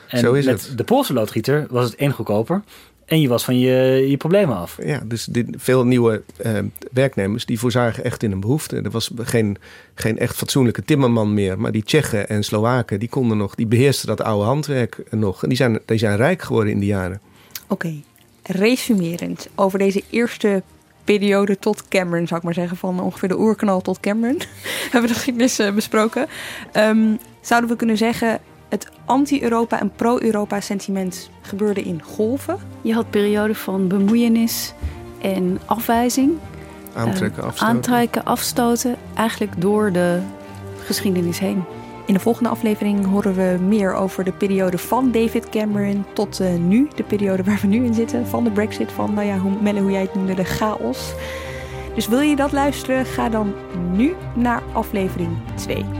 En 0.08 0.18
Zo 0.18 0.32
is 0.32 0.44
met 0.44 0.66
het. 0.66 0.78
de 0.78 0.84
Poolse 0.84 1.12
loodgieter 1.12 1.66
was 1.70 1.84
het 1.84 1.94
één 1.94 2.12
goedkoper. 2.12 2.62
En 3.04 3.20
je 3.20 3.28
was 3.28 3.44
van 3.44 3.58
je, 3.58 4.06
je 4.08 4.16
problemen 4.16 4.56
af. 4.56 4.78
Ja, 4.84 5.02
dus 5.04 5.24
dit, 5.24 5.46
veel 5.56 5.84
nieuwe 5.84 6.22
uh, 6.46 6.58
werknemers 6.92 7.46
die 7.46 7.58
voorzagen 7.58 8.04
echt 8.04 8.22
in 8.22 8.32
een 8.32 8.40
behoefte. 8.40 8.76
Er 8.76 8.90
was 8.90 9.10
geen, 9.16 9.56
geen 9.94 10.18
echt 10.18 10.36
fatsoenlijke 10.36 10.84
timmerman 10.84 11.34
meer. 11.34 11.60
Maar 11.60 11.72
die 11.72 11.84
Tsjechen 11.84 12.28
en 12.28 12.44
Slowaken, 12.44 12.98
die 12.98 13.08
konden 13.08 13.36
nog, 13.36 13.54
die 13.54 13.66
beheersten 13.66 14.06
dat 14.06 14.20
oude 14.20 14.44
handwerk 14.44 15.02
nog. 15.10 15.42
En 15.42 15.48
die 15.48 15.56
zijn, 15.56 15.78
die 15.86 15.98
zijn 15.98 16.16
rijk 16.16 16.42
geworden 16.42 16.72
in 16.72 16.78
die 16.78 16.88
jaren. 16.88 17.20
Oké, 17.68 17.72
okay. 17.72 18.04
resumerend 18.42 19.48
over 19.54 19.78
deze 19.78 20.02
eerste 20.10 20.62
periode 21.04 21.58
tot 21.58 21.88
Cameron, 21.88 22.26
zou 22.26 22.38
ik 22.38 22.44
maar 22.44 22.54
zeggen, 22.54 22.76
van 22.76 23.00
ongeveer 23.00 23.28
de 23.28 23.38
oerknal 23.38 23.80
tot 23.80 24.00
Cameron. 24.00 24.40
hebben 24.82 25.00
we 25.00 25.06
de 25.06 25.14
geschiedenis 25.14 25.60
uh, 25.60 25.70
besproken. 25.72 26.26
Um, 26.72 27.18
zouden 27.40 27.70
we 27.70 27.76
kunnen 27.76 27.96
zeggen, 27.96 28.40
het 28.68 28.88
anti-Europa 29.04 29.80
en 29.80 29.92
pro-Europa 29.96 30.60
sentiment 30.60 31.30
gebeurde 31.42 31.82
in 31.82 32.02
golven? 32.02 32.58
Je 32.80 32.94
had 32.94 33.10
perioden 33.10 33.56
van 33.56 33.88
bemoeienis 33.88 34.74
en 35.22 35.60
afwijzing. 35.66 36.32
Aantrekken, 36.94 37.42
afstoten. 37.42 37.66
Uh, 37.66 37.74
aantrekken, 37.74 38.24
afstoten, 38.24 38.96
eigenlijk 39.14 39.60
door 39.60 39.92
de 39.92 40.20
geschiedenis 40.84 41.38
heen. 41.38 41.64
In 42.10 42.16
de 42.16 42.22
volgende 42.22 42.48
aflevering 42.48 43.06
horen 43.06 43.34
we 43.34 43.58
meer 43.62 43.94
over 43.94 44.24
de 44.24 44.32
periode 44.32 44.78
van 44.78 45.10
David 45.10 45.48
Cameron 45.48 46.04
tot 46.14 46.40
uh, 46.40 46.54
nu. 46.54 46.88
De 46.94 47.02
periode 47.02 47.42
waar 47.42 47.58
we 47.60 47.66
nu 47.66 47.84
in 47.84 47.94
zitten. 47.94 48.26
Van 48.26 48.44
de 48.44 48.50
brexit, 48.50 48.92
van 48.92 49.14
nou 49.14 49.26
ja, 49.26 49.38
hoe, 49.38 49.52
Melle, 49.60 49.80
hoe 49.80 49.90
jij 49.90 50.00
het 50.00 50.14
noemde, 50.14 50.34
de 50.34 50.44
chaos. 50.44 51.12
Dus 51.94 52.08
wil 52.08 52.20
je 52.20 52.36
dat 52.36 52.52
luisteren? 52.52 53.06
Ga 53.06 53.28
dan 53.28 53.54
nu 53.92 54.14
naar 54.34 54.62
aflevering 54.72 55.30
2. 55.54 55.99